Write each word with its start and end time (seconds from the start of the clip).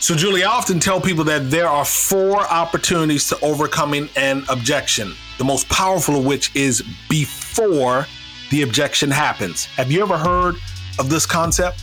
So, 0.00 0.14
Julie, 0.14 0.44
I 0.44 0.50
often 0.50 0.80
tell 0.80 0.98
people 0.98 1.24
that 1.24 1.50
there 1.50 1.68
are 1.68 1.84
four 1.84 2.40
opportunities 2.40 3.28
to 3.28 3.38
overcoming 3.40 4.08
an 4.16 4.44
objection, 4.48 5.12
the 5.36 5.44
most 5.44 5.68
powerful 5.68 6.16
of 6.16 6.24
which 6.24 6.56
is 6.56 6.82
before 7.10 8.06
the 8.50 8.62
objection 8.62 9.10
happens. 9.10 9.66
Have 9.66 9.92
you 9.92 10.00
ever 10.02 10.16
heard 10.16 10.56
of 10.98 11.10
this 11.10 11.26
concept? 11.26 11.82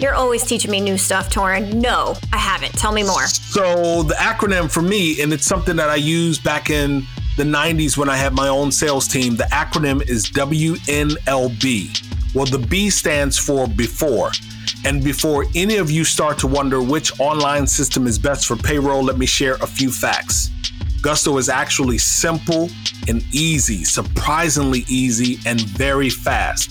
You're 0.00 0.14
always 0.14 0.44
teaching 0.46 0.70
me 0.70 0.80
new 0.80 0.96
stuff, 0.96 1.28
Torin. 1.28 1.74
No, 1.74 2.16
I 2.32 2.38
haven't. 2.38 2.72
Tell 2.72 2.90
me 2.90 3.02
more. 3.02 3.26
So, 3.26 4.02
the 4.02 4.14
acronym 4.14 4.70
for 4.70 4.82
me, 4.82 5.20
and 5.20 5.30
it's 5.30 5.46
something 5.46 5.76
that 5.76 5.90
I 5.90 5.96
used 5.96 6.42
back 6.42 6.70
in 6.70 7.06
the 7.36 7.44
90s 7.44 7.98
when 7.98 8.08
I 8.08 8.16
had 8.16 8.32
my 8.32 8.48
own 8.48 8.72
sales 8.72 9.06
team, 9.06 9.36
the 9.36 9.44
acronym 9.44 10.00
is 10.08 10.24
WNLB. 10.30 12.00
Well, 12.34 12.46
the 12.46 12.58
B 12.58 12.90
stands 12.90 13.38
for 13.38 13.68
before. 13.68 14.32
And 14.84 15.02
before 15.02 15.46
any 15.54 15.76
of 15.76 15.90
you 15.90 16.04
start 16.04 16.38
to 16.40 16.46
wonder 16.46 16.82
which 16.82 17.18
online 17.20 17.66
system 17.66 18.06
is 18.06 18.18
best 18.18 18.46
for 18.46 18.56
payroll, 18.56 19.02
let 19.02 19.16
me 19.16 19.24
share 19.24 19.54
a 19.54 19.66
few 19.66 19.90
facts. 19.90 20.50
Gusto 21.00 21.38
is 21.38 21.48
actually 21.48 21.98
simple 21.98 22.68
and 23.08 23.22
easy, 23.32 23.84
surprisingly 23.84 24.84
easy 24.88 25.38
and 25.46 25.60
very 25.60 26.10
fast. 26.10 26.70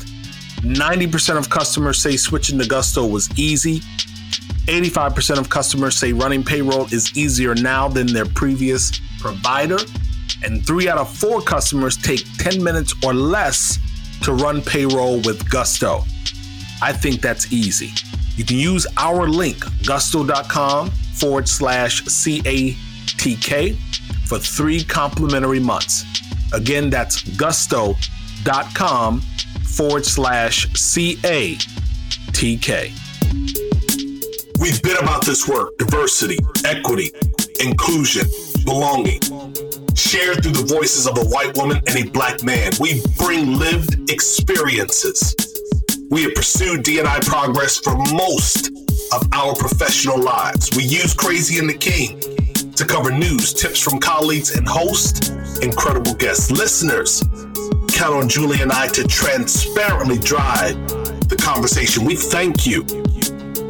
90% 0.63 1.37
of 1.37 1.49
customers 1.49 2.01
say 2.01 2.17
switching 2.17 2.59
to 2.59 2.67
Gusto 2.67 3.05
was 3.05 3.29
easy. 3.39 3.79
85% 4.65 5.37
of 5.37 5.49
customers 5.49 5.95
say 5.95 6.13
running 6.13 6.43
payroll 6.43 6.85
is 6.85 7.15
easier 7.17 7.55
now 7.55 7.87
than 7.87 8.07
their 8.07 8.25
previous 8.25 8.91
provider. 9.19 9.77
And 10.43 10.65
three 10.65 10.89
out 10.89 10.97
of 10.97 11.15
four 11.15 11.41
customers 11.41 11.95
take 11.95 12.25
10 12.37 12.63
minutes 12.63 12.93
or 13.05 13.13
less 13.13 13.79
to 14.23 14.33
run 14.33 14.61
payroll 14.61 15.17
with 15.21 15.49
Gusto. 15.49 16.03
I 16.81 16.91
think 16.93 17.21
that's 17.21 17.51
easy. 17.51 17.91
You 18.35 18.43
can 18.43 18.57
use 18.57 18.87
our 18.97 19.27
link, 19.27 19.63
gusto.com 19.85 20.89
forward 20.89 21.47
slash 21.47 22.03
CATK 22.03 23.75
for 24.27 24.39
three 24.39 24.83
complimentary 24.83 25.59
months. 25.59 26.03
Again, 26.53 26.89
that's 26.89 27.21
gusto.com 27.37 29.21
forward 29.65 30.05
slash 30.05 30.67
CATK. 30.69 31.63
We've 34.59 34.81
been 34.81 34.97
about 34.97 35.25
this 35.25 35.47
work 35.47 35.77
diversity, 35.77 36.37
equity, 36.65 37.11
inclusion, 37.59 38.27
belonging. 38.65 39.19
Shared 39.95 40.43
through 40.43 40.53
the 40.53 40.65
voices 40.67 41.07
of 41.07 41.17
a 41.17 41.25
white 41.25 41.55
woman 41.57 41.77
and 41.87 41.97
a 41.97 42.09
black 42.09 42.43
man, 42.43 42.71
we 42.79 43.01
bring 43.17 43.57
lived 43.57 44.09
experiences 44.09 45.35
we 46.13 46.21
have 46.21 46.35
pursued 46.35 46.83
D&I 46.83 47.19
progress 47.21 47.79
for 47.79 47.95
most 48.13 48.67
of 49.13 49.27
our 49.33 49.55
professional 49.55 50.21
lives. 50.21 50.69
We 50.77 50.83
use 50.83 51.11
Crazy 51.11 51.57
and 51.57 51.67
the 51.67 51.73
King 51.73 52.19
to 52.75 52.85
cover 52.85 53.09
news, 53.09 53.51
tips 53.51 53.79
from 53.79 53.99
colleagues, 53.99 54.55
and 54.55 54.67
host 54.67 55.33
incredible 55.63 56.13
guests. 56.13 56.51
Listeners, 56.51 57.23
count 57.95 58.13
on 58.13 58.29
Julie 58.29 58.61
and 58.61 58.71
I 58.71 58.89
to 58.89 59.07
transparently 59.07 60.19
drive 60.19 60.75
the 61.29 61.39
conversation. 61.41 62.05
We 62.05 62.15
thank 62.15 62.67
you 62.67 62.83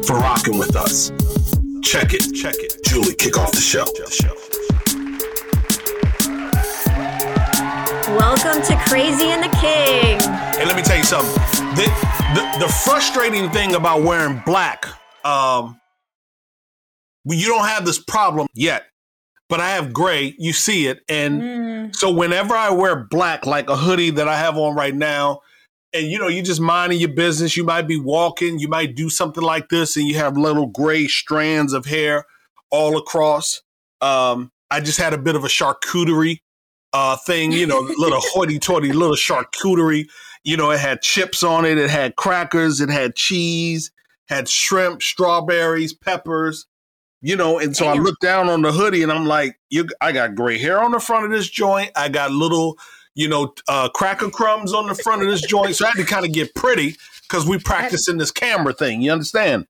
for 0.04 0.16
rocking 0.16 0.58
with 0.58 0.76
us. 0.76 1.12
Check 1.82 2.12
it, 2.12 2.34
check 2.34 2.56
it. 2.58 2.76
Julie, 2.84 3.14
kick 3.14 3.38
off 3.38 3.52
the 3.52 3.60
show. 3.62 3.86
Welcome 8.06 8.60
to 8.60 8.76
Crazy 8.86 9.28
and 9.28 9.42
the 9.42 9.56
King. 9.56 10.20
Hey, 10.20 10.66
let 10.66 10.76
me 10.76 10.82
tell 10.82 10.98
you 10.98 11.04
something. 11.04 11.32
The, 11.74 11.86
the, 12.34 12.66
the 12.66 12.72
frustrating 12.84 13.48
thing 13.48 13.74
about 13.74 14.02
wearing 14.02 14.42
black, 14.44 14.84
um, 15.24 15.80
you 17.24 17.46
don't 17.46 17.66
have 17.66 17.86
this 17.86 17.98
problem 17.98 18.46
yet, 18.52 18.84
but 19.48 19.60
I 19.60 19.70
have 19.70 19.94
gray. 19.94 20.34
You 20.38 20.52
see 20.52 20.86
it. 20.86 21.00
And 21.08 21.40
mm. 21.40 21.96
so 21.96 22.12
whenever 22.12 22.54
I 22.54 22.68
wear 22.68 22.94
black, 22.94 23.46
like 23.46 23.70
a 23.70 23.76
hoodie 23.76 24.10
that 24.10 24.28
I 24.28 24.36
have 24.36 24.58
on 24.58 24.76
right 24.76 24.94
now, 24.94 25.40
and 25.94 26.06
you 26.06 26.18
know, 26.18 26.28
you're 26.28 26.44
just 26.44 26.60
minding 26.60 27.00
your 27.00 27.08
business, 27.08 27.56
you 27.56 27.64
might 27.64 27.88
be 27.88 27.98
walking, 27.98 28.58
you 28.58 28.68
might 28.68 28.94
do 28.94 29.08
something 29.08 29.42
like 29.42 29.70
this, 29.70 29.96
and 29.96 30.06
you 30.06 30.16
have 30.16 30.36
little 30.36 30.66
gray 30.66 31.06
strands 31.06 31.72
of 31.72 31.86
hair 31.86 32.26
all 32.70 32.98
across. 32.98 33.62
Um, 34.02 34.52
I 34.70 34.80
just 34.80 34.98
had 34.98 35.14
a 35.14 35.18
bit 35.18 35.36
of 35.36 35.44
a 35.44 35.48
charcuterie 35.48 36.40
uh, 36.94 37.16
thing, 37.16 37.52
you 37.52 37.66
know, 37.66 37.80
little 37.98 38.20
hoity 38.32 38.58
toity, 38.58 38.92
little 38.92 39.16
charcuterie. 39.16 40.08
You 40.44 40.56
know, 40.56 40.70
it 40.70 40.80
had 40.80 41.02
chips 41.02 41.42
on 41.42 41.64
it, 41.64 41.76
it 41.76 41.90
had 41.90 42.16
crackers, 42.16 42.80
it 42.80 42.88
had 42.88 43.16
cheese, 43.16 43.90
had 44.28 44.48
shrimp, 44.48 45.02
strawberries, 45.02 45.92
peppers, 45.92 46.66
you 47.20 47.36
know. 47.36 47.58
And 47.58 47.76
so 47.76 47.84
Damn. 47.84 47.98
I 47.98 48.02
looked 48.02 48.22
down 48.22 48.48
on 48.48 48.62
the 48.62 48.70
hoodie 48.70 49.02
and 49.02 49.10
I'm 49.10 49.26
like, 49.26 49.58
you, 49.70 49.88
I 50.00 50.12
got 50.12 50.34
gray 50.34 50.58
hair 50.58 50.80
on 50.80 50.92
the 50.92 51.00
front 51.00 51.24
of 51.24 51.30
this 51.30 51.50
joint. 51.50 51.90
I 51.96 52.08
got 52.08 52.30
little, 52.30 52.78
you 53.14 53.28
know, 53.28 53.54
uh, 53.68 53.88
cracker 53.88 54.30
crumbs 54.30 54.72
on 54.72 54.86
the 54.86 54.94
front 54.94 55.22
of 55.22 55.28
this 55.28 55.42
joint. 55.42 55.74
So 55.74 55.86
I 55.86 55.88
had 55.88 55.96
to 55.96 56.04
kind 56.04 56.24
of 56.24 56.32
get 56.32 56.54
pretty 56.54 56.96
because 57.22 57.46
we 57.46 57.58
practicing 57.58 58.18
this 58.18 58.30
camera 58.30 58.72
thing. 58.72 59.02
You 59.02 59.12
understand? 59.12 59.66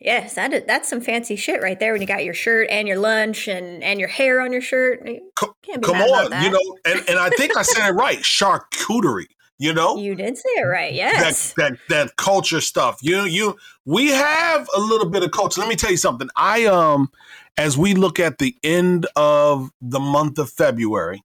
Yes, 0.00 0.34
that 0.34 0.52
is, 0.52 0.62
that's 0.66 0.88
some 0.88 1.00
fancy 1.00 1.34
shit 1.34 1.60
right 1.60 1.78
there. 1.78 1.92
When 1.92 2.00
you 2.00 2.06
got 2.06 2.24
your 2.24 2.34
shirt 2.34 2.68
and 2.70 2.86
your 2.86 2.98
lunch 2.98 3.48
and 3.48 3.82
and 3.82 3.98
your 3.98 4.08
hair 4.08 4.40
on 4.40 4.52
your 4.52 4.60
shirt, 4.60 5.04
come, 5.34 5.52
come 5.82 5.96
on, 5.96 6.44
you 6.44 6.50
know. 6.50 6.78
And, 6.84 7.02
and 7.08 7.18
I 7.18 7.30
think 7.30 7.56
I 7.56 7.62
said 7.62 7.88
it 7.88 7.92
right, 7.92 8.18
charcuterie. 8.18 9.26
You 9.58 9.74
know, 9.74 9.96
you 9.96 10.14
did 10.14 10.38
say 10.38 10.50
it 10.50 10.66
right. 10.66 10.94
Yes, 10.94 11.52
that 11.54 11.72
that 11.72 11.78
that 11.88 12.16
culture 12.16 12.60
stuff. 12.60 13.00
You 13.02 13.24
you 13.24 13.56
we 13.84 14.10
have 14.10 14.68
a 14.76 14.78
little 14.78 15.10
bit 15.10 15.24
of 15.24 15.32
culture. 15.32 15.60
Let 15.60 15.68
me 15.68 15.74
tell 15.74 15.90
you 15.90 15.96
something. 15.96 16.28
I 16.36 16.66
um, 16.66 17.10
as 17.56 17.76
we 17.76 17.94
look 17.94 18.20
at 18.20 18.38
the 18.38 18.54
end 18.62 19.08
of 19.16 19.72
the 19.80 19.98
month 19.98 20.38
of 20.38 20.48
February, 20.48 21.24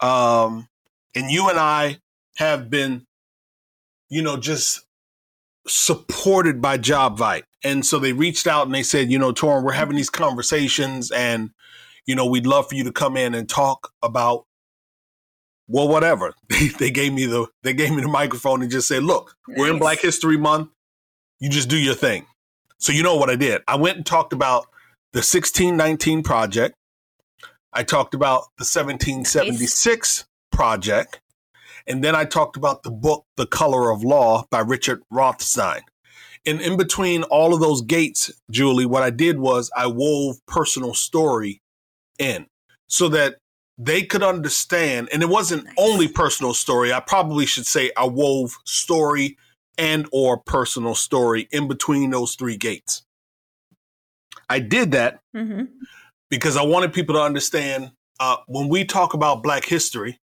um, 0.00 0.66
and 1.14 1.30
you 1.30 1.48
and 1.48 1.60
I 1.60 2.00
have 2.38 2.70
been, 2.70 3.06
you 4.08 4.22
know, 4.22 4.36
just 4.36 4.84
supported 5.68 6.60
by 6.60 6.76
JobVite. 6.76 7.44
And 7.62 7.84
so 7.84 7.98
they 7.98 8.12
reached 8.12 8.46
out 8.46 8.66
and 8.66 8.74
they 8.74 8.82
said, 8.82 9.10
you 9.10 9.18
know, 9.18 9.32
Torin, 9.32 9.62
we're 9.62 9.72
having 9.72 9.96
these 9.96 10.10
conversations 10.10 11.10
and, 11.10 11.50
you 12.06 12.14
know, 12.14 12.26
we'd 12.26 12.46
love 12.46 12.68
for 12.68 12.74
you 12.74 12.84
to 12.84 12.92
come 12.92 13.16
in 13.16 13.34
and 13.34 13.48
talk 13.48 13.92
about 14.02 14.46
well, 15.70 15.88
whatever. 15.88 16.34
They, 16.48 16.68
they 16.68 16.90
gave 16.90 17.12
me 17.12 17.26
the 17.26 17.46
they 17.62 17.72
gave 17.72 17.90
me 17.90 18.02
the 18.02 18.08
microphone 18.08 18.60
and 18.60 18.70
just 18.70 18.88
said, 18.88 19.04
look, 19.04 19.36
nice. 19.48 19.58
we're 19.58 19.70
in 19.72 19.78
Black 19.78 20.00
History 20.00 20.36
Month. 20.36 20.70
You 21.38 21.48
just 21.48 21.68
do 21.68 21.78
your 21.78 21.94
thing. 21.94 22.26
So 22.78 22.92
you 22.92 23.02
know 23.02 23.16
what 23.16 23.30
I 23.30 23.36
did? 23.36 23.62
I 23.68 23.76
went 23.76 23.96
and 23.96 24.04
talked 24.04 24.32
about 24.32 24.66
the 25.12 25.18
1619 25.18 26.22
project. 26.22 26.74
I 27.72 27.82
talked 27.82 28.14
about 28.14 28.44
the 28.58 28.64
1776 28.64 30.18
nice. 30.18 30.28
project. 30.50 31.20
And 31.86 32.04
then 32.04 32.14
I 32.14 32.24
talked 32.24 32.56
about 32.56 32.82
the 32.82 32.90
book, 32.90 33.26
The 33.36 33.46
Color 33.46 33.90
of 33.90 34.02
Law 34.02 34.44
by 34.50 34.60
Richard 34.60 35.02
Rothstein. 35.10 35.82
And 36.46 36.60
in 36.60 36.76
between 36.76 37.22
all 37.24 37.52
of 37.52 37.60
those 37.60 37.82
gates, 37.82 38.30
Julie, 38.50 38.86
what 38.86 39.02
I 39.02 39.10
did 39.10 39.38
was 39.38 39.70
I 39.76 39.86
wove 39.86 40.36
personal 40.46 40.94
story 40.94 41.60
in 42.18 42.46
so 42.88 43.08
that 43.08 43.36
they 43.76 44.02
could 44.02 44.22
understand. 44.22 45.08
And 45.12 45.22
it 45.22 45.28
wasn't 45.28 45.64
nice. 45.64 45.74
only 45.78 46.08
personal 46.08 46.54
story. 46.54 46.92
I 46.92 47.00
probably 47.00 47.46
should 47.46 47.66
say 47.66 47.90
I 47.96 48.06
wove 48.06 48.56
story 48.64 49.36
and 49.78 50.06
or 50.12 50.38
personal 50.38 50.94
story 50.94 51.48
in 51.50 51.68
between 51.68 52.10
those 52.10 52.34
three 52.34 52.56
gates. 52.56 53.02
I 54.48 54.58
did 54.58 54.92
that 54.92 55.20
mm-hmm. 55.34 55.64
because 56.28 56.56
I 56.56 56.62
wanted 56.62 56.92
people 56.92 57.14
to 57.14 57.22
understand 57.22 57.92
uh, 58.18 58.36
when 58.46 58.68
we 58.68 58.84
talk 58.84 59.14
about 59.14 59.42
Black 59.42 59.64
history, 59.64 60.20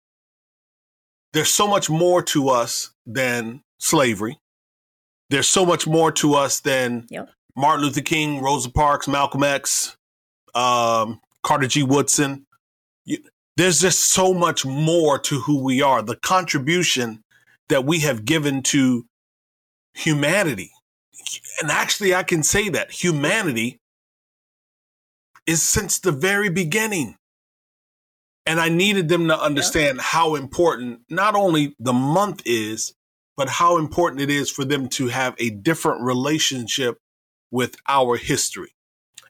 there's 1.31 1.49
so 1.49 1.67
much 1.67 1.89
more 1.89 2.21
to 2.23 2.49
us 2.49 2.91
than 3.05 3.61
slavery. 3.77 4.39
There's 5.29 5.49
so 5.49 5.65
much 5.65 5.87
more 5.87 6.11
to 6.13 6.35
us 6.35 6.59
than 6.59 7.07
yep. 7.09 7.29
Martin 7.55 7.85
Luther 7.85 8.01
King, 8.01 8.41
Rosa 8.41 8.69
Parks, 8.69 9.07
Malcolm 9.07 9.43
X, 9.43 9.97
um, 10.53 11.19
Carter 11.43 11.67
G. 11.67 11.83
Woodson. 11.83 12.45
You, 13.05 13.19
there's 13.57 13.79
just 13.79 13.99
so 13.99 14.33
much 14.33 14.65
more 14.65 15.17
to 15.19 15.39
who 15.39 15.63
we 15.63 15.81
are. 15.81 16.01
The 16.01 16.17
contribution 16.17 17.23
that 17.69 17.85
we 17.85 17.99
have 17.99 18.25
given 18.25 18.61
to 18.63 19.05
humanity. 19.93 20.71
And 21.61 21.71
actually, 21.71 22.13
I 22.13 22.23
can 22.23 22.43
say 22.43 22.69
that 22.69 22.91
humanity 22.91 23.79
is 25.47 25.63
since 25.63 25.99
the 25.99 26.11
very 26.11 26.49
beginning. 26.49 27.15
And 28.45 28.59
I 28.59 28.69
needed 28.69 29.09
them 29.09 29.27
to 29.29 29.39
understand 29.39 29.97
yeah. 29.97 30.03
how 30.03 30.35
important 30.35 31.01
not 31.09 31.33
only 31.33 31.75
the 31.79 31.93
month 31.93 32.43
is, 32.45 32.93
but 33.37 33.49
how 33.49 33.77
important 33.77 34.21
it 34.21 34.29
is 34.29 34.49
for 34.49 34.65
them 34.65 34.87
to 34.89 35.07
have 35.07 35.35
a 35.39 35.49
different 35.49 36.01
relationship 36.01 36.97
with 37.51 37.75
our 37.87 38.17
history. 38.17 38.75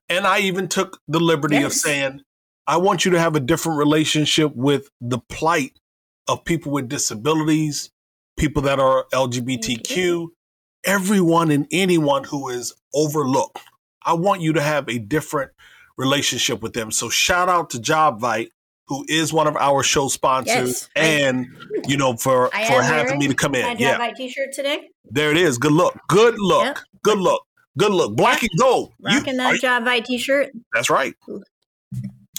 And 0.10 0.28
I 0.28 0.40
even 0.40 0.68
took 0.68 1.00
the 1.07 1.19
liberty 1.19 1.56
yes. 1.56 1.66
of 1.66 1.74
saying, 1.74 2.22
I 2.68 2.78
want 2.78 3.06
you 3.06 3.12
to 3.12 3.19
have 3.19 3.36
a 3.36 3.40
different 3.40 3.78
relationship 3.78 4.56
with 4.56 4.90
the 5.02 5.19
plight 5.30 5.80
of 6.28 6.46
people 6.46 6.72
with 6.72 6.90
disabilities, 6.90 7.92
people 8.38 8.63
that 8.63 8.80
are 8.80 9.06
LGBTQ, 9.13 9.84
mm-hmm. 9.84 10.25
everyone 10.84 11.52
and 11.52 11.68
anyone 11.72 12.24
who 12.24 12.50
is 12.50 12.74
overlooked. 12.94 13.60
I 14.04 14.13
want 14.13 14.42
you 14.42 14.54
to 14.54 14.62
have 14.62 14.88
a 14.90 15.00
different 15.00 15.52
relationship 15.98 16.62
with 16.62 16.74
them. 16.74 16.92
So 16.92 17.10
shout 17.10 17.50
out 17.50 17.69
to 17.72 17.78
JobVite, 17.78 18.50
who 18.88 19.06
is 19.08 19.34
one 19.34 19.48
of 19.48 19.56
our 19.58 19.82
show 19.84 20.08
sponsors, 20.08 20.56
Yes, 20.56 20.90
I- 20.96 21.00
and 21.00 21.48
you 21.88 21.98
know 21.98 22.16
for 22.18 22.54
I 22.56 22.66
for 22.66 22.82
having 22.82 23.18
me 23.20 23.28
to 23.28 23.34
come 23.34 23.56
in. 23.56 23.64
Job 23.66 23.80
Yeah, 23.80 23.98
my 23.98 24.12
t-shirt 24.12 24.54
today. 24.54 24.90
there 25.10 25.32
it 25.32 25.38
is. 25.38 25.58
Good 25.58 25.72
look. 25.72 25.98
Good 26.08 26.36
look. 26.38 26.64
Yep. 26.64 26.78
Good 27.04 27.18
look. 27.20 27.44
Good 27.78 27.92
look. 27.92 28.16
Black 28.16 28.42
and 28.42 28.50
gold. 28.60 28.94
You- 29.00 29.18
Rocking 29.18 29.34
are 29.40 29.54
that 29.54 29.54
you- 29.62 29.70
JobVite 29.70 30.06
t-shirt. 30.06 30.52
that's 30.74 30.90
right. 30.90 31.14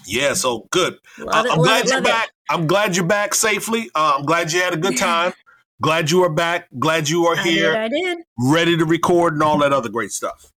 Yeah. 0.07 0.35
So 0.35 0.67
good. 0.71 0.95
Uh, 1.21 1.27
I'm 1.51 1.59
glad 1.59 1.87
you're 1.87 1.97
love 1.97 2.05
it. 2.05 2.09
back. 2.09 2.31
I'm 2.49 2.67
glad 2.67 2.95
you're 2.97 3.05
back 3.07 3.35
safely. 3.35 3.91
Uh, 3.95 4.15
I'm 4.19 4.25
glad 4.25 4.53
you 4.53 4.61
had 4.63 4.73
a 4.73 4.77
good 4.77 4.97
time. 4.99 5.33
glad 5.83 6.11
you 6.11 6.23
are 6.23 6.31
back. 6.31 6.69
Glad 6.79 7.09
you 7.09 7.27
are 7.27 7.37
I 7.37 7.43
here, 7.43 7.73
did, 7.73 7.77
I 7.77 7.89
did. 7.89 8.19
ready 8.39 8.77
to 8.77 8.85
record 8.85 9.35
and 9.35 9.43
all 9.43 9.59
that 9.59 9.73
other 9.73 9.89
great 9.89 10.13
stuff. 10.13 10.53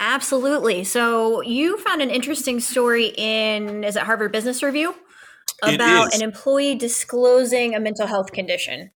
Absolutely. 0.00 0.84
So 0.84 1.40
you 1.42 1.76
found 1.78 2.02
an 2.02 2.10
interesting 2.10 2.60
story 2.60 3.12
in 3.16 3.82
is 3.82 3.96
it 3.96 4.02
Harvard 4.04 4.32
Business 4.32 4.62
Review 4.62 4.94
about 5.62 6.14
an 6.14 6.22
employee 6.22 6.74
disclosing 6.74 7.74
a 7.74 7.80
mental 7.80 8.06
health 8.06 8.32
condition. 8.32 8.90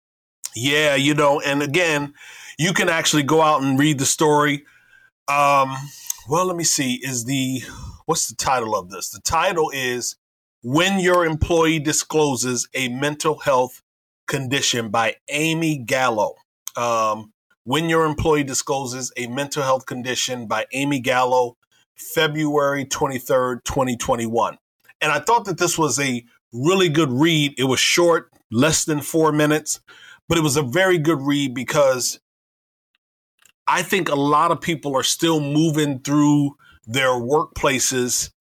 Yeah, 0.55 0.95
you 0.95 1.13
know, 1.13 1.41
and 1.41 1.61
again, 1.61 2.13
you 2.57 2.73
can 2.73 2.89
actually 2.89 3.23
go 3.23 3.41
out 3.41 3.61
and 3.63 3.77
read 3.77 3.99
the 3.99 4.05
story. 4.05 4.65
Um, 5.27 5.75
well, 6.29 6.45
let 6.45 6.55
me 6.55 6.63
see. 6.63 6.99
Is 7.03 7.25
the 7.25 7.63
what's 8.05 8.27
the 8.27 8.35
title 8.35 8.75
of 8.75 8.89
this? 8.89 9.09
The 9.09 9.21
title 9.21 9.71
is 9.73 10.15
When 10.61 10.99
Your 10.99 11.25
Employee 11.25 11.79
Discloses 11.79 12.67
a 12.73 12.89
Mental 12.89 13.39
Health 13.39 13.81
Condition 14.27 14.89
by 14.89 15.15
Amy 15.29 15.77
Gallo. 15.77 16.35
Um, 16.77 17.33
when 17.63 17.89
Your 17.89 18.05
Employee 18.05 18.43
Discloses 18.43 19.11
a 19.17 19.27
Mental 19.27 19.63
Health 19.63 19.85
Condition 19.85 20.47
by 20.47 20.65
Amy 20.73 20.99
Gallo, 20.99 21.57
February 21.95 22.85
23rd, 22.85 23.63
2021. 23.63 24.57
And 25.01 25.11
I 25.11 25.19
thought 25.19 25.45
that 25.45 25.57
this 25.57 25.77
was 25.77 25.99
a 25.99 26.23
really 26.51 26.89
good 26.89 27.11
read. 27.11 27.53
It 27.57 27.65
was 27.65 27.79
short, 27.79 28.29
less 28.51 28.85
than 28.85 29.01
four 29.01 29.31
minutes 29.31 29.79
but 30.27 30.37
it 30.37 30.41
was 30.41 30.57
a 30.57 30.63
very 30.63 30.97
good 30.97 31.21
read 31.21 31.53
because 31.53 32.19
I 33.67 33.81
think 33.81 34.09
a 34.09 34.15
lot 34.15 34.51
of 34.51 34.61
people 34.61 34.95
are 34.95 35.03
still 35.03 35.39
moving 35.39 35.99
through 35.99 36.55
their 36.85 37.09
workplaces, 37.09 38.31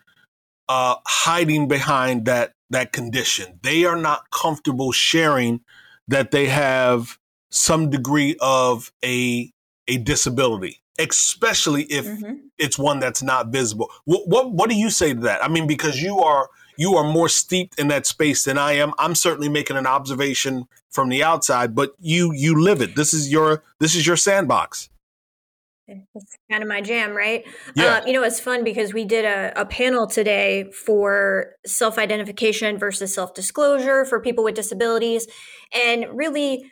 uh, 0.68 0.96
hiding 1.06 1.68
behind 1.68 2.24
that 2.26 2.54
that 2.70 2.92
condition. 2.92 3.58
They 3.62 3.84
are 3.84 3.96
not 3.96 4.30
comfortable 4.30 4.92
sharing 4.92 5.60
that 6.08 6.30
they 6.30 6.46
have 6.46 7.18
some 7.52 7.90
degree 7.90 8.36
of 8.40 8.90
a 9.04 9.52
a 9.88 9.98
disability, 9.98 10.80
especially 10.98 11.82
if 11.84 12.06
Mhm. 12.06 12.38
it's 12.58 12.78
one 12.78 12.98
that's 13.00 13.22
not 13.22 13.48
visible. 13.48 13.90
What, 14.04 14.26
what 14.28 14.52
what 14.52 14.70
do 14.70 14.76
you 14.76 14.90
say 14.90 15.12
to 15.14 15.20
that? 15.20 15.44
I 15.44 15.48
mean, 15.48 15.66
because 15.66 16.00
you 16.02 16.20
are 16.20 16.48
you 16.78 16.96
are 16.96 17.04
more 17.04 17.28
steeped 17.28 17.78
in 17.78 17.88
that 17.88 18.06
space 18.06 18.44
than 18.44 18.56
I 18.58 18.72
am. 18.72 18.94
I'm 18.98 19.14
certainly 19.14 19.48
making 19.50 19.76
an 19.76 19.86
observation 19.86 20.66
from 20.90 21.10
the 21.10 21.22
outside, 21.22 21.74
but 21.74 21.94
you 22.00 22.32
you 22.32 22.58
live 22.60 22.80
it. 22.80 22.96
This 22.96 23.12
is 23.12 23.30
your 23.30 23.62
this 23.80 23.94
is 23.94 24.06
your 24.06 24.16
sandbox. 24.16 24.88
It's 25.88 26.38
kind 26.50 26.62
of 26.62 26.68
my 26.68 26.80
jam, 26.80 27.12
right? 27.14 27.44
Yeah. 27.74 27.96
Uh, 27.96 28.06
you 28.06 28.12
know, 28.14 28.22
it's 28.22 28.40
fun 28.40 28.64
because 28.64 28.94
we 28.94 29.04
did 29.04 29.26
a, 29.26 29.52
a 29.60 29.66
panel 29.66 30.06
today 30.06 30.70
for 30.72 31.56
self 31.66 31.98
identification 31.98 32.78
versus 32.78 33.12
self 33.12 33.34
disclosure 33.34 34.06
for 34.06 34.20
people 34.20 34.42
with 34.44 34.54
disabilities. 34.54 35.26
And 35.74 36.06
really, 36.12 36.70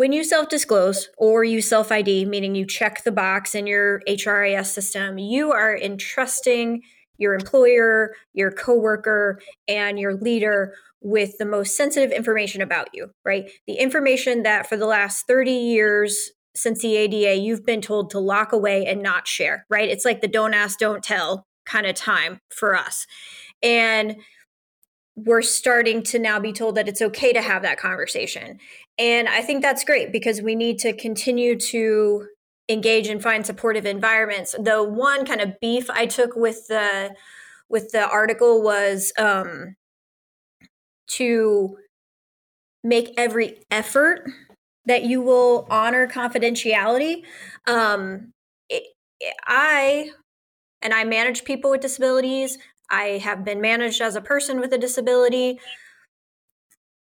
when 0.00 0.12
you 0.12 0.24
self 0.24 0.48
disclose 0.48 1.10
or 1.18 1.44
you 1.44 1.60
self 1.60 1.92
ID, 1.92 2.24
meaning 2.24 2.54
you 2.54 2.64
check 2.64 3.04
the 3.04 3.12
box 3.12 3.54
in 3.54 3.66
your 3.66 4.00
HRIS 4.08 4.64
system, 4.64 5.18
you 5.18 5.52
are 5.52 5.76
entrusting 5.76 6.80
your 7.18 7.34
employer, 7.34 8.14
your 8.32 8.50
coworker, 8.50 9.42
and 9.68 9.98
your 9.98 10.14
leader 10.14 10.72
with 11.02 11.36
the 11.36 11.44
most 11.44 11.76
sensitive 11.76 12.12
information 12.12 12.62
about 12.62 12.88
you, 12.94 13.10
right? 13.26 13.50
The 13.66 13.74
information 13.74 14.42
that 14.44 14.66
for 14.66 14.78
the 14.78 14.86
last 14.86 15.26
30 15.26 15.50
years 15.50 16.30
since 16.56 16.80
the 16.80 16.96
ADA, 16.96 17.36
you've 17.36 17.66
been 17.66 17.82
told 17.82 18.08
to 18.10 18.18
lock 18.18 18.54
away 18.54 18.86
and 18.86 19.02
not 19.02 19.28
share, 19.28 19.66
right? 19.68 19.90
It's 19.90 20.06
like 20.06 20.22
the 20.22 20.28
don't 20.28 20.54
ask, 20.54 20.78
don't 20.78 21.04
tell 21.04 21.44
kind 21.66 21.84
of 21.84 21.94
time 21.94 22.38
for 22.48 22.74
us. 22.74 23.06
And 23.62 24.16
we're 25.14 25.42
starting 25.42 26.02
to 26.04 26.18
now 26.18 26.38
be 26.40 26.52
told 26.52 26.76
that 26.76 26.88
it's 26.88 27.02
okay 27.02 27.32
to 27.32 27.42
have 27.42 27.62
that 27.62 27.78
conversation. 27.78 28.58
And 29.00 29.30
I 29.30 29.40
think 29.40 29.62
that's 29.62 29.82
great 29.82 30.12
because 30.12 30.42
we 30.42 30.54
need 30.54 30.78
to 30.80 30.92
continue 30.92 31.58
to 31.58 32.26
engage 32.68 33.08
and 33.08 33.22
find 33.22 33.46
supportive 33.46 33.86
environments. 33.86 34.54
The 34.60 34.84
one 34.84 35.24
kind 35.24 35.40
of 35.40 35.58
beef 35.58 35.88
I 35.88 36.04
took 36.04 36.36
with 36.36 36.68
the 36.68 37.14
with 37.70 37.92
the 37.92 38.06
article 38.06 38.62
was 38.62 39.12
um 39.18 39.76
to 41.12 41.78
make 42.84 43.14
every 43.16 43.62
effort 43.70 44.28
that 44.84 45.04
you 45.04 45.22
will 45.22 45.66
honor 45.70 46.06
confidentiality. 46.06 47.22
Um, 47.66 48.32
it, 48.68 48.84
I 49.46 50.10
and 50.82 50.92
I 50.92 51.04
manage 51.04 51.44
people 51.44 51.70
with 51.70 51.80
disabilities. 51.80 52.58
I 52.90 53.18
have 53.22 53.44
been 53.44 53.60
managed 53.60 54.02
as 54.02 54.14
a 54.14 54.20
person 54.20 54.60
with 54.60 54.72
a 54.72 54.78
disability. 54.78 55.58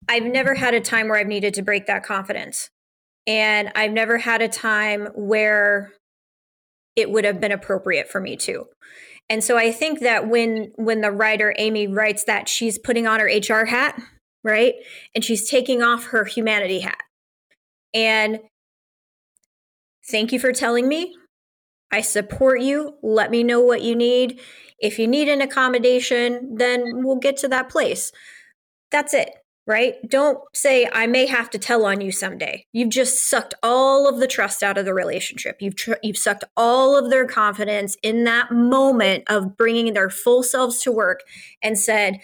I've 0.08 0.24
never 0.24 0.54
had 0.54 0.74
a 0.74 0.80
time 0.80 1.08
where 1.08 1.18
I've 1.18 1.26
needed 1.26 1.54
to 1.54 1.62
break 1.62 1.86
that 1.86 2.04
confidence. 2.04 2.70
And 3.26 3.72
I've 3.74 3.92
never 3.92 4.18
had 4.18 4.40
a 4.40 4.48
time 4.48 5.08
where 5.14 5.92
it 6.94 7.10
would 7.10 7.24
have 7.24 7.40
been 7.40 7.52
appropriate 7.52 8.08
for 8.08 8.20
me 8.20 8.36
to. 8.36 8.66
And 9.28 9.42
so 9.42 9.56
I 9.56 9.72
think 9.72 10.00
that 10.00 10.28
when 10.28 10.70
when 10.76 11.00
the 11.00 11.10
writer 11.10 11.54
Amy 11.58 11.88
writes 11.88 12.24
that 12.24 12.48
she's 12.48 12.78
putting 12.78 13.06
on 13.06 13.18
her 13.18 13.26
HR 13.26 13.64
hat, 13.64 14.00
right? 14.44 14.74
And 15.14 15.24
she's 15.24 15.50
taking 15.50 15.82
off 15.82 16.06
her 16.06 16.24
humanity 16.24 16.80
hat. 16.80 17.02
And 17.92 18.38
thank 20.08 20.32
you 20.32 20.38
for 20.38 20.52
telling 20.52 20.88
me. 20.88 21.16
I 21.92 22.00
support 22.00 22.60
you. 22.60 22.94
Let 23.02 23.30
me 23.30 23.42
know 23.42 23.60
what 23.60 23.82
you 23.82 23.96
need. 23.96 24.40
If 24.78 24.98
you 24.98 25.06
need 25.06 25.28
an 25.28 25.40
accommodation, 25.40 26.56
then 26.56 27.04
we'll 27.04 27.16
get 27.16 27.36
to 27.38 27.48
that 27.48 27.68
place. 27.68 28.12
That's 28.90 29.14
it, 29.14 29.30
right? 29.66 29.94
Don't 30.08 30.38
say, 30.54 30.88
I 30.92 31.06
may 31.06 31.26
have 31.26 31.50
to 31.50 31.58
tell 31.58 31.84
on 31.86 32.00
you 32.00 32.12
someday. 32.12 32.64
You've 32.72 32.90
just 32.90 33.24
sucked 33.28 33.54
all 33.62 34.08
of 34.08 34.20
the 34.20 34.28
trust 34.28 34.62
out 34.62 34.78
of 34.78 34.84
the 34.84 34.94
relationship. 34.94 35.56
You've, 35.60 35.76
tr- 35.76 35.94
you've 36.02 36.16
sucked 36.18 36.44
all 36.56 36.96
of 36.96 37.10
their 37.10 37.26
confidence 37.26 37.96
in 38.02 38.24
that 38.24 38.52
moment 38.52 39.24
of 39.28 39.56
bringing 39.56 39.92
their 39.94 40.10
full 40.10 40.42
selves 40.42 40.80
to 40.82 40.92
work 40.92 41.20
and 41.62 41.78
said, 41.78 42.18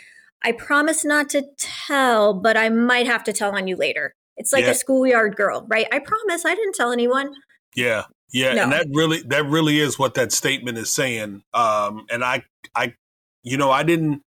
I 0.45 0.53
promise 0.53 1.05
not 1.05 1.29
to 1.31 1.45
tell, 1.59 2.35
but 2.35 2.57
I 2.57 2.69
might 2.69 3.07
have 3.07 3.25
to 3.25 3.33
tell 3.33 3.55
on 3.57 3.67
you 3.69 3.77
later. 3.77 4.15
It's 4.37 4.53
like 4.53 4.65
Yeah. 4.65 4.71
a 4.71 4.75
schoolyard 4.75 5.37
girl, 5.37 5.67
right? 5.69 5.87
I 5.93 5.99
promise 5.99 6.45
I 6.45 6.55
didn't 6.55 6.75
tell 6.75 6.91
anyone. 6.93 7.33
Yeah, 7.77 8.05
yeah, 8.33 8.55
No. 8.55 8.63
and 8.65 8.73
that 8.73 8.87
really 8.93 9.23
that 9.29 9.47
really 9.47 9.79
is 9.79 9.99
what 9.99 10.15
that 10.15 10.33
statement 10.33 10.79
is 10.79 10.91
saying. 10.93 11.43
Um, 11.55 12.07
and 12.11 12.25
I 12.25 12.45
I 12.75 12.95
you 13.43 13.57
know 13.57 13.71
I 13.71 13.83
didn't 13.83 14.23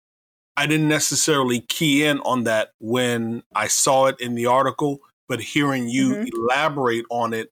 I 0.56 0.66
didn't 0.66 0.88
necessarily 0.88 1.60
key 1.60 2.04
in 2.04 2.20
on 2.20 2.44
that 2.44 2.70
when 2.78 3.42
I 3.54 3.66
saw 3.68 4.06
it 4.06 4.20
in 4.20 4.34
the 4.34 4.46
article, 4.46 5.00
but 5.28 5.40
hearing 5.40 5.88
you 5.88 6.20
Mhm. 6.20 6.30
elaborate 6.32 7.04
on 7.10 7.32
it 7.32 7.50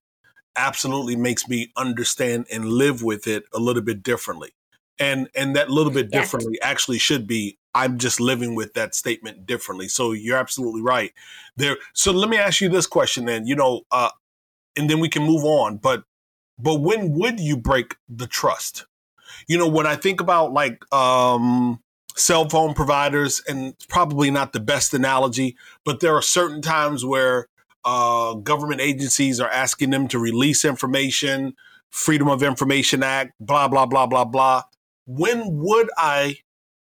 absolutely 0.56 1.16
makes 1.16 1.48
me 1.48 1.72
understand 1.76 2.46
and 2.52 2.68
live 2.68 3.02
with 3.02 3.26
it 3.26 3.44
a 3.54 3.58
little 3.58 3.82
bit 3.82 4.02
differently. 4.02 4.50
And 4.98 5.28
and 5.34 5.56
that 5.56 5.70
little 5.70 5.92
bit 5.92 6.10
Yeah. 6.12 6.20
differently 6.20 6.60
actually 6.62 6.98
should 6.98 7.26
be 7.26 7.58
I'm 7.74 7.98
just 7.98 8.20
living 8.20 8.54
with 8.54 8.74
that 8.74 8.94
statement 8.94 9.46
differently. 9.46 9.88
So 9.88 10.12
you're 10.12 10.36
absolutely 10.36 10.82
right. 10.82 11.12
There 11.56 11.78
so 11.94 12.12
let 12.12 12.28
me 12.28 12.36
ask 12.36 12.60
you 12.60 12.68
this 12.68 12.86
question 12.86 13.24
then. 13.24 13.46
You 13.46 13.56
know, 13.56 13.82
uh 13.90 14.10
and 14.76 14.90
then 14.90 15.00
we 15.00 15.08
can 15.10 15.24
move 15.24 15.44
on, 15.44 15.78
but 15.78 16.04
but 16.58 16.76
when 16.80 17.12
would 17.18 17.40
you 17.40 17.56
break 17.56 17.96
the 18.08 18.26
trust? 18.28 18.86
You 19.48 19.58
know, 19.58 19.68
when 19.68 19.86
I 19.86 19.96
think 19.96 20.20
about 20.20 20.52
like 20.52 20.84
um 20.94 21.81
cell 22.16 22.48
phone 22.48 22.74
providers 22.74 23.42
and 23.48 23.74
probably 23.88 24.30
not 24.30 24.52
the 24.52 24.60
best 24.60 24.94
analogy, 24.94 25.56
but 25.84 26.00
there 26.00 26.14
are 26.14 26.22
certain 26.22 26.62
times 26.62 27.04
where 27.04 27.48
uh, 27.84 28.34
government 28.34 28.80
agencies 28.80 29.40
are 29.40 29.50
asking 29.50 29.90
them 29.90 30.08
to 30.08 30.18
release 30.18 30.64
information, 30.64 31.54
Freedom 31.90 32.28
of 32.28 32.42
Information 32.42 33.02
Act, 33.02 33.32
blah, 33.40 33.68
blah, 33.68 33.86
blah, 33.86 34.06
blah, 34.06 34.24
blah. 34.24 34.62
When 35.06 35.58
would 35.58 35.90
I, 35.96 36.38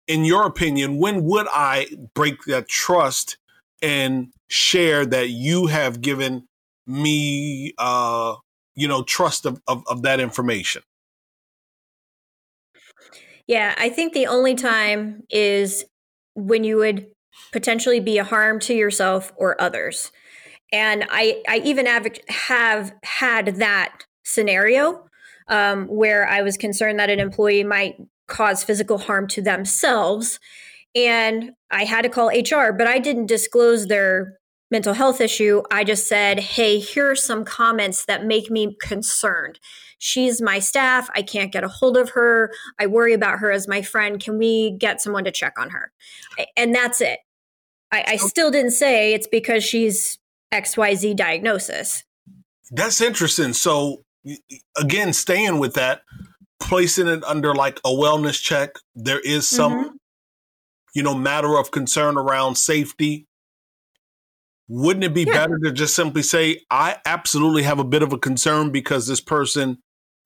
in 0.07 0.25
your 0.25 0.47
opinion, 0.47 0.99
when 0.99 1.25
would 1.25 1.47
I 1.53 1.89
break 2.15 2.43
that 2.47 2.69
trust 2.69 3.37
and 3.83 4.33
share 4.49 5.05
that 5.07 5.29
you 5.29 5.67
have 5.67 6.01
given 6.01 6.49
me, 6.87 7.75
uh, 7.79 8.37
you 8.75 8.89
know, 8.89 9.03
trust 9.03 9.47
of, 9.47 9.61
of, 9.69 9.85
of 9.87 10.03
that 10.03 10.21
information? 10.21 10.83
Yeah, 13.49 13.75
I 13.79 13.89
think 13.89 14.13
the 14.13 14.27
only 14.27 14.55
time 14.55 15.25
is 15.31 15.85
when 16.35 16.63
you 16.65 16.77
would 16.77 17.07
potentially 17.51 17.99
be 17.99 18.19
a 18.19 18.25
harm 18.25 18.61
to 18.61 18.75
yourself 18.75 19.33
or 19.37 19.61
others. 19.61 20.13
And 20.71 21.07
I, 21.09 21.43
I 21.49 21.63
even 21.65 21.87
have, 21.87 22.07
have 22.29 22.93
had 23.03 23.57
that 23.57 24.05
scenario 24.23 25.07
um, 25.49 25.87
where 25.87 26.29
I 26.29 26.43
was 26.43 26.59
concerned 26.59 27.01
that 27.01 27.09
an 27.09 27.21
employee 27.21 27.65
might 27.65 27.97
cause 28.27 28.63
physical 28.63 28.99
harm 28.99 29.27
to 29.29 29.41
themselves. 29.41 30.39
And 30.95 31.53
I 31.71 31.85
had 31.85 32.03
to 32.03 32.11
call 32.11 32.29
HR, 32.29 32.73
but 32.73 32.87
I 32.87 32.99
didn't 32.99 33.27
disclose 33.27 33.87
their 33.87 34.39
mental 34.71 34.93
health 34.93 35.23
issue. 35.23 35.63
I 35.71 35.85
just 35.85 36.07
said, 36.07 36.39
hey, 36.39 36.79
here 36.79 37.11
are 37.11 37.17
some 37.17 37.47
comments 37.47 38.05
that 38.05 38.27
make 38.27 38.51
me 38.51 38.77
concerned. 38.79 39.59
She's 39.99 40.41
my 40.41 40.61
staff. 40.61 41.11
I 41.15 41.23
can't 41.23 41.53
get 41.53 41.65
a 41.65 41.69
hold 41.69 41.97
of 41.97 42.11
her. 42.11 42.53
I 42.79 42.87
worry 42.87 43.13
about 43.13 43.41
her 43.41 43.51
as 43.51 43.67
my 43.67 43.83
friend. 43.83 44.21
Can 44.21 44.39
we 44.39 44.73
get 44.79 45.01
someone 45.01 45.25
to 45.25 45.33
check 45.33 45.55
on 45.59 45.71
her? 45.71 45.93
And 46.57 46.75
that's 46.75 47.01
it. 47.01 47.19
I, 47.91 48.05
I 48.07 48.17
still 48.17 48.51
didn't 48.51 48.73
say 48.73 49.13
it's 49.13 49.27
because 49.27 49.65
she's 49.65 50.19
XYZ 50.53 51.17
diagnosis. 51.17 52.05
That's 52.71 53.01
interesting. 53.01 53.55
So, 53.55 54.05
again, 54.77 55.13
staying 55.13 55.59
with 55.59 55.75
that, 55.75 56.03
placing 56.61 57.09
it 57.09 57.25
under 57.25 57.55
like 57.55 57.79
a 57.85 57.89
wellness 57.89 58.41
check, 58.41 58.77
there 58.95 59.21
is 59.21 59.49
some, 59.49 59.73
mm-hmm. 59.73 59.97
you 60.95 61.03
know, 61.03 61.15
matter 61.15 61.59
of 61.59 61.71
concern 61.71 62.17
around 62.17 62.57
safety. 62.57 63.27
Wouldn't 64.69 65.05
it 65.05 65.15
be 65.15 65.23
yeah. 65.23 65.33
better 65.33 65.59
to 65.65 65.73
just 65.73 65.97
simply 65.97 66.23
say, 66.23 66.61
I 66.71 66.99
absolutely 67.07 67.63
have 67.63 67.79
a 67.79 67.85
bit 67.85 68.03
of 68.03 68.13
a 68.13 68.19
concern 68.19 68.71
because 68.71 69.07
this 69.07 69.23
person 69.23 69.79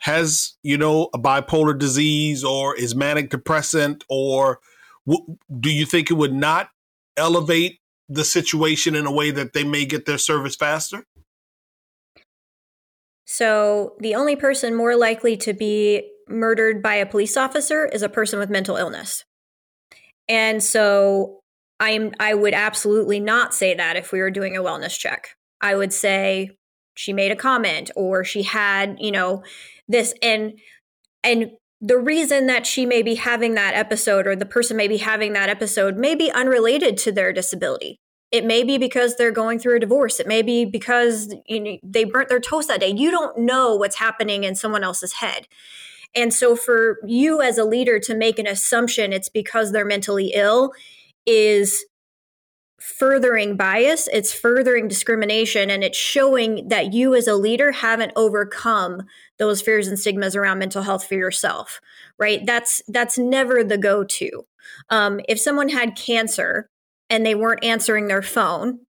has, 0.02 0.54
you 0.64 0.76
know, 0.76 1.08
a 1.14 1.18
bipolar 1.18 1.78
disease 1.78 2.42
or 2.42 2.76
is 2.76 2.94
manic 2.94 3.30
depressant? 3.30 4.04
Or 4.08 4.58
w- 5.06 5.36
do 5.60 5.70
you 5.70 5.86
think 5.86 6.10
it 6.10 6.14
would 6.14 6.32
not 6.32 6.70
elevate 7.16 7.78
the 8.08 8.24
situation 8.24 8.96
in 8.96 9.06
a 9.06 9.12
way 9.12 9.30
that 9.30 9.52
they 9.52 9.62
may 9.62 9.84
get 9.84 10.04
their 10.04 10.18
service 10.18 10.56
faster? 10.56 11.04
So, 13.26 13.94
the 14.00 14.16
only 14.16 14.34
person 14.34 14.74
more 14.74 14.96
likely 14.96 15.36
to 15.38 15.52
be 15.52 16.10
murdered 16.28 16.82
by 16.82 16.96
a 16.96 17.06
police 17.06 17.36
officer 17.36 17.86
is 17.86 18.02
a 18.02 18.08
person 18.08 18.40
with 18.40 18.50
mental 18.50 18.76
illness. 18.76 19.24
And 20.28 20.62
so, 20.62 21.38
I'm 21.78 22.12
I 22.18 22.34
would 22.34 22.54
absolutely 22.54 23.20
not 23.20 23.54
say 23.54 23.74
that 23.74 23.96
if 23.96 24.10
we 24.10 24.20
were 24.20 24.30
doing 24.32 24.56
a 24.56 24.62
wellness 24.62 24.98
check. 24.98 25.36
I 25.60 25.76
would 25.76 25.92
say 25.92 26.50
she 26.94 27.12
made 27.12 27.32
a 27.32 27.36
comment 27.36 27.90
or 27.96 28.24
she 28.24 28.42
had, 28.42 28.96
you 28.98 29.12
know, 29.12 29.42
this 29.88 30.14
and 30.22 30.58
and 31.24 31.52
the 31.80 31.98
reason 31.98 32.46
that 32.46 32.66
she 32.66 32.86
may 32.86 33.02
be 33.02 33.16
having 33.16 33.54
that 33.54 33.74
episode 33.74 34.26
or 34.26 34.36
the 34.36 34.46
person 34.46 34.76
may 34.76 34.86
be 34.86 34.98
having 34.98 35.32
that 35.32 35.48
episode 35.48 35.96
may 35.96 36.14
be 36.14 36.30
unrelated 36.30 36.96
to 36.98 37.10
their 37.10 37.32
disability. 37.32 37.98
It 38.30 38.44
may 38.44 38.62
be 38.62 38.78
because 38.78 39.16
they're 39.16 39.32
going 39.32 39.58
through 39.58 39.76
a 39.76 39.80
divorce. 39.80 40.20
It 40.20 40.26
may 40.26 40.42
be 40.42 40.64
because 40.64 41.34
you 41.46 41.60
know, 41.60 41.78
they 41.82 42.04
burnt 42.04 42.28
their 42.28 42.40
toast 42.40 42.68
that 42.68 42.80
day. 42.80 42.94
You 42.96 43.10
don't 43.10 43.36
know 43.38 43.74
what's 43.74 43.96
happening 43.96 44.44
in 44.44 44.54
someone 44.54 44.84
else's 44.84 45.14
head. 45.14 45.48
And 46.14 46.32
so 46.32 46.54
for 46.54 46.98
you 47.04 47.40
as 47.42 47.58
a 47.58 47.64
leader 47.64 47.98
to 48.00 48.14
make 48.14 48.38
an 48.38 48.46
assumption 48.46 49.12
it's 49.12 49.28
because 49.28 49.72
they're 49.72 49.84
mentally 49.84 50.32
ill 50.34 50.72
is 51.26 51.84
furthering 52.82 53.56
bias, 53.56 54.08
it's 54.12 54.32
furthering 54.32 54.88
discrimination, 54.88 55.70
and 55.70 55.84
it's 55.84 55.98
showing 55.98 56.68
that 56.68 56.92
you 56.92 57.14
as 57.14 57.28
a 57.28 57.36
leader 57.36 57.72
haven't 57.72 58.12
overcome 58.16 59.02
those 59.38 59.62
fears 59.62 59.86
and 59.86 59.98
stigmas 59.98 60.34
around 60.34 60.58
mental 60.58 60.82
health 60.82 61.06
for 61.06 61.14
yourself. 61.14 61.80
Right? 62.18 62.44
That's 62.44 62.82
that's 62.88 63.18
never 63.18 63.62
the 63.64 63.78
go-to. 63.78 64.46
Um, 64.90 65.20
if 65.28 65.38
someone 65.40 65.68
had 65.68 65.96
cancer 65.96 66.68
and 67.08 67.24
they 67.24 67.34
weren't 67.34 67.64
answering 67.64 68.08
their 68.08 68.22
phone, 68.22 68.80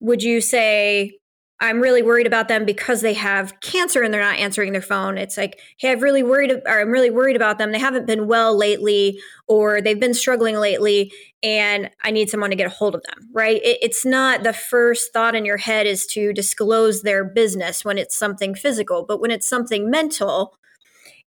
would 0.00 0.22
you 0.22 0.40
say, 0.40 1.19
I'm 1.62 1.80
really 1.80 2.02
worried 2.02 2.26
about 2.26 2.48
them 2.48 2.64
because 2.64 3.02
they 3.02 3.12
have 3.12 3.60
cancer 3.60 4.02
and 4.02 4.12
they're 4.12 4.20
not 4.20 4.38
answering 4.38 4.72
their 4.72 4.80
phone. 4.80 5.18
It's 5.18 5.36
like, 5.36 5.60
hey, 5.76 5.92
I've 5.92 6.02
really 6.02 6.22
worried, 6.22 6.50
or 6.50 6.80
I'm 6.80 6.90
really 6.90 7.10
worried 7.10 7.36
about 7.36 7.58
them. 7.58 7.70
They 7.70 7.78
haven't 7.78 8.06
been 8.06 8.26
well 8.26 8.56
lately, 8.56 9.20
or 9.46 9.82
they've 9.82 10.00
been 10.00 10.14
struggling 10.14 10.56
lately, 10.56 11.12
and 11.42 11.90
I 12.02 12.12
need 12.12 12.30
someone 12.30 12.48
to 12.48 12.56
get 12.56 12.66
a 12.66 12.74
hold 12.74 12.94
of 12.94 13.02
them. 13.02 13.28
Right? 13.32 13.62
It, 13.62 13.78
it's 13.82 14.06
not 14.06 14.42
the 14.42 14.54
first 14.54 15.12
thought 15.12 15.34
in 15.34 15.44
your 15.44 15.58
head 15.58 15.86
is 15.86 16.06
to 16.08 16.32
disclose 16.32 17.02
their 17.02 17.24
business 17.24 17.84
when 17.84 17.98
it's 17.98 18.16
something 18.16 18.54
physical, 18.54 19.04
but 19.06 19.20
when 19.20 19.30
it's 19.30 19.48
something 19.48 19.90
mental, 19.90 20.56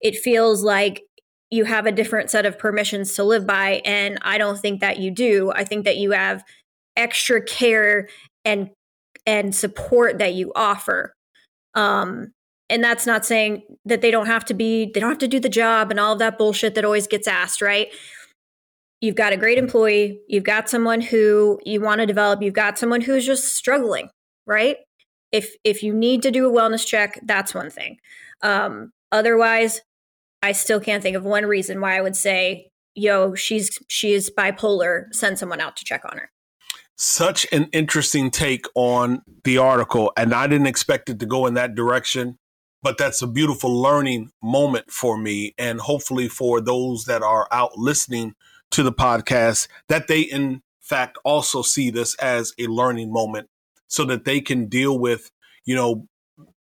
it 0.02 0.18
feels 0.18 0.64
like 0.64 1.04
you 1.52 1.66
have 1.66 1.86
a 1.86 1.92
different 1.92 2.32
set 2.32 2.48
of 2.48 2.58
permissions 2.58 3.14
to 3.14 3.24
live 3.24 3.46
by, 3.46 3.82
and 3.86 4.18
I 4.24 4.40
don't 4.40 4.60
think 4.60 4.82
that 4.82 4.98
you 4.98 5.12
do. 5.12 5.52
I 5.54 5.64
think 5.64 5.86
that 5.86 5.98
you 5.98 6.10
have 6.12 6.44
extra 6.96 7.40
care 7.44 8.08
and 8.44 8.72
and 9.26 9.56
support 9.56 10.20
that 10.20 10.34
you 10.34 10.52
offer. 10.56 11.16
Um, 11.76 12.34
and 12.70 12.84
that's 12.84 13.06
not 13.06 13.26
saying 13.26 13.64
that 13.86 14.02
they 14.02 14.12
don't 14.12 14.26
have 14.26 14.46
to 14.46 14.54
be, 14.54 14.92
they 14.94 15.00
don't 15.00 15.10
have 15.10 15.18
to 15.20 15.28
do 15.28 15.40
the 15.40 15.50
job 15.50 15.92
and 15.92 16.00
all 16.00 16.14
of 16.14 16.20
that 16.20 16.38
bullshit 16.38 16.76
that 16.76 16.86
always 16.86 17.08
gets 17.08 17.28
asked, 17.28 17.62
right? 17.62 17.88
You've 19.02 19.16
got 19.16 19.34
a 19.34 19.38
great 19.38 19.58
employee, 19.58 20.22
you've 20.28 20.46
got 20.46 20.70
someone 20.70 21.02
who 21.02 21.60
you 21.66 21.82
want 21.82 22.00
to 22.00 22.08
develop, 22.08 22.42
you've 22.42 22.54
got 22.54 22.80
someone 22.80 23.02
who's 23.02 23.26
just 23.26 23.54
struggling, 23.54 24.10
right? 24.48 24.78
If 25.32 25.56
if 25.64 25.84
you 25.84 25.94
need 25.94 26.22
to 26.24 26.32
do 26.32 26.48
a 26.48 26.52
wellness 26.52 26.86
check, 26.86 27.20
that's 27.24 27.54
one 27.54 27.70
thing. 27.70 27.98
Um, 28.44 28.92
otherwise, 29.12 29.82
I 30.42 30.52
still 30.52 30.80
can't 30.80 31.02
think 31.02 31.18
of 31.18 31.26
one 31.26 31.46
reason 31.46 31.82
why 31.82 31.98
I 31.98 32.02
would 32.02 32.16
say, 32.16 32.70
"Yo, 32.96 33.34
she's 33.34 33.80
she 33.90 34.14
is 34.14 34.30
bipolar. 34.30 35.14
Send 35.14 35.40
someone 35.40 35.60
out 35.60 35.76
to 35.78 35.86
check 35.86 36.04
on 36.06 36.18
her." 36.18 36.33
Such 36.96 37.48
an 37.52 37.70
interesting 37.72 38.32
take 38.32 38.66
on 38.76 39.22
the 39.44 39.58
article, 39.58 40.12
and 40.16 40.34
I 40.34 40.48
didn't 40.48 40.68
expect 40.68 41.10
it 41.10 41.20
to 41.20 41.26
go 41.26 41.46
in 41.46 41.54
that 41.56 41.76
direction. 41.76 42.38
But 42.82 42.98
that's 42.98 43.22
a 43.22 43.28
beautiful 43.28 43.82
learning 43.82 44.32
moment 44.44 44.92
for 44.92 45.18
me, 45.18 45.54
and 45.58 45.80
hopefully 45.80 46.28
for 46.28 46.60
those 46.60 47.06
that 47.06 47.22
are 47.22 47.48
out 47.50 47.78
listening 47.78 48.36
to 48.72 48.84
the 48.84 48.92
podcast, 48.92 49.70
that 49.88 50.08
they 50.08 50.22
in 50.22 50.64
fact 50.82 51.18
also 51.24 51.62
see 51.62 51.90
this 51.90 52.14
as 52.16 52.54
a 52.60 52.68
learning 52.68 53.12
moment 53.12 53.48
so 53.88 54.04
that 54.06 54.26
they 54.26 54.42
can 54.42 54.68
deal 54.68 55.00
with, 55.00 55.32
you 55.64 55.76
know, 55.76 56.08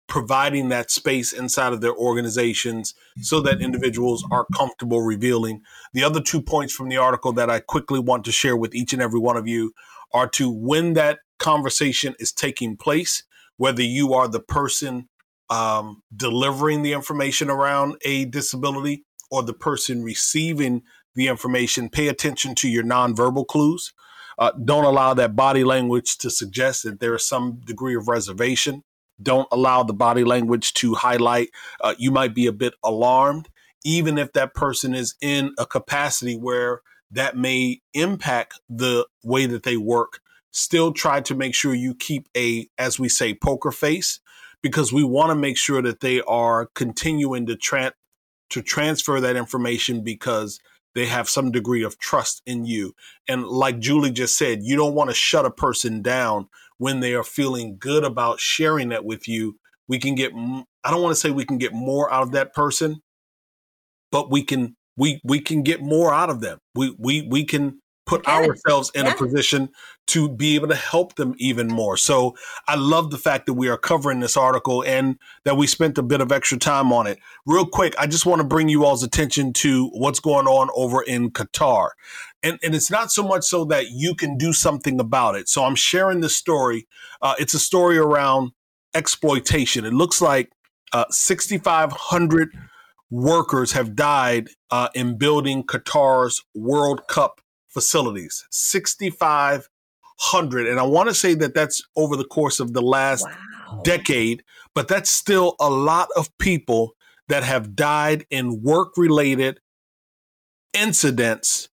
providing 0.08 0.68
that 0.70 0.92
space 0.92 1.32
inside 1.32 1.72
of 1.72 1.80
their 1.80 1.96
organizations 1.96 2.94
so 3.22 3.40
that 3.40 3.62
individuals 3.62 4.26
are 4.30 4.46
comfortable 4.54 5.02
revealing. 5.02 5.62
The 5.94 6.04
other 6.04 6.22
two 6.22 6.42
points 6.42 6.74
from 6.74 6.90
the 6.90 6.98
article 6.98 7.32
that 7.34 7.50
I 7.50 7.62
quickly 7.62 8.00
want 8.00 8.26
to 8.26 8.32
share 8.32 8.58
with 8.58 8.76
each 8.76 8.92
and 8.92 9.02
every 9.02 9.22
one 9.22 9.38
of 9.38 9.48
you 9.48 9.72
are 10.14 10.28
to 10.30 10.50
when 10.50 10.94
that 10.94 11.20
conversation 11.40 12.16
is 12.20 12.32
taking 12.32 12.78
place, 12.78 13.24
whether 13.58 13.82
you 13.82 14.14
are 14.14 14.28
the 14.28 14.40
person 14.40 15.10
um, 15.50 16.02
delivering 16.16 16.82
the 16.82 16.94
information 16.94 17.50
around 17.50 17.98
a 18.06 18.26
disability 18.26 19.04
or 19.30 19.44
the 19.44 19.54
person 19.54 20.04
receiving 20.04 20.84
the 21.16 21.28
information, 21.28 21.90
pay 21.90 22.08
attention 22.08 22.56
to 22.56 22.70
your 22.70 22.84
nonverbal 22.84 23.46
clues. 23.46 23.94
Uh, 24.40 24.52
don't 24.64 24.86
allow 24.86 25.14
that 25.14 25.36
body 25.36 25.64
language 25.64 26.18
to 26.18 26.30
suggest 26.30 26.84
that 26.84 27.00
there 27.00 27.16
is 27.16 27.28
some 27.28 27.60
degree 27.66 27.96
of 27.96 28.08
reservation. 28.08 28.84
Don't 29.22 29.48
allow 29.52 29.84
the 29.84 29.94
body 29.94 30.24
language 30.24 30.74
to 30.76 30.96
highlight 30.96 31.50
uh, 31.82 31.94
you 31.98 32.12
might 32.12 32.34
be 32.34 32.48
a 32.48 32.54
bit 32.54 32.74
alarmed, 32.84 33.50
even 33.84 34.18
if 34.18 34.32
that 34.34 34.54
person 34.54 34.96
is 34.96 35.16
in 35.22 35.54
a 35.60 35.66
capacity 35.66 36.36
where 36.36 36.82
that 37.12 37.36
may 37.36 37.82
impact 37.94 38.60
the 38.70 39.06
way 39.24 39.46
that 39.46 39.64
they 39.64 39.78
work. 39.78 40.22
Still 40.52 40.92
try 40.92 41.22
to 41.22 41.36
make 41.36 41.56
sure 41.56 41.74
you 41.74 41.96
keep 41.96 42.28
a, 42.36 42.68
as 42.78 43.00
we 43.00 43.10
say, 43.10 43.34
poker 43.34 43.72
face, 43.72 44.20
because 44.62 44.94
we 44.94 45.04
want 45.04 45.30
to 45.32 45.36
make 45.36 45.58
sure 45.58 45.82
that 45.82 46.02
they 46.02 46.22
are 46.22 46.68
continuing 46.76 47.46
to 47.48 47.56
tra- 47.56 47.94
to 48.50 48.62
transfer 48.62 49.20
that 49.22 49.36
information 49.36 50.04
because 50.04 50.60
they 50.94 51.06
have 51.06 51.30
some 51.30 51.52
degree 51.52 51.84
of 51.84 51.98
trust 51.98 52.42
in 52.46 52.66
you. 52.66 52.94
And 53.28 53.48
like 53.48 53.80
Julie 53.80 54.12
just 54.12 54.38
said, 54.38 54.60
you 54.62 54.76
don't 54.76 54.94
want 54.94 55.10
to 55.10 55.16
shut 55.16 55.46
a 55.46 55.52
person 55.52 56.02
down 56.02 56.50
when 56.78 57.00
they 57.00 57.14
are 57.14 57.24
feeling 57.24 57.78
good 57.80 58.04
about 58.04 58.42
sharing 58.42 58.90
that 58.90 59.06
with 59.06 59.28
you. 59.28 59.58
We 59.88 60.00
can 60.00 60.16
get, 60.16 60.34
I 60.34 60.92
don't 60.92 61.02
want 61.02 61.16
to 61.16 61.20
say 61.20 61.32
we 61.32 61.46
can 61.46 61.58
get 61.58 61.74
more 61.74 62.12
out 62.12 62.24
of 62.24 62.32
that 62.34 62.54
person, 62.54 63.02
but 64.12 64.30
we 64.30 64.44
can 64.44 64.76
we 65.02 65.20
we 65.24 65.40
can 65.40 65.64
get 65.64 65.82
more 65.82 66.14
out 66.14 66.30
of 66.30 66.42
them. 66.42 66.60
We 66.76 66.96
we 67.00 67.28
we 67.28 67.44
can 67.44 67.82
put 68.06 68.28
ourselves 68.28 68.92
in 68.94 69.06
yeah. 69.06 69.14
a 69.14 69.18
position 69.18 69.70
to 70.06 70.30
be 70.30 70.56
able 70.56 70.68
to 70.68 70.76
help 70.76 71.16
them 71.16 71.34
even 71.38 71.68
more. 71.68 71.98
So 71.98 72.36
I 72.68 72.76
love 72.76 73.10
the 73.10 73.18
fact 73.18 73.48
that 73.48 73.54
we 73.54 73.68
are 73.68 73.78
covering 73.78 74.20
this 74.20 74.38
article 74.38 74.84
and 74.84 75.18
that 75.44 75.58
we 75.58 75.66
spent 75.66 75.98
a 75.98 76.04
bit 76.04 76.22
of 76.22 76.32
extra 76.32 76.58
time 76.58 76.94
on 76.94 77.08
it. 77.08 77.18
Real 77.48 77.66
quick, 77.66 77.96
I 77.98 78.06
just 78.06 78.26
want 78.26 78.42
to 78.42 78.48
bring 78.48 78.70
you 78.70 78.86
all's 78.86 79.04
attention 79.04 79.54
to 79.54 79.88
what's 79.94 80.20
going 80.20 80.48
on 80.48 80.70
over 80.76 81.02
in 81.02 81.32
Qatar. 81.32 81.92
And, 82.44 82.60
and 82.62 82.76
it's 82.76 82.92
not 82.92 83.12
so 83.12 83.24
much 83.24 83.44
so 83.44 83.66
that 83.66 83.92
you 83.92 84.14
can 84.14 84.38
do 84.38 84.52
something 84.52 85.00
about 85.00 85.36
it. 85.36 85.48
So 85.48 85.64
I'm 85.64 85.76
sharing 85.76 86.22
this 86.22 86.36
story. 86.36 86.88
Uh, 87.22 87.36
it's 87.40 87.54
a 87.54 87.60
story 87.60 87.98
around 87.98 88.52
exploitation. 88.94 89.86
It 89.86 89.94
looks 89.94 90.22
like 90.22 90.52
uh, 90.92 91.06
6,500 91.10 92.50
workers 93.12 93.74
have 93.74 93.96
died 93.96 94.48
uh, 94.72 94.88
in 94.96 95.18
building 95.18 95.64
Qatar's 95.64 96.44
World 96.56 97.08
Cup 97.08 97.42
facilities. 97.68 98.48
6,500. 98.50 100.68
And 100.68 100.80
I 100.80 100.84
want 100.84 101.10
to 101.10 101.16
say 101.16 101.34
that 101.36 101.54
that's 101.54 101.84
over 101.96 102.16
the 102.16 102.26
course 102.26 102.60
of 102.60 102.74
the 102.74 102.82
last 102.82 103.26
wow. 103.26 103.82
decade, 103.84 104.44
but 104.74 104.88
that's 104.88 105.12
still 105.12 105.56
a 105.60 105.70
lot 105.70 106.08
of 106.16 106.36
people 106.38 106.96
that 107.28 107.44
have 107.44 107.76
died 107.76 108.26
in 108.30 108.64
work 108.64 108.98
related 108.98 109.60
incidents 110.74 111.70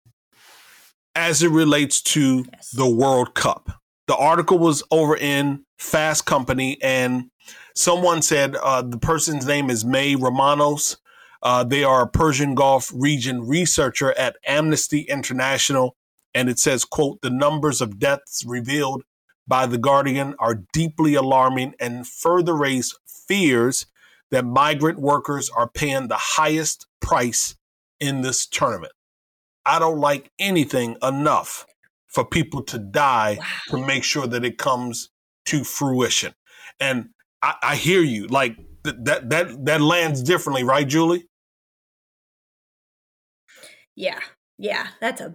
as 1.14 1.42
it 1.42 1.50
relates 1.50 2.00
to 2.00 2.44
yes. 2.52 2.70
the 2.70 2.88
World 2.88 3.34
Cup. 3.34 3.70
The 4.06 4.16
article 4.16 4.58
was 4.58 4.82
over 4.90 5.16
in 5.16 5.64
Fast 5.76 6.26
Company, 6.26 6.78
and 6.82 7.30
someone 7.74 8.22
said 8.22 8.56
uh, 8.56 8.82
the 8.82 8.98
person's 8.98 9.46
name 9.46 9.68
is 9.68 9.84
May 9.84 10.16
Romanos. 10.16 10.96
Uh, 11.42 11.64
they 11.64 11.84
are 11.84 12.02
a 12.02 12.08
Persian 12.08 12.54
Gulf 12.54 12.90
region 12.94 13.46
researcher 13.46 14.12
at 14.12 14.36
Amnesty 14.46 15.02
International, 15.02 15.96
and 16.34 16.48
it 16.48 16.58
says, 16.58 16.84
"quote 16.84 17.20
The 17.22 17.30
numbers 17.30 17.80
of 17.80 17.98
deaths 17.98 18.44
revealed 18.46 19.04
by 19.46 19.66
the 19.66 19.78
Guardian 19.78 20.34
are 20.38 20.62
deeply 20.72 21.14
alarming 21.14 21.74
and 21.80 22.06
further 22.06 22.54
raise 22.54 22.94
fears 23.06 23.86
that 24.30 24.44
migrant 24.44 25.00
workers 25.00 25.48
are 25.50 25.68
paying 25.68 26.08
the 26.08 26.18
highest 26.18 26.86
price 27.00 27.56
in 27.98 28.20
this 28.20 28.46
tournament. 28.46 28.92
I 29.64 29.78
don't 29.78 29.98
like 29.98 30.30
anything 30.38 30.96
enough 31.02 31.66
for 32.06 32.24
people 32.24 32.62
to 32.64 32.78
die 32.78 33.38
wow. 33.38 33.46
to 33.68 33.86
make 33.86 34.04
sure 34.04 34.26
that 34.26 34.44
it 34.44 34.58
comes 34.58 35.10
to 35.46 35.64
fruition. 35.64 36.34
And 36.80 37.10
I, 37.42 37.54
I 37.62 37.76
hear 37.76 38.02
you. 38.02 38.26
Like 38.26 38.56
that 39.04 39.30
that 39.30 39.64
that 39.64 39.80
lands 39.80 40.22
differently, 40.22 40.64
right, 40.64 40.86
Julie? 40.86 41.26
Yeah. 43.96 44.20
Yeah. 44.58 44.88
That's 45.00 45.20
a 45.20 45.34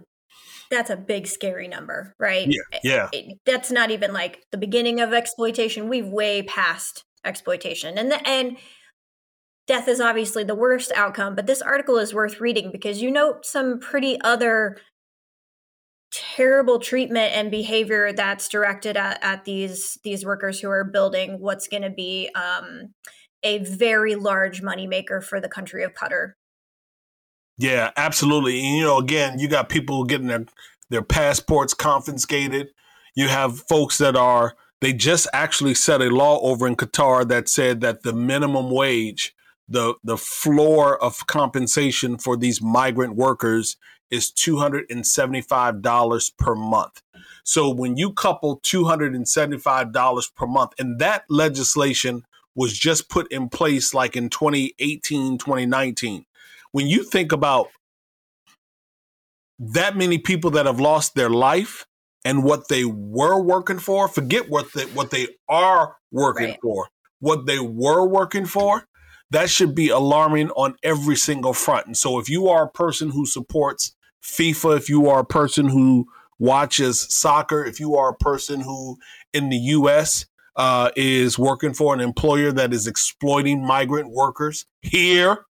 that's 0.70 0.90
a 0.90 0.96
big 0.96 1.26
scary 1.26 1.68
number, 1.68 2.14
right? 2.18 2.48
Yeah. 2.48 2.78
Yeah. 2.82 3.08
It, 3.12 3.38
that's 3.44 3.70
not 3.70 3.90
even 3.90 4.12
like 4.12 4.42
the 4.50 4.58
beginning 4.58 5.00
of 5.00 5.12
exploitation. 5.12 5.88
We've 5.88 6.08
way 6.08 6.42
past 6.42 7.04
exploitation. 7.24 7.98
And 7.98 8.10
the 8.10 8.26
and 8.26 8.56
death 9.66 9.88
is 9.88 10.00
obviously 10.00 10.44
the 10.44 10.54
worst 10.54 10.92
outcome, 10.94 11.34
but 11.34 11.46
this 11.46 11.62
article 11.62 11.98
is 11.98 12.14
worth 12.14 12.40
reading 12.40 12.70
because 12.72 13.00
you 13.00 13.10
note 13.10 13.46
some 13.46 13.78
pretty 13.78 14.20
other 14.22 14.78
terrible 16.10 16.78
treatment 16.78 17.34
and 17.34 17.50
behavior 17.50 18.12
that's 18.12 18.48
directed 18.48 18.96
at, 18.96 19.18
at 19.22 19.44
these 19.44 19.98
these 20.04 20.24
workers 20.24 20.60
who 20.60 20.70
are 20.70 20.84
building 20.84 21.40
what's 21.40 21.66
going 21.66 21.82
to 21.82 21.90
be 21.90 22.30
um, 22.34 22.94
a 23.44 23.58
very 23.58 24.14
large 24.14 24.62
moneymaker 24.62 25.22
for 25.22 25.40
the 25.40 25.48
country 25.48 25.84
of 25.84 25.94
Qatar. 25.94 26.32
Yeah, 27.56 27.92
absolutely. 27.96 28.58
And, 28.58 28.76
you 28.76 28.82
know, 28.82 28.98
again, 28.98 29.38
you 29.38 29.46
got 29.46 29.68
people 29.68 30.04
getting 30.04 30.26
their 30.26 30.46
their 30.90 31.02
passports 31.02 31.74
confiscated. 31.74 32.68
You 33.14 33.28
have 33.28 33.60
folks 33.60 33.98
that 33.98 34.16
are 34.16 34.56
they 34.80 34.92
just 34.92 35.28
actually 35.32 35.74
set 35.74 36.02
a 36.02 36.10
law 36.10 36.40
over 36.40 36.66
in 36.66 36.76
Qatar 36.76 37.26
that 37.28 37.48
said 37.48 37.80
that 37.80 38.02
the 38.02 38.12
minimum 38.12 38.70
wage 38.70 39.34
the 39.68 39.94
the 40.02 40.16
floor 40.16 41.00
of 41.02 41.26
compensation 41.26 42.18
for 42.18 42.36
these 42.36 42.60
migrant 42.60 43.16
workers 43.16 43.76
is 44.10 44.30
$275 44.30 46.32
per 46.38 46.54
month. 46.54 47.02
So 47.42 47.70
when 47.70 47.96
you 47.96 48.12
couple 48.12 48.60
$275 48.60 50.34
per 50.34 50.46
month 50.46 50.72
and 50.78 50.98
that 50.98 51.24
legislation 51.28 52.24
was 52.54 52.76
just 52.76 53.08
put 53.08 53.30
in 53.32 53.48
place 53.48 53.94
like 53.94 54.16
in 54.16 54.28
2018 54.28 55.38
2019 55.38 56.24
when 56.72 56.86
you 56.86 57.02
think 57.04 57.32
about 57.32 57.68
that 59.58 59.96
many 59.96 60.18
people 60.18 60.50
that 60.50 60.66
have 60.66 60.80
lost 60.80 61.14
their 61.14 61.30
life 61.30 61.86
and 62.24 62.42
what 62.42 62.68
they 62.68 62.84
were 62.84 63.40
working 63.40 63.78
for 63.78 64.08
forget 64.08 64.48
what 64.48 64.72
they, 64.72 64.84
what 64.86 65.10
they 65.10 65.28
are 65.48 65.96
working 66.10 66.50
right. 66.50 66.58
for 66.62 66.88
what 67.20 67.46
they 67.46 67.58
were 67.58 68.04
working 68.06 68.46
for 68.46 68.86
that 69.30 69.50
should 69.50 69.74
be 69.74 69.88
alarming 69.88 70.50
on 70.50 70.76
every 70.82 71.16
single 71.16 71.52
front. 71.52 71.86
And 71.86 71.96
so 71.96 72.20
if 72.20 72.28
you 72.28 72.48
are 72.48 72.64
a 72.64 72.70
person 72.70 73.10
who 73.10 73.26
supports 73.26 73.94
FIFA, 74.22 74.76
if 74.76 74.88
you 74.88 75.08
are 75.08 75.20
a 75.20 75.24
person 75.24 75.68
who 75.68 76.06
watches 76.38 77.06
soccer, 77.10 77.64
if 77.64 77.80
you 77.80 77.96
are 77.96 78.10
a 78.10 78.16
person 78.16 78.60
who 78.60 78.96
in 79.32 79.48
the 79.48 79.56
US 79.56 80.26
uh, 80.56 80.90
is 80.96 81.38
working 81.38 81.74
for 81.74 81.94
an 81.94 82.00
employer 82.00 82.52
that 82.52 82.72
is 82.72 82.86
exploiting 82.86 83.64
migrant 83.64 84.10
workers 84.10 84.66
here, 84.82 85.46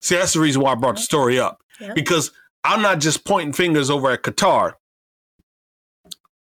see, 0.00 0.16
that's 0.16 0.32
the 0.32 0.40
reason 0.40 0.62
why 0.62 0.72
I 0.72 0.74
brought 0.74 0.96
the 0.96 1.02
story 1.02 1.38
up. 1.38 1.62
Because 1.94 2.32
I'm 2.64 2.82
not 2.82 2.98
just 3.00 3.24
pointing 3.24 3.52
fingers 3.52 3.90
over 3.90 4.10
at 4.10 4.22
Qatar. 4.22 4.74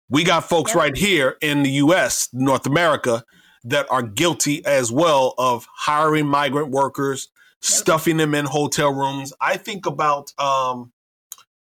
We 0.10 0.24
got 0.24 0.48
folks 0.48 0.72
yep. 0.72 0.78
right 0.78 0.96
here 0.96 1.38
in 1.42 1.64
the 1.64 1.72
US, 1.72 2.30
North 2.32 2.68
America, 2.68 3.24
that 3.64 3.88
are 3.90 4.04
guilty 4.04 4.64
as 4.66 4.92
well 4.92 5.34
of 5.40 5.68
hiring 5.76 6.28
migrant 6.28 6.70
workers, 6.70 7.30
stuffing 7.62 8.18
them 8.18 8.36
in 8.36 8.46
hotel 8.46 8.94
rooms. 8.94 9.34
I 9.42 9.58
think 9.58 9.88
about 9.88 10.32
um 10.38 10.92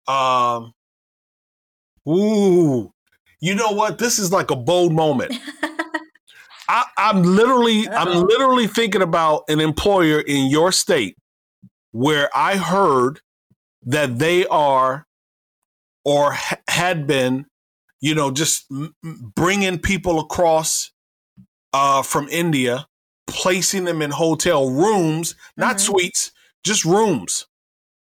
um 0.06 0.72
ooh, 2.08 2.92
you 3.40 3.54
know 3.56 3.72
what? 3.72 3.98
This 3.98 4.20
is 4.20 4.30
like 4.30 4.52
a 4.52 4.56
bold 4.56 4.92
moment. 4.92 5.34
I, 6.70 7.10
am 7.10 7.22
literally. 7.24 7.88
I'm 7.88 8.22
literally 8.26 8.68
thinking 8.68 9.02
about 9.02 9.42
an 9.48 9.60
employer 9.60 10.20
in 10.20 10.48
your 10.48 10.70
state 10.70 11.16
where 11.90 12.30
I 12.34 12.56
heard 12.56 13.20
that 13.82 14.18
they 14.20 14.46
are 14.46 15.06
or 16.04 16.32
ha- 16.32 16.58
had 16.68 17.08
been, 17.08 17.46
you 18.00 18.14
know, 18.14 18.30
just 18.30 18.66
m- 18.70 18.94
bringing 19.02 19.80
people 19.80 20.20
across 20.20 20.92
uh, 21.72 22.02
from 22.02 22.28
India, 22.28 22.86
placing 23.26 23.84
them 23.84 24.00
in 24.00 24.12
hotel 24.12 24.70
rooms, 24.70 25.34
not 25.56 25.76
mm-hmm. 25.76 25.92
suites, 25.92 26.30
just 26.64 26.84
rooms, 26.84 27.46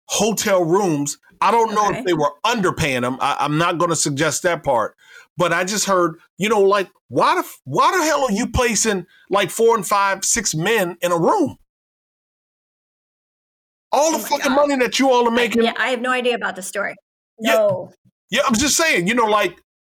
hotel 0.09 0.63
rooms. 0.63 1.19
I 1.41 1.51
don't 1.51 1.75
know 1.75 1.91
if 1.91 2.05
they 2.05 2.13
were 2.13 2.33
underpaying 2.45 3.01
them. 3.01 3.17
I, 3.21 3.45
am 3.45 3.57
not 3.57 3.79
going 3.79 3.91
to 3.91 3.97
suggest 3.97 4.43
that 4.43 4.63
part, 4.63 4.95
but 5.37 5.53
I 5.53 5.65
just 5.65 5.87
heard, 5.87 6.17
you 6.39 6.49
know, 6.49 6.61
like 6.61 6.91
why 7.09 7.35
the 7.37 7.49
why 7.65 7.97
the 7.97 8.05
hell 8.05 8.25
are 8.25 8.33
you 8.33 8.49
placing 8.49 9.07
like 9.31 9.51
four 9.51 9.77
and 9.77 9.87
five, 9.87 10.25
six 10.25 10.55
men 10.55 10.97
in 11.01 11.13
a 11.13 11.19
room? 11.19 11.57
All 13.91 14.13
the 14.13 14.19
oh 14.19 14.21
fucking 14.21 14.55
God. 14.55 14.69
money 14.69 14.77
that 14.77 14.99
you 14.99 15.11
all 15.11 15.27
are 15.29 15.33
making. 15.33 15.63
I, 15.63 15.65
yeah, 15.65 15.75
I 15.77 15.89
have 15.89 16.01
no 16.01 16.11
idea 16.11 16.35
about 16.35 16.57
the 16.57 16.63
story. 16.63 16.95
No. 17.39 17.93
Yeah, 18.31 18.39
yeah, 18.39 18.47
I'm 18.47 18.55
just 18.55 18.77
saying, 18.77 19.07
you 19.07 19.15
know, 19.15 19.27
like 19.27 19.59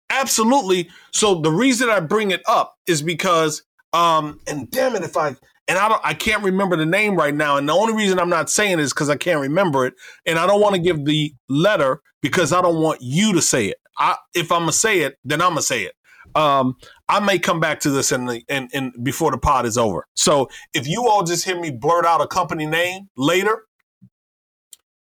absolutely. 0.10 0.90
So 1.12 1.42
the 1.42 1.52
reason 1.52 1.90
I 1.90 2.00
bring 2.00 2.32
it 2.32 2.42
up 2.48 2.76
is 2.88 3.02
because, 3.02 3.64
um, 3.94 4.40
and 4.48 4.70
damn 4.72 4.96
it, 4.96 5.04
if 5.04 5.18
I 5.18 5.36
and 5.68 5.78
I 5.78 5.88
don't, 5.88 6.02
I 6.04 6.14
can't 6.14 6.44
remember 6.44 6.76
the 6.76 6.86
name 6.86 7.16
right 7.16 7.34
now, 7.34 7.58
and 7.58 7.68
the 7.68 7.74
only 7.74 7.94
reason 7.94 8.20
I'm 8.20 8.30
not 8.30 8.50
saying 8.50 8.74
it 8.74 8.80
is 8.80 8.94
because 8.94 9.10
I 9.10 9.16
can't 9.16 9.40
remember 9.40 9.86
it, 9.86 9.94
and 10.26 10.38
I 10.38 10.48
don't 10.48 10.62
want 10.62 10.76
to 10.76 10.82
give 10.82 11.06
the 11.06 11.34
letter 11.48 12.02
because 12.22 12.52
I 12.52 12.62
don't 12.62 12.82
want 12.82 13.02
you 13.02 13.34
to 13.34 13.42
say 13.42 13.68
it. 13.68 13.78
I, 13.98 14.18
if 14.34 14.52
I'm 14.52 14.62
gonna 14.62 14.72
say 14.72 15.00
it, 15.02 15.18
then 15.24 15.42
I'm 15.42 15.52
gonna 15.52 15.62
say 15.62 15.84
it. 15.84 15.94
Um, 16.36 16.78
I 17.10 17.20
may 17.20 17.38
come 17.38 17.60
back 17.60 17.80
to 17.82 17.90
this 17.90 18.12
in 18.12 18.26
the 18.26 18.42
in, 18.48 18.70
in 18.74 18.94
before 19.04 19.32
the 19.32 19.38
pod 19.38 19.66
is 19.66 19.78
over. 19.78 20.08
So 20.16 20.50
if 20.74 20.88
you 20.88 21.08
all 21.08 21.24
just 21.24 21.46
hear 21.46 21.60
me 21.60 21.72
blurt 21.72 22.06
out 22.06 22.22
a 22.22 22.28
company 22.28 22.66
name 22.66 23.10
later, 23.18 23.64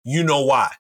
you 0.04 0.22
know 0.22 0.44
why. 0.44 0.70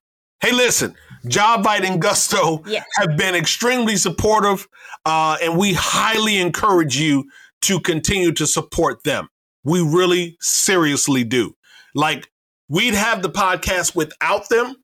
Hey, 0.40 0.52
listen, 0.52 0.94
JobVite 1.26 1.84
and 1.84 2.00
Gusto 2.00 2.62
yes. 2.66 2.84
have 2.96 3.16
been 3.16 3.34
extremely 3.34 3.96
supportive, 3.96 4.66
uh, 5.04 5.36
and 5.42 5.58
we 5.58 5.74
highly 5.74 6.38
encourage 6.38 6.96
you 6.96 7.30
to 7.62 7.78
continue 7.80 8.32
to 8.32 8.46
support 8.46 9.04
them. 9.04 9.28
We 9.64 9.82
really 9.82 10.38
seriously 10.40 11.24
do. 11.24 11.54
Like, 11.94 12.30
we'd 12.68 12.94
have 12.94 13.22
the 13.22 13.28
podcast 13.28 13.94
without 13.94 14.48
them, 14.48 14.76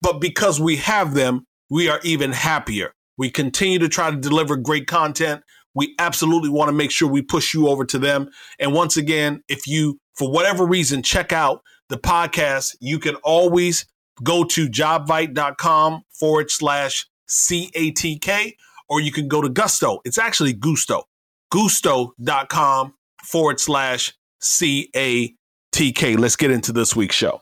but 0.00 0.20
because 0.20 0.60
we 0.60 0.76
have 0.76 1.14
them, 1.14 1.46
we 1.72 1.88
are 1.88 2.00
even 2.04 2.32
happier. 2.32 2.92
We 3.16 3.30
continue 3.30 3.78
to 3.78 3.88
try 3.88 4.10
to 4.10 4.16
deliver 4.18 4.56
great 4.56 4.86
content. 4.86 5.42
We 5.74 5.94
absolutely 5.98 6.50
want 6.50 6.68
to 6.68 6.72
make 6.74 6.90
sure 6.90 7.08
we 7.08 7.22
push 7.22 7.54
you 7.54 7.66
over 7.66 7.86
to 7.86 7.98
them. 7.98 8.28
And 8.60 8.74
once 8.74 8.98
again, 8.98 9.42
if 9.48 9.66
you, 9.66 9.98
for 10.14 10.30
whatever 10.30 10.66
reason, 10.66 11.02
check 11.02 11.32
out 11.32 11.62
the 11.88 11.96
podcast, 11.96 12.76
you 12.80 12.98
can 12.98 13.14
always 13.24 13.86
go 14.22 14.44
to 14.44 14.68
jobvite.com 14.68 16.02
forward 16.10 16.50
slash 16.50 17.06
CATK, 17.30 18.54
or 18.90 19.00
you 19.00 19.10
can 19.10 19.26
go 19.26 19.40
to 19.40 19.48
Gusto. 19.48 20.00
It's 20.04 20.18
actually 20.18 20.52
Gusto. 20.52 21.04
Gusto.com 21.50 22.92
forward 23.24 23.60
slash 23.60 24.12
CATK. 24.42 26.18
Let's 26.18 26.36
get 26.36 26.50
into 26.50 26.72
this 26.72 26.94
week's 26.94 27.16
show. 27.16 27.40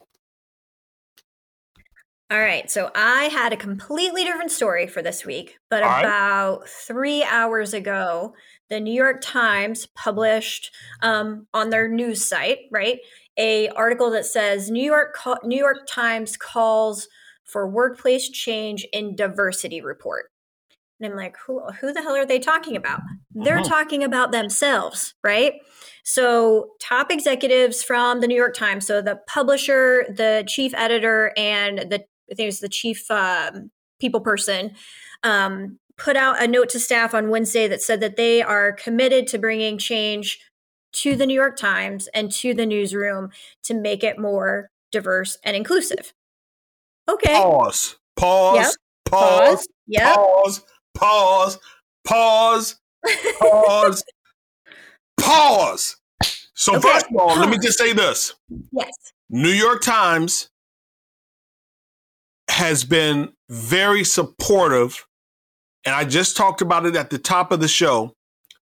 All 2.31 2.39
right. 2.39 2.71
So 2.71 2.93
I 2.95 3.25
had 3.25 3.53
a 3.53 3.57
completely 3.57 4.23
different 4.23 4.53
story 4.53 4.87
for 4.87 5.03
this 5.03 5.27
week, 5.27 5.59
but 5.69 5.83
All 5.83 5.89
about 5.99 6.69
right. 6.69 6.71
three 6.87 7.25
hours 7.25 7.75
ago, 7.75 8.35
the 8.69 8.79
New 8.79 8.95
York 8.95 9.21
Times 9.21 9.87
published 9.97 10.73
um, 11.03 11.49
on 11.53 11.71
their 11.71 11.89
news 11.89 12.25
site, 12.25 12.59
right, 12.71 13.01
a 13.37 13.69
article 13.71 14.11
that 14.13 14.27
says 14.27 14.71
New 14.71 14.85
York 14.85 15.17
New 15.43 15.59
York 15.59 15.89
Times 15.89 16.37
calls 16.37 17.09
for 17.45 17.69
workplace 17.69 18.29
change 18.31 18.87
in 18.93 19.17
diversity 19.17 19.81
report. 19.81 20.31
And 21.01 21.11
I'm 21.13 21.17
like, 21.17 21.37
who, 21.39 21.61
who 21.81 21.93
the 21.93 22.03
hell 22.03 22.15
are 22.17 22.27
they 22.27 22.39
talking 22.39 22.77
about? 22.77 23.01
They're 23.35 23.63
Mhm. 23.63 23.63
talking 23.63 24.05
about 24.05 24.33
themselves, 24.33 25.15
right? 25.25 25.55
So, 26.05 26.73
top 26.81 27.11
executives 27.11 27.83
from 27.83 28.21
the 28.21 28.27
New 28.27 28.37
York 28.37 28.55
Times, 28.55 28.87
so 28.87 29.01
the 29.01 29.19
publisher, 29.27 30.05
the 30.15 30.45
chief 30.47 30.75
editor, 30.75 31.33
and 31.39 31.79
the 31.91 32.05
I 32.31 32.35
think 32.35 32.45
it 32.45 32.49
was 32.49 32.61
the 32.61 32.69
chief 32.69 33.11
um, 33.11 33.71
people 34.01 34.21
person, 34.21 34.73
um, 35.23 35.79
put 35.97 36.17
out 36.17 36.43
a 36.43 36.47
note 36.47 36.71
to 36.71 36.81
staff 36.81 37.15
on 37.15 37.29
Wednesday 37.31 37.69
that 37.69 37.83
said 37.83 38.01
that 38.01 38.17
they 38.17 38.43
are 38.43 38.73
committed 38.73 39.27
to 39.29 39.39
bringing 39.39 39.79
change 39.79 40.41
to 40.93 41.15
the 41.15 41.27
New 41.27 41.35
York 41.35 41.57
Times 41.57 42.09
and 42.15 42.33
to 42.33 42.55
the 42.55 42.67
newsroom 42.67 43.31
to 43.65 43.75
make 43.75 44.03
it 44.03 44.19
more 44.19 44.71
diverse 44.91 45.39
and 45.45 45.57
inclusive. 45.57 46.13
Okay. 47.09 47.35
Pause. 47.35 47.97
Pause. 48.17 48.57
Yep. 48.57 48.67
Pause. 49.07 49.51
Pause. 49.51 49.69
Yep. 49.87 50.15
Pause. 50.15 50.65
Pause. 50.95 51.59
Pause. 52.05 52.77
Pause. 53.41 54.05
pause. 55.21 55.97
So 56.55 56.77
Okay, 56.77 56.89
first 56.89 57.07
of 57.07 57.17
all, 57.17 57.39
let 57.39 57.49
me 57.49 57.59
just 57.59 57.79
say 57.79 57.93
this. 57.93 58.35
yes. 58.73 58.93
New 59.31 59.49
York 59.49 59.83
Times 59.83 60.51
has 62.61 62.85
been 62.85 63.33
very 63.49 64.05
supportive, 64.05 65.07
and 65.87 65.95
I 65.95 66.05
just 66.05 66.37
talked 66.37 66.61
about 66.61 66.85
it 66.85 66.95
at 66.95 67.09
the 67.09 67.19
top 67.19 67.53
of 67.53 67.61
the 67.61 67.69
show. 67.69 68.13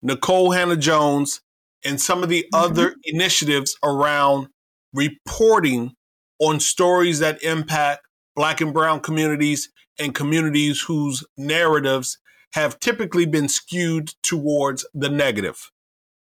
Nikole 0.05 0.55
Hannah-Jones 0.55 1.41
and 1.85 2.01
some 2.01 2.23
of 2.23 2.29
the 2.29 2.47
Mhm. 2.55 2.59
other 2.59 2.95
initiatives 3.03 3.77
around 3.83 4.47
reporting 4.95 5.95
on 6.39 6.61
stories 6.61 7.19
that 7.19 7.43
impact 7.43 8.07
Black 8.37 8.61
and 8.61 8.73
Brown 8.73 9.01
communities 9.01 9.69
and 9.99 10.15
communities 10.15 10.83
whose 10.83 11.25
narratives 11.37 12.19
have 12.53 12.79
typically 12.79 13.27
been 13.27 13.49
skewed 13.49 14.15
towards 14.23 14.87
the 14.95 15.09
negative. 15.09 15.71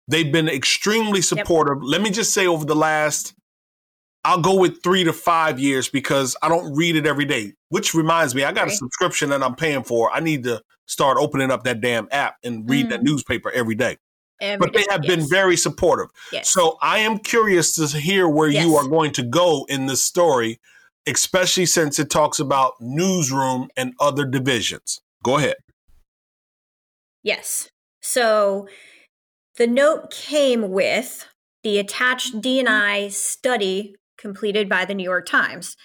They've 0.07 0.31
been 0.31 0.47
extremely 0.47 1.23
supportive. 1.23 1.81
Let 1.81 2.01
me 2.01 2.11
just 2.11 2.35
say, 2.35 2.45
over 2.45 2.65
the 2.65 2.75
last 2.75 3.33
I'll 4.25 4.41
go 4.41 4.57
with 4.57 4.81
three 4.81 5.03
to 5.03 5.13
five 5.13 5.59
years 5.59 5.89
because 5.89 6.35
I 6.41 6.49
don't 6.49 6.75
read 6.75 6.95
it 6.95 7.05
every 7.05 7.25
day. 7.25 7.53
Which 7.69 7.93
reminds 7.93 8.33
me, 8.33 8.43
I 8.43 8.51
got 8.51 8.67
a 8.67 8.71
subscription 8.71 9.29
that 9.29 9.43
I'm 9.43 9.55
paying 9.55 9.83
for. 9.83 10.11
I 10.11 10.19
need 10.19 10.43
to 10.43 10.61
start 10.85 11.17
opening 11.19 11.51
up 11.51 11.63
that 11.63 11.81
damn 11.81 12.07
app 12.11 12.37
and 12.43 12.69
read 12.69 12.89
that 12.89 13.01
mm. 13.01 13.05
newspaper 13.05 13.51
every 13.51 13.75
day. 13.75 13.97
Every 14.39 14.57
But 14.57 14.73
they 14.73 14.83
day, 14.83 14.91
have 14.91 15.01
been 15.01 15.27
very 15.27 15.57
supportive. 15.57 16.07
Yes. 16.31 16.49
So 16.49 16.77
I 16.81 16.99
am 16.99 17.19
curious 17.19 17.75
to 17.75 17.97
hear 17.97 18.27
where 18.27 18.49
you 18.49 18.75
are 18.75 18.87
going 18.87 19.11
to 19.13 19.23
go 19.23 19.65
in 19.69 19.87
this 19.87 20.03
story, 20.03 20.59
especially 21.07 21.65
since 21.65 21.99
it 21.99 22.09
talks 22.09 22.39
about 22.39 22.73
newsroom 22.79 23.69
and 23.75 23.93
other 23.99 24.25
divisions. 24.25 25.01
Go 25.23 25.37
ahead. 25.37 25.55
Yes. 27.23 27.69
So 28.01 28.67
the 29.55 29.67
note 29.67 30.11
came 30.11 30.71
with 30.71 31.27
the 31.63 31.79
attached 31.79 32.41
D&I 32.41 33.07
study 33.09 33.95
completed 34.23 34.67
by 34.67 34.85
the 34.85 34.95
New 34.95 35.03
York 35.03 35.27
Times. 35.27 35.77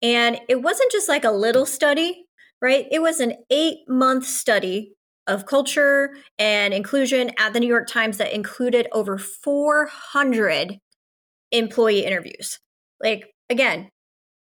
And 0.00 0.40
it 0.48 0.62
wasn't 0.62 0.90
just 0.90 1.10
like 1.10 1.24
a 1.24 1.30
little 1.30 1.66
study, 1.66 2.24
right? 2.62 2.86
It 2.90 3.02
was 3.02 3.20
an 3.20 3.34
8-month 3.52 4.24
study 4.24 4.94
of 5.26 5.44
culture 5.44 6.14
and 6.38 6.72
inclusion 6.72 7.32
at 7.38 7.52
the 7.52 7.60
New 7.60 7.68
York 7.68 7.86
Times 7.86 8.16
that 8.16 8.32
included 8.32 8.88
over 8.92 9.18
400 9.18 10.78
employee 11.52 12.06
interviews. 12.06 12.58
Like 13.02 13.34
again, 13.50 13.90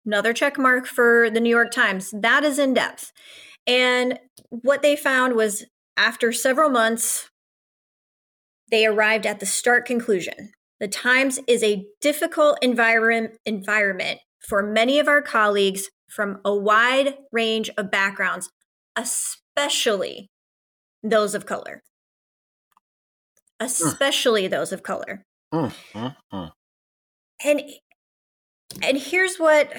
another 0.06 0.32
check 0.32 0.58
mark 0.58 0.88
for 0.88 1.30
the 1.30 1.42
New 1.42 1.50
York 1.50 1.72
Times. 1.72 2.14
That 2.14 2.44
is 2.44 2.58
in 2.58 2.74
depth. 2.74 3.12
And 3.68 4.20
what 4.50 4.82
they 4.82 4.96
found 4.96 5.36
was 5.36 5.66
after 5.98 6.32
several 6.32 6.70
months, 6.70 7.30
they 8.72 8.86
arrived 8.86 9.26
at 9.26 9.40
the 9.40 9.46
stark 9.46 9.86
conclusion. 9.86 10.54
The 10.82 10.88
Times 10.88 11.40
is 11.48 11.64
a 11.64 11.86
difficult 12.02 12.58
environment 12.64 13.38
environment 13.46 14.20
for 14.40 14.64
many 14.64 14.98
of 14.98 15.08
our 15.08 15.22
colleagues 15.22 15.90
from 16.10 16.42
a 16.44 16.54
wide 16.54 17.14
range 17.32 17.70
of 17.78 17.92
backgrounds, 17.92 18.50
especially 18.96 20.32
those 21.04 21.36
of 21.36 21.46
color. 21.46 21.84
Especially 23.60 24.48
those 24.48 24.74
of 24.74 24.82
color. 24.82 25.24
Mm, 25.54 25.72
mm. 25.94 26.52
And 27.46 27.62
and 28.82 28.98
here's 28.98 29.38
what 29.38 29.72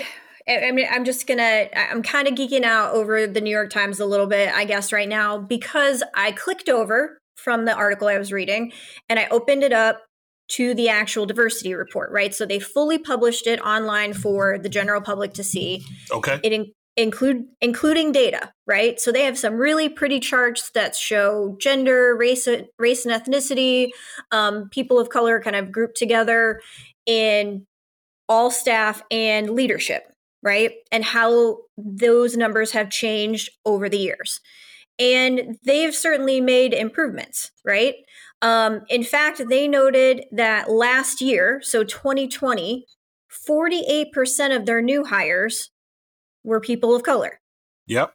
I 0.48 0.70
mean, 0.70 0.86
I'm 0.88 1.04
just 1.04 1.26
gonna, 1.26 1.66
I'm 1.74 2.04
kind 2.04 2.28
of 2.28 2.34
geeking 2.34 2.62
out 2.62 2.94
over 2.94 3.26
the 3.26 3.40
New 3.40 3.50
York 3.50 3.70
Times 3.70 3.98
a 3.98 4.06
little 4.06 4.26
bit, 4.26 4.54
I 4.54 4.64
guess, 4.66 4.92
right 4.92 5.08
now, 5.08 5.36
because 5.38 6.04
I 6.14 6.30
clicked 6.30 6.68
over 6.68 7.18
from 7.34 7.64
the 7.64 7.74
article 7.74 8.06
I 8.06 8.18
was 8.18 8.32
reading 8.32 8.72
and 9.08 9.18
I 9.18 9.26
opened 9.28 9.64
it 9.64 9.72
up 9.72 10.02
to 10.52 10.74
the 10.74 10.88
actual 10.88 11.24
diversity 11.24 11.74
report, 11.74 12.10
right? 12.10 12.34
So 12.34 12.44
they 12.44 12.58
fully 12.58 12.98
published 12.98 13.46
it 13.46 13.60
online 13.60 14.12
for 14.12 14.58
the 14.58 14.68
general 14.68 15.00
public 15.00 15.32
to 15.34 15.44
see. 15.44 15.84
Okay. 16.12 16.40
It 16.42 16.52
in, 16.52 16.72
include 16.96 17.46
including 17.62 18.12
data, 18.12 18.52
right? 18.66 19.00
So 19.00 19.12
they 19.12 19.24
have 19.24 19.38
some 19.38 19.54
really 19.54 19.88
pretty 19.88 20.20
charts 20.20 20.70
that 20.72 20.94
show 20.94 21.56
gender, 21.58 22.14
race, 22.14 22.46
race 22.78 23.06
and 23.06 23.14
ethnicity, 23.14 23.90
um, 24.30 24.68
people 24.68 24.98
of 24.98 25.08
color 25.08 25.40
kind 25.40 25.56
of 25.56 25.72
grouped 25.72 25.96
together 25.96 26.60
in 27.06 27.66
all 28.28 28.50
staff 28.50 29.02
and 29.10 29.50
leadership, 29.50 30.04
right? 30.42 30.72
And 30.90 31.02
how 31.02 31.58
those 31.78 32.36
numbers 32.36 32.72
have 32.72 32.90
changed 32.90 33.50
over 33.64 33.88
the 33.88 33.98
years. 33.98 34.40
And 34.98 35.58
they've 35.64 35.94
certainly 35.94 36.40
made 36.40 36.74
improvements, 36.74 37.50
right? 37.64 37.94
Um, 38.42 38.82
in 38.88 39.04
fact, 39.04 39.40
they 39.48 39.68
noted 39.68 40.24
that 40.32 40.70
last 40.70 41.20
year, 41.20 41.60
so 41.62 41.84
2020, 41.84 42.86
48% 43.48 44.56
of 44.56 44.66
their 44.66 44.82
new 44.82 45.04
hires 45.04 45.70
were 46.44 46.60
people 46.60 46.94
of 46.94 47.02
color. 47.02 47.40
Yep. 47.86 48.12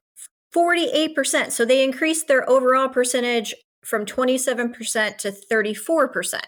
48%. 0.56 1.52
So 1.52 1.66
they 1.66 1.84
increased 1.84 2.28
their 2.28 2.50
overall 2.50 2.90
percentage 2.90 3.54
from 3.84 4.06
27% 4.06 5.18
to 5.18 5.32
34%. 5.32 6.42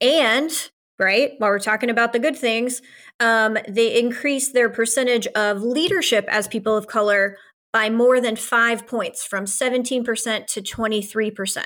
And, 0.00 0.50
right, 0.98 1.32
while 1.38 1.50
we're 1.50 1.58
talking 1.58 1.90
about 1.90 2.12
the 2.12 2.18
good 2.18 2.36
things, 2.36 2.82
um, 3.20 3.56
they 3.68 3.98
increased 3.98 4.52
their 4.52 4.68
percentage 4.68 5.26
of 5.28 5.62
leadership 5.62 6.24
as 6.28 6.48
people 6.48 6.76
of 6.76 6.86
color 6.86 7.36
by 7.78 7.88
more 7.88 8.20
than 8.20 8.34
five 8.34 8.88
points 8.88 9.24
from 9.24 9.44
17% 9.44 10.46
to 10.46 10.60
23%. 10.60 11.64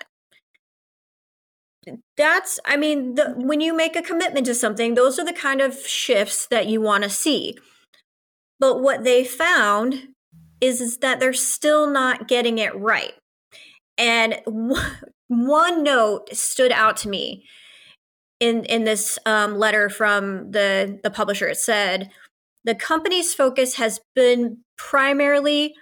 That's, 2.18 2.60
I 2.66 2.76
mean, 2.76 3.14
the, 3.14 3.32
when 3.34 3.62
you 3.62 3.74
make 3.74 3.96
a 3.96 4.02
commitment 4.02 4.44
to 4.44 4.54
something, 4.54 4.92
those 4.92 5.18
are 5.18 5.24
the 5.24 5.32
kind 5.32 5.62
of 5.62 5.74
shifts 5.86 6.46
that 6.48 6.66
you 6.66 6.82
want 6.82 7.04
to 7.04 7.08
see. 7.08 7.56
But 8.60 8.82
what 8.82 9.04
they 9.04 9.24
found 9.24 10.08
is, 10.60 10.82
is 10.82 10.98
that 10.98 11.18
they're 11.18 11.32
still 11.32 11.86
not 11.86 12.28
getting 12.28 12.58
it 12.58 12.78
right. 12.78 13.14
And 13.96 14.38
one 15.28 15.82
note 15.82 16.28
stood 16.36 16.72
out 16.72 16.98
to 16.98 17.08
me 17.08 17.46
in 18.38 18.64
in 18.66 18.84
this 18.84 19.18
um, 19.24 19.56
letter 19.56 19.88
from 19.88 20.50
the 20.50 21.00
the 21.02 21.10
publisher. 21.10 21.48
It 21.48 21.56
said 21.56 22.10
the 22.64 22.74
company's 22.74 23.32
focus 23.32 23.76
has 23.76 23.98
been 24.14 24.58
primarily 24.76 25.74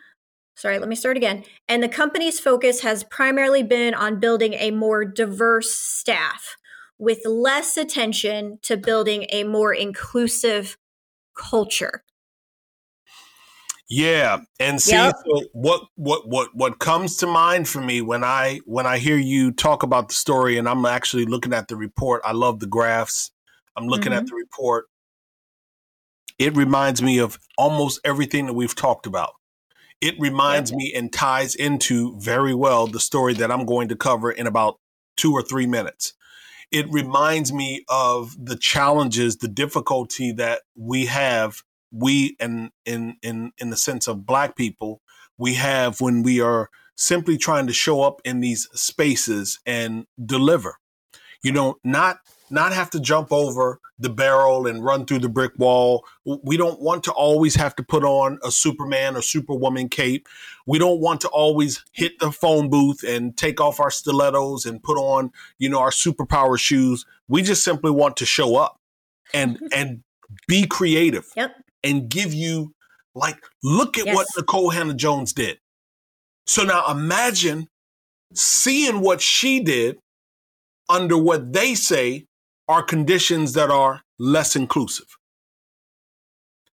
sorry 0.60 0.78
let 0.78 0.88
me 0.88 0.94
start 0.94 1.16
again 1.16 1.42
and 1.68 1.82
the 1.82 1.88
company's 1.88 2.38
focus 2.38 2.82
has 2.82 3.02
primarily 3.04 3.62
been 3.62 3.94
on 3.94 4.20
building 4.20 4.52
a 4.54 4.70
more 4.70 5.06
diverse 5.06 5.72
staff 5.72 6.56
with 6.98 7.20
less 7.24 7.78
attention 7.78 8.58
to 8.60 8.76
building 8.76 9.24
a 9.32 9.42
more 9.44 9.72
inclusive 9.72 10.76
culture 11.34 12.04
Yeah, 13.88 14.40
and 14.60 14.80
see 14.80 14.92
Yep. 14.92 15.14
so 15.26 15.42
what 15.52 15.82
what 15.96 16.28
what 16.28 16.54
what 16.54 16.78
comes 16.78 17.16
to 17.18 17.26
mind 17.26 17.66
for 17.66 17.80
me 17.80 18.02
when 18.02 18.22
I 18.22 18.60
when 18.66 18.86
I 18.86 18.98
hear 18.98 19.16
you 19.16 19.50
talk 19.50 19.82
about 19.82 20.08
the 20.08 20.14
story 20.14 20.58
and 20.58 20.68
I'm 20.68 20.84
actually 20.84 21.24
looking 21.24 21.54
at 21.54 21.68
the 21.68 21.76
report. 21.76 22.20
I 22.24 22.32
love 22.32 22.60
the 22.60 22.68
graphs. 22.68 23.32
I'm 23.76 23.86
looking 23.86 24.12
at 24.12 24.24
mm-hmm. 24.24 24.26
the 24.26 24.34
report. 24.36 24.86
It 26.38 26.54
reminds 26.54 27.02
me 27.02 27.18
of 27.18 27.38
almost 27.56 28.00
everything 28.04 28.46
that 28.46 28.54
we've 28.54 28.74
talked 28.74 29.06
about. 29.06 29.32
It 30.00 30.18
reminds 30.18 30.72
me 30.72 30.92
and 30.94 31.12
ties 31.12 31.54
into 31.54 32.18
very 32.18 32.54
well 32.54 32.86
the 32.86 33.00
story 33.00 33.34
that 33.34 33.50
I'm 33.50 33.66
going 33.66 33.88
to 33.88 33.96
cover 33.96 34.30
in 34.30 34.46
about 34.46 34.78
2 35.16 35.32
or 35.32 35.42
3 35.42 35.66
minutes. 35.66 36.14
It 36.70 36.90
reminds 36.90 37.52
me 37.52 37.84
of 37.88 38.36
the 38.42 38.56
challenges, 38.56 39.36
the 39.36 39.48
difficulty 39.48 40.32
that 40.32 40.62
we 40.76 41.06
have 41.06 41.62
we 41.92 42.36
and 42.38 42.70
in 42.84 43.16
in 43.22 43.52
in 43.58 43.70
the 43.70 43.76
sense 43.76 44.06
of 44.06 44.26
black 44.26 44.56
people 44.56 45.00
we 45.38 45.54
have 45.54 46.00
when 46.00 46.22
we 46.22 46.40
are 46.40 46.70
simply 46.96 47.36
trying 47.36 47.66
to 47.66 47.72
show 47.72 48.02
up 48.02 48.20
in 48.24 48.40
these 48.40 48.68
spaces 48.72 49.58
and 49.66 50.06
deliver 50.24 50.76
you 51.42 51.50
know 51.50 51.76
not 51.82 52.18
not 52.50 52.72
have 52.72 52.90
to 52.90 53.00
jump 53.00 53.32
over 53.32 53.80
the 53.98 54.10
barrel 54.10 54.66
and 54.66 54.84
run 54.84 55.04
through 55.04 55.18
the 55.18 55.28
brick 55.28 55.52
wall. 55.58 56.04
We 56.24 56.56
don't 56.56 56.80
want 56.80 57.04
to 57.04 57.12
always 57.12 57.54
have 57.56 57.76
to 57.76 57.82
put 57.82 58.02
on 58.02 58.38
a 58.42 58.50
Superman 58.50 59.16
or 59.16 59.22
Superwoman 59.22 59.88
cape. 59.88 60.26
We 60.66 60.78
don't 60.78 61.00
want 61.00 61.20
to 61.22 61.28
always 61.28 61.84
hit 61.92 62.18
the 62.18 62.32
phone 62.32 62.70
booth 62.70 63.02
and 63.02 63.36
take 63.36 63.60
off 63.60 63.78
our 63.80 63.90
stilettos 63.90 64.64
and 64.66 64.82
put 64.82 64.96
on, 64.96 65.30
you 65.58 65.68
know, 65.68 65.80
our 65.80 65.90
superpower 65.90 66.58
shoes. 66.58 67.04
We 67.28 67.42
just 67.42 67.62
simply 67.62 67.90
want 67.90 68.16
to 68.18 68.26
show 68.26 68.56
up 68.56 68.80
and 69.34 69.56
mm-hmm. 69.56 69.66
and 69.72 70.02
be 70.46 70.66
creative 70.66 71.26
Yep. 71.36 71.54
and 71.84 72.08
give 72.08 72.32
you 72.32 72.74
like 73.14 73.42
look 73.62 73.98
at 73.98 74.06
Yes. 74.06 74.14
what 74.14 74.26
Nikole 74.38 74.72
Hannah-Jones 74.72 75.32
did. 75.32 75.58
So 76.46 76.64
now 76.64 76.90
imagine 76.90 77.68
seeing 78.34 79.00
what 79.00 79.20
she 79.20 79.60
did 79.60 79.98
under 80.88 81.16
what 81.16 81.52
they 81.52 81.74
say 81.74 82.26
are 82.70 82.82
conditions 82.82 83.52
that 83.54 83.70
are 83.70 84.02
less 84.18 84.54
inclusive. 84.54 85.06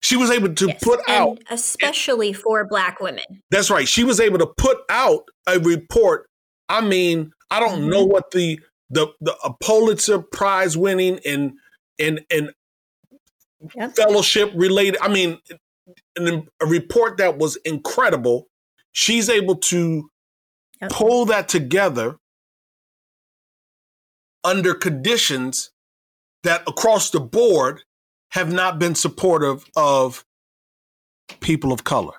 She 0.00 0.16
was 0.16 0.30
able 0.30 0.54
to 0.54 0.66
Yes. 0.68 0.84
put 0.84 1.00
out 1.08 1.38
especially 1.50 2.32
for 2.32 2.64
black 2.66 3.00
women. 3.00 3.24
that's 3.50 3.70
right. 3.70 3.88
She 3.88 4.04
was 4.04 4.20
able 4.20 4.38
to 4.38 4.46
put 4.46 4.78
out 4.90 5.24
a 5.48 5.58
report. 5.58 6.28
I 6.68 6.80
mean, 6.82 7.32
I 7.50 7.60
don't 7.60 7.82
Mhm. 7.82 7.90
know 7.90 8.04
what 8.04 8.30
the 8.30 8.60
the 8.90 9.08
the 9.20 9.34
a 9.42 9.52
Pulitzer 9.54 10.20
Prize 10.20 10.76
winning 10.76 11.18
and 11.24 11.54
and 11.98 12.24
and 12.30 12.52
Yep. 13.74 13.96
fellowship 13.96 14.52
related. 14.54 14.98
I 15.00 15.08
mean, 15.08 15.40
an, 16.16 16.46
a 16.60 16.66
report 16.66 17.16
that 17.16 17.38
was 17.38 17.56
incredible. 17.64 18.48
She's 18.92 19.28
able 19.28 19.56
to 19.72 20.10
Yep. 20.82 20.90
pull 20.90 21.24
that 21.26 21.48
together 21.48 22.18
under 24.44 24.74
conditions 24.74 25.70
that 26.46 26.62
across 26.68 27.10
the 27.10 27.20
board 27.20 27.82
have 28.30 28.52
not 28.52 28.78
been 28.78 28.94
supportive 28.94 29.64
of 29.76 30.24
people 31.40 31.72
of 31.72 31.84
color. 31.84 32.14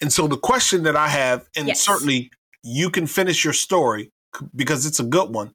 And 0.00 0.12
so 0.12 0.28
the 0.28 0.36
question 0.36 0.84
that 0.84 0.96
I 0.96 1.08
have, 1.08 1.48
and 1.56 1.68
Yes. 1.68 1.80
certainly 1.80 2.30
you 2.62 2.90
can 2.90 3.06
finish 3.06 3.44
your 3.44 3.52
story 3.52 4.12
because 4.54 4.86
it's 4.86 5.00
a 5.00 5.04
good 5.04 5.30
one, 5.34 5.54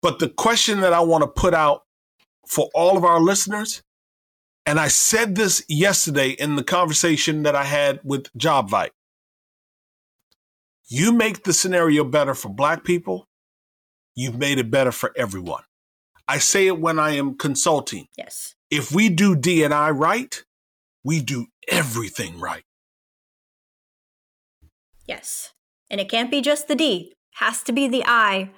but 0.00 0.18
the 0.18 0.28
question 0.28 0.80
that 0.80 0.92
I 0.92 1.00
want 1.00 1.22
to 1.22 1.28
put 1.28 1.54
out 1.54 1.82
for 2.46 2.70
all 2.74 2.96
of 2.96 3.04
our 3.04 3.20
listeners, 3.20 3.82
and 4.64 4.78
I 4.80 4.88
said 4.88 5.34
this 5.34 5.64
yesterday 5.68 6.30
in 6.30 6.56
the 6.56 6.64
conversation 6.64 7.42
that 7.42 7.54
I 7.56 7.64
had 7.64 8.00
with 8.04 8.32
JobVite. 8.38 8.90
You 10.88 11.12
make 11.12 11.44
the 11.44 11.52
scenario 11.52 12.04
better 12.04 12.34
for 12.34 12.48
black 12.48 12.84
people, 12.84 13.28
you've 14.14 14.38
made 14.38 14.58
it 14.58 14.70
better 14.70 14.92
for 14.92 15.12
everyone. 15.16 15.64
I 16.28 16.38
say 16.38 16.66
it 16.66 16.78
when 16.78 16.98
I 16.98 17.10
am 17.10 17.36
consulting. 17.36 18.06
Yes. 18.16 18.54
If 18.70 18.92
we 18.92 19.08
do 19.08 19.36
D 19.36 19.64
and 19.64 19.74
I 19.74 19.90
right, 19.90 20.42
we 21.04 21.20
do 21.20 21.46
everything 21.68 22.38
right. 22.38 22.64
Yes. 25.06 25.52
And 25.90 26.00
it 26.00 26.08
can't 26.08 26.30
be 26.30 26.40
just 26.40 26.68
the 26.68 26.74
D, 26.74 27.12
has 27.34 27.62
to 27.64 27.72
be 27.72 27.88
the 27.88 28.04
I 28.06 28.50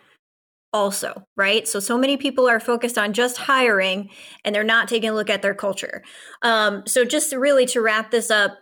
also, 0.73 1.25
right? 1.37 1.67
So 1.67 1.81
so 1.81 1.97
many 1.97 2.17
people 2.17 2.49
are 2.49 2.61
focused 2.61 2.99
on 2.99 3.13
just 3.13 3.39
hiring 3.39 4.11
and 4.45 4.55
they're 4.55 4.65
not 4.65 4.89
taking 4.89 5.09
a 5.09 5.15
look 5.15 5.31
at 5.31 5.41
their 5.41 5.55
culture. 5.55 6.03
Um, 6.43 6.83
so 6.87 7.05
just 7.05 7.33
really 7.33 7.65
to 7.67 7.81
wrap 7.81 8.11
this 8.11 8.31
up, 8.31 8.59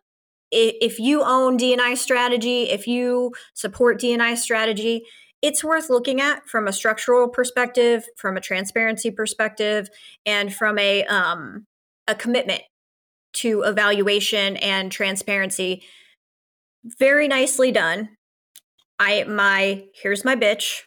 if 0.50 0.98
you 1.00 1.22
own 1.22 1.56
D&I 1.56 1.94
strategy, 1.94 2.64
if 2.64 2.86
you 2.86 3.32
support 3.54 3.98
D&I 3.98 4.34
strategy, 4.34 5.04
it's 5.42 5.64
worth 5.64 5.90
looking 5.90 6.20
at 6.20 6.48
from 6.48 6.68
a 6.68 6.72
structural 6.72 7.28
perspective, 7.28 8.06
from 8.16 8.36
a 8.36 8.40
transparency 8.40 9.10
perspective, 9.10 9.88
and 10.24 10.54
from 10.54 10.78
a 10.78 11.04
um, 11.04 11.66
a 12.06 12.14
commitment 12.14 12.62
to 13.34 13.62
evaluation 13.62 14.56
and 14.58 14.92
transparency 14.92 15.82
very 16.98 17.28
nicely 17.28 17.72
done. 17.72 18.10
I 18.98 19.24
my 19.24 19.84
here's 20.00 20.24
my 20.24 20.36
bitch, 20.36 20.82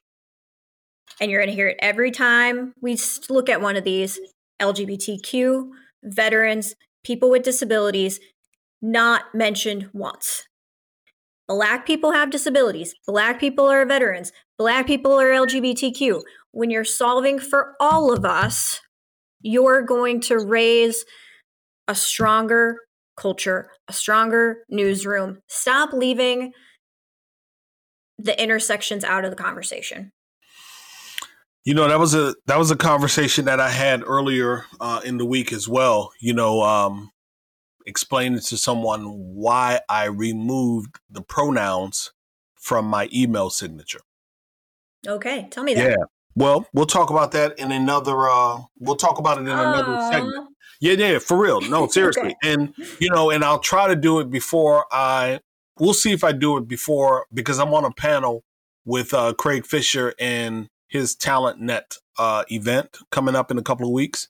and 1.20 1.30
you're 1.30 1.42
gonna 1.42 1.52
hear 1.52 1.68
it 1.68 1.78
every 1.80 2.12
time 2.12 2.74
we 2.82 2.98
look 3.30 3.50
at 3.50 3.62
one 3.62 3.76
of 3.76 3.84
these 3.84 4.20
LGBTQ 4.62 5.70
veterans, 6.04 6.76
people 7.04 7.30
with 7.30 7.44
disabilities, 7.44 8.20
not 8.82 9.34
mentioned 9.34 9.90
once. 9.94 10.46
Black 11.48 11.86
people 11.86 12.12
have 12.12 12.32
disabilities. 12.32 12.96
Black 13.08 13.40
people 13.40 13.66
are 13.66 13.86
veterans. 13.86 14.32
Black 14.58 14.88
people 14.88 15.14
are 15.14 15.30
LGBTQ. 15.30 16.22
When 16.52 16.70
you're 16.70 16.84
solving 16.84 17.40
for 17.40 17.76
all 17.80 18.12
of 18.12 18.26
us, 18.26 18.82
you're 19.42 19.84
going 19.84 20.22
to 20.22 20.40
raise 20.40 21.06
a 21.88 21.94
stronger 21.94 22.80
culture, 23.16 23.70
a 23.88 23.94
stronger 23.94 24.64
newsroom. 24.70 25.40
Stop 25.48 25.94
leaving 25.94 26.52
the 28.18 28.42
intersections 28.42 29.04
out 29.04 29.26
of 29.26 29.32
the 29.32 29.38
conversation. 29.38 30.12
You 31.64 31.74
know 31.74 31.88
that 31.88 32.00
was 32.00 32.14
a 32.14 32.36
that 32.46 32.60
was 32.60 32.70
a 32.70 32.76
conversation 32.76 33.46
that 33.46 33.60
I 33.60 33.70
had 33.70 34.04
earlier 34.06 34.66
uh, 34.80 35.02
in 35.04 35.18
the 35.18 35.26
week 35.26 35.52
as 35.52 35.68
well. 35.68 36.12
You 36.20 36.34
know, 36.34 36.62
um, 36.62 37.10
explaining 37.86 38.40
to 38.40 38.58
someone 38.58 39.06
why 39.06 39.82
I 39.90 40.06
removed 40.06 41.00
the 41.10 41.22
pronouns 41.22 42.12
from 42.56 42.86
my 42.86 43.10
email 43.14 43.50
signature. 43.50 44.02
Okay, 45.08 45.48
tell 45.52 45.64
me 45.64 45.76
that. 45.76 45.90
Yeah. 45.92 46.06
Well, 46.36 46.68
we'll 46.74 46.86
talk 46.86 47.10
about 47.10 47.32
that 47.32 47.58
in 47.60 47.72
another. 47.72 48.30
Uh, 48.30 48.62
we'll 48.80 48.96
talk 48.98 49.20
about 49.20 49.38
it 49.38 49.42
in 49.42 49.48
another 49.48 50.10
segment. 50.12 50.50
Yeah, 50.82 50.94
yeah, 50.94 51.20
for 51.20 51.38
real. 51.38 51.62
No, 51.62 51.88
seriously. 51.92 52.36
Okay. 52.44 52.54
And 52.54 52.74
you 53.00 53.10
know, 53.10 53.30
and 53.30 53.44
I'll 53.44 53.60
try 53.60 53.88
to 53.88 53.96
do 53.96 54.20
it 54.20 54.30
before 54.30 54.86
I. 54.92 55.40
We'll 55.80 55.94
see 55.94 56.12
if 56.12 56.24
I 56.24 56.32
do 56.32 56.58
it 56.58 56.68
before 56.68 57.26
because 57.34 57.60
I'm 57.60 57.74
on 57.74 57.84
a 57.86 57.92
panel 57.92 58.44
with 58.86 59.14
uh, 59.14 59.34
Craig 59.34 59.66
Fisher 59.66 60.14
and 60.20 60.70
his 60.88 61.16
TalentNet 61.16 61.98
uh, 62.18 62.44
event 62.50 62.98
coming 63.12 63.36
up 63.36 63.52
in 63.52 63.58
a 63.58 63.64
couple 63.64 63.86
of 63.86 63.92
weeks, 63.92 64.30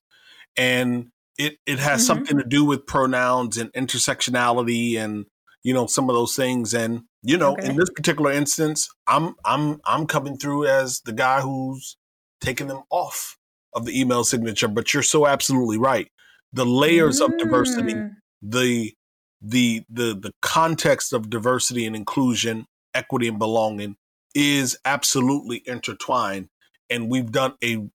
and 0.57 1.11
it 1.37 1.57
it 1.65 1.79
has 1.79 2.01
Mhm. 2.01 2.05
something 2.05 2.37
to 2.37 2.43
do 2.45 2.65
with 2.65 2.85
pronouns 2.87 3.57
and 3.57 3.71
intersectionality 3.73 4.95
and 4.97 5.25
you 5.63 5.73
know 5.73 5.87
some 5.87 6.09
of 6.09 6.15
those 6.15 6.35
things. 6.35 6.73
And 6.73 7.03
you 7.23 7.37
know, 7.37 7.53
Okay. 7.53 7.69
in 7.69 7.75
this 7.75 7.89
particular 7.95 8.31
instance, 8.31 8.89
I'm 9.07 9.35
I'm 9.45 9.79
I'm 9.85 10.05
coming 10.07 10.37
through 10.37 10.67
as 10.67 11.01
the 11.01 11.13
guy 11.13 11.41
who's 11.41 11.97
taking 12.41 12.67
them 12.67 12.83
off 12.89 13.37
of 13.73 13.85
the 13.85 13.99
email 13.99 14.23
signature. 14.23 14.67
But 14.67 14.93
you're 14.93 15.03
so 15.03 15.27
absolutely 15.27 15.77
right. 15.77 16.07
The 16.53 16.65
layers 16.65 17.19
of 17.21 17.35
diversity 17.37 17.93
Mm. 17.95 18.15
the 18.41 18.93
the 19.41 19.83
the 19.89 20.13
the 20.15 20.31
context 20.41 21.13
of 21.13 21.29
diversity 21.29 21.85
and 21.85 21.95
inclusion, 21.95 22.65
equity 22.93 23.27
and 23.27 23.39
belonging 23.39 23.95
is 24.33 24.77
absolutely 24.85 25.63
intertwined, 25.65 26.49
and 26.89 27.09
we've 27.09 27.31
done 27.31 27.55
a 27.63 27.87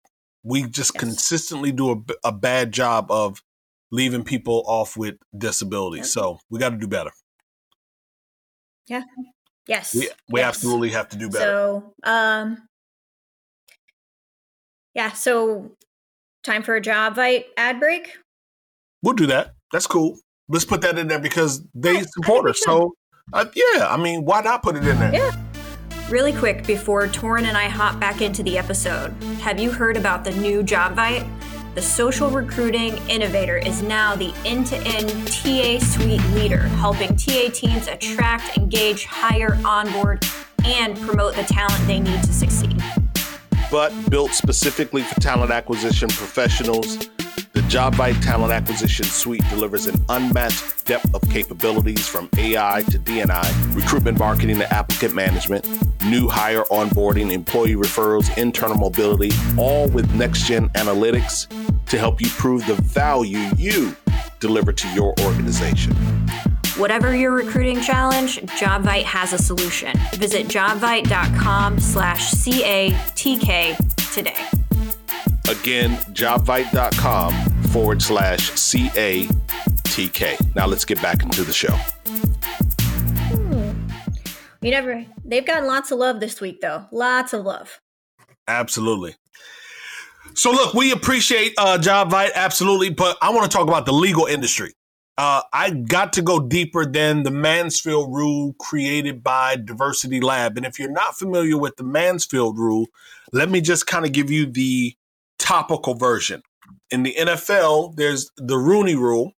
we 0.49 0.63
just 0.63 0.93
Yes. 0.95 1.01
consistently 1.01 1.73
do 1.73 2.05
a 2.25 2.33
bad 2.33 2.73
job 2.73 3.11
of 3.11 3.43
leaving 3.91 4.25
people 4.25 4.65
off 4.67 4.97
with 4.97 5.17
disabilities. 5.37 6.11
So 6.11 6.41
we 6.49 6.59
got 6.59 6.71
to 6.71 6.79
do 6.79 6.87
better. 6.89 7.11
Yeah. 8.87 9.03
Yes. 9.67 9.95
We 9.95 10.09
we 10.31 10.41
yes. 10.41 10.49
absolutely 10.49 10.91
have 10.91 11.11
to 11.11 11.19
do 11.19 11.29
better. 11.29 11.45
So, 11.45 11.95
um, 12.03 12.67
yeah. 14.95 15.13
So, 15.13 15.73
time 16.43 16.63
for 16.63 16.77
a 16.77 16.81
JobVite 16.81 17.45
ad 17.59 17.79
break. 17.79 18.17
we'll 19.03 19.15
do 19.15 19.27
that. 19.27 19.55
That's 19.71 19.87
cool. 19.87 20.19
Let's 20.49 20.65
put 20.65 20.81
that 20.81 20.97
in 20.97 21.09
there 21.09 21.21
because 21.21 21.63
they 21.75 21.99
I 21.99 22.03
support 22.03 22.45
we 22.45 22.51
us. 22.53 22.63
So 22.65 22.95
uh, 23.35 23.45
yeah, 23.55 23.87
I 23.87 23.99
mean, 23.99 24.25
why 24.25 24.41
not 24.41 24.63
put 24.63 24.77
it 24.77 24.87
in 24.87 24.99
there? 24.99 25.13
Yeah. 25.13 25.48
Really 26.11 26.33
quick 26.33 26.67
before 26.67 27.07
Torin 27.07 27.45
and 27.45 27.55
I 27.57 27.69
hop 27.69 28.01
back 28.01 28.23
into 28.23 28.43
the 28.43 28.57
episode, 28.57 29.11
have 29.43 29.61
you 29.61 29.71
heard 29.71 29.95
about 29.95 30.25
the 30.25 30.31
new 30.31 30.63
JobVite? 30.63 31.29
The 31.75 31.83
social 31.83 32.31
recruiting 32.31 32.97
innovator 33.09 33.59
is 33.59 33.83
now 33.83 34.17
the 34.17 34.33
end 34.47 34.67
to 34.69 34.77
end 34.87 35.11
TA 35.29 35.79
suite 35.85 36.25
leader, 36.33 36.63
helping 36.81 37.15
TA 37.15 37.51
teams 37.53 37.89
attract, 37.89 38.57
engage, 38.57 39.05
hire, 39.05 39.61
onboard, 39.67 40.25
and 40.65 40.99
promote 41.01 41.35
the 41.35 41.43
talent 41.43 41.87
they 41.87 42.01
need 42.01 42.23
to 42.23 42.33
succeed. 42.33 42.83
but 43.71 43.93
built 44.09 44.31
specifically 44.33 45.03
for 45.03 45.21
talent 45.21 45.51
acquisition 45.51 46.09
professionals. 46.09 47.11
The 47.53 47.61
JobVite 47.61 48.23
Talent 48.23 48.53
Acquisition 48.53 49.05
Suite 49.05 49.43
delivers 49.51 49.87
an 49.87 50.03
unmatched 50.09 50.85
depth 50.85 51.15
of 51.15 51.23
capabilities 51.31 52.09
from 52.09 52.29
AI 52.37 52.83
to 52.91 52.99
DNI, 52.99 53.75
recruitment 53.75 54.19
marketing 54.19 54.59
to 54.59 54.73
applicant 54.73 55.15
management, 55.15 55.67
new 56.05 56.29
hire 56.29 56.65
onboarding, 56.71 57.33
employee 57.33 57.75
referrals, 57.75 58.37
internal 58.37 58.77
mobility, 58.77 59.31
all 59.57 59.89
with 59.89 60.13
next 60.15 60.47
gen 60.47 60.69
analytics 60.71 61.47
to 61.87 61.99
help 61.99 62.21
you 62.21 62.29
prove 62.31 62.67
the 62.67 62.75
value 62.75 63.51
you 63.57 63.95
deliver 64.41 64.73
to 64.73 64.89
your 64.95 65.15
organization. 65.21 65.95
Whatever 66.77 67.15
your 67.15 67.33
recruiting 67.33 67.81
challenge, 67.81 68.41
JobVite 68.41 69.03
has 69.03 69.33
a 69.33 69.39
solution. 69.39 69.97
Visit 70.15 70.47
jobvite.com 70.47 71.79
slash 71.81 72.33
CATK 72.33 73.77
today. 74.15 74.58
Again, 75.49 75.93
jobvite.com 76.13 77.33
forward 77.71 78.03
slash 78.03 78.51
CATK. 78.51 79.29
Now 80.55 80.67
let's 80.67 80.85
get 80.85 81.01
back 81.01 81.23
into 81.23 81.43
the 81.43 81.55
show. 81.55 81.73
Hmm. 83.31 83.71
You 84.61 84.71
never, 84.71 85.07
they've 85.25 85.47
gotten 85.47 85.67
lots 85.67 85.91
of 85.91 85.99
love 85.99 86.21
this 86.21 86.43
week, 86.43 86.61
though. 86.61 86.85
Lots 86.93 87.33
of 87.33 87.47
love. 87.47 87.81
Absolutely. 88.47 89.15
So, 90.35 90.51
look, 90.51 90.75
we 90.75 90.93
appreciate 90.93 91.55
uh, 91.57 91.79
JobVite, 91.79 92.35
absolutely, 92.35 92.91
but 92.91 93.17
I 93.23 93.31
want 93.31 93.51
to 93.51 93.57
talk 93.57 93.67
about 93.67 93.87
the 93.87 93.93
legal 93.93 94.27
industry. 94.27 94.75
Uh, 95.17 95.43
I 95.53 95.71
got 95.71 96.13
to 96.13 96.23
go 96.23 96.41
deeper 96.41 96.85
than 96.85 97.23
the 97.23 97.31
Mansfield 97.31 98.15
rule 98.15 98.55
created 98.61 99.25
by 99.25 99.57
Diversity 99.57 100.21
Lab. 100.21 100.59
And 100.59 100.67
if 100.67 100.79
you're 100.79 100.93
not 100.93 101.17
familiar 101.19 101.57
with 101.57 101.77
the 101.77 101.85
Mansfield 101.85 102.59
rule, 102.59 102.87
let 103.33 103.49
me 103.51 103.63
just 103.63 103.87
kind 103.87 104.05
of 104.05 104.13
give 104.13 104.31
you 104.31 104.47
the 104.47 104.95
topical 105.39 105.95
version. 105.95 106.43
In 106.91 107.03
the 107.03 107.15
NFL, 107.19 107.97
there's 107.97 108.31
the 108.37 108.59
Rooney 108.59 108.95
rule. 108.95 109.33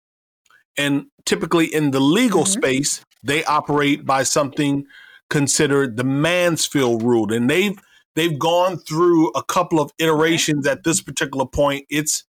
And 0.77 1.07
typically 1.25 1.65
in 1.65 1.91
the 1.91 1.99
legal 1.99 2.43
mm-hmm. 2.43 2.59
space, 2.59 3.03
they 3.23 3.43
operate 3.43 4.05
by 4.05 4.23
something 4.23 4.85
considered 5.29 5.97
the 5.97 6.03
Mansfield 6.03 7.03
rule. 7.03 7.31
And 7.33 7.49
they've 7.49 7.77
they've 8.15 8.37
gone 8.37 8.77
through 8.77 9.29
a 9.29 9.43
couple 9.43 9.79
of 9.79 9.91
iterations 9.99 10.65
at 10.67 10.83
this 10.83 11.01
particular 11.01 11.45
point. 11.45 11.85
It's 11.89 12.23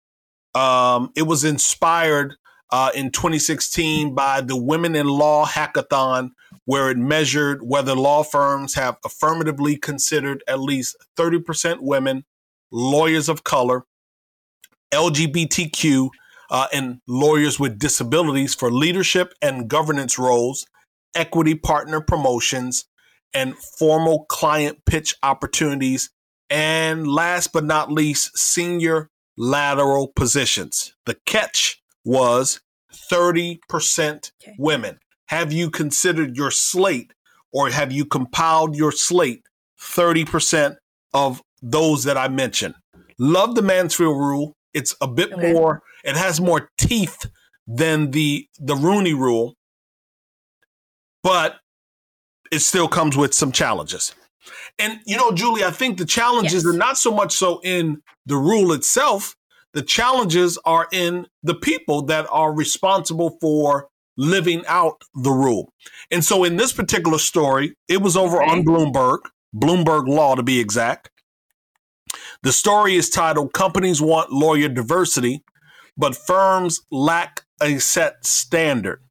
um, 0.56 1.12
it 1.15 1.23
was 1.23 1.43
inspired 1.43 2.36
uh, 2.71 2.91
in 2.95 3.12
2016 3.12 4.13
by 4.13 4.41
the 4.41 4.58
Women 4.58 4.95
in 4.95 5.08
Law 5.08 5.45
Hackathon, 5.45 6.32
where 6.65 6.89
it 6.89 6.97
measured 6.97 7.62
whether 7.63 7.95
law 7.95 8.23
firms 8.23 8.73
have 8.75 8.97
affirmatively 9.06 9.77
considered 9.77 10.43
at 10.47 10.60
least 10.60 10.97
30% 11.15 11.82
women, 11.82 12.25
lawyers 12.71 13.30
of 13.30 13.43
color, 13.43 13.84
LGBTQ, 14.93 16.10
uh, 16.49 16.67
and 16.73 16.99
lawyers 17.08 17.60
with 17.60 17.77
disabilities 17.80 18.56
for 18.56 18.71
leadership 18.71 19.34
and 19.41 19.67
governance 19.67 20.17
roles, 20.17 20.65
equity 21.15 21.56
partner 21.56 22.01
promotions, 22.01 22.86
and 23.34 23.58
formal 23.58 24.25
client 24.30 24.80
pitch 24.86 25.15
opportunities. 25.23 26.10
And 26.49 27.08
last 27.08 27.51
but 27.51 27.65
not 27.65 27.91
least, 27.91 28.38
senior 28.38 29.10
lateral 29.38 30.08
positions. 30.15 30.93
The 31.06 31.17
catch 31.25 31.82
was 32.06 32.62
30% 33.12 34.32
okay. 34.41 34.56
women. 34.58 34.99
Have 35.27 35.51
you 35.51 35.69
considered 35.69 36.38
your 36.38 36.51
slate 36.51 37.12
or 37.51 37.69
have 37.69 37.91
you 37.91 38.06
compiled 38.06 38.75
your 38.75 38.91
slate 38.91 39.43
30% 39.80 40.77
of 41.13 41.41
those 41.62 42.04
that 42.04 42.17
I 42.17 42.28
mentioned? 42.28 42.76
Love 43.20 43.56
the 43.56 43.62
Mansfield 43.62 44.17
rule. 44.17 44.54
It's 44.74 44.96
a 45.02 45.08
bit 45.08 45.34
okay. 45.34 45.54
more, 45.54 45.82
it 46.04 46.15
has 46.15 46.39
more 46.39 46.70
teeth 46.78 47.26
than 47.65 48.12
the 48.12 48.48
the 48.60 48.76
Rooney 48.76 49.13
rule, 49.13 49.56
but 51.24 51.58
it 52.52 52.60
still 52.60 52.88
comes 52.88 53.17
with 53.17 53.34
some 53.34 53.52
challenges. 53.52 54.13
And 54.80 55.00
you 55.06 55.17
know, 55.17 55.32
Julie, 55.32 55.63
I 55.63 55.72
think 55.72 55.98
the 55.98 56.06
challenges 56.06 56.63
yes. 56.63 56.65
are 56.65 56.78
not 56.78 56.98
so 56.98 57.12
much 57.12 57.34
so 57.34 57.60
in 57.63 58.02
the 58.26 58.38
rule 58.38 58.72
itself, 58.72 59.36
the 59.74 59.82
challenges 59.82 60.58
are 60.65 60.88
in 60.91 61.28
the 61.43 61.56
people 61.56 62.04
that 62.04 62.28
are 62.32 62.54
responsible 62.54 63.38
for 63.41 63.88
living 64.17 64.65
out 64.67 65.04
the 65.13 65.32
rule. 65.32 65.72
And 66.10 66.24
so 66.24 66.43
in 66.43 66.58
this 66.58 66.74
particular 66.74 67.20
story, 67.20 67.76
it 67.88 68.02
was 68.02 68.17
over 68.17 68.41
okay. 68.41 68.52
on 68.52 68.63
Bloomberg, 68.65 69.20
Bloomberg 69.56 70.08
Law 70.08 70.36
to 70.36 70.43
be 70.43 70.60
exact. 70.60 71.10
The 72.48 72.54
story 72.54 72.96
is 72.96 73.10
titled 73.10 73.52
Companies 73.52 74.02
Want 74.02 74.32
Lawyer 74.32 74.70
Diversity, 74.70 75.44
but 75.98 76.16
Firms 76.16 76.80
Lack 76.90 77.42
a 77.62 77.78
Set 77.78 78.26
Standard. 78.26 79.02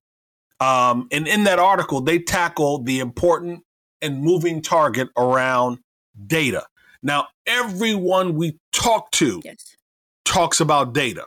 Um, 0.59 1.07
and 1.13 1.29
in 1.29 1.45
that 1.45 1.59
article, 1.59 2.01
they 2.01 2.19
tackle 2.19 2.83
the 2.83 2.99
important 2.99 3.63
and 4.01 4.23
moving 4.23 4.63
target 4.63 5.11
around 5.19 5.81
data. 6.27 6.65
Now, 7.03 7.27
everyone 7.47 8.37
we 8.37 8.59
talk 8.73 9.11
to 9.11 9.43
yes 9.45 9.77
talks 10.25 10.59
about 10.59 10.95
data. 10.95 11.27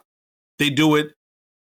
They 0.57 0.71
do 0.71 0.95
it 0.95 1.11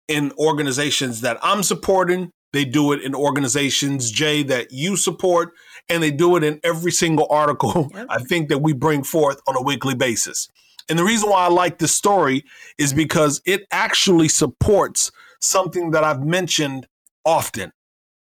in 0.07 0.31
organizations 0.39 1.21
that 1.21 1.37
I'm 1.43 1.61
supporting. 1.61 2.31
They 2.51 2.65
do 2.65 2.93
it 2.93 3.03
in 3.03 3.13
organizations, 3.13 4.09
Jay, 4.09 4.41
that 4.41 4.71
you 4.71 4.97
support, 4.97 5.53
and 5.91 6.01
they 6.01 6.09
do 6.09 6.37
it 6.37 6.43
in 6.43 6.59
every 6.63 6.91
single 6.91 7.27
article 7.29 7.91
yep. 7.93 8.07
I 8.09 8.19
think 8.19 8.49
that 8.49 8.59
we 8.59 8.73
bring 8.73 9.03
forth 9.03 9.41
on 9.47 9.55
a 9.55 9.61
weekly 9.61 9.93
basis. 9.93 10.49
And 10.89 10.97
the 10.97 11.03
reason 11.03 11.29
why 11.29 11.45
I 11.45 11.49
like 11.49 11.77
this 11.77 11.93
story 11.93 12.43
is 12.77 12.93
because 12.93 13.41
it 13.45 13.67
actually 13.71 14.29
supports 14.29 15.11
something 15.39 15.91
that 15.91 16.03
I've 16.03 16.23
mentioned 16.23 16.87
often. 17.25 17.71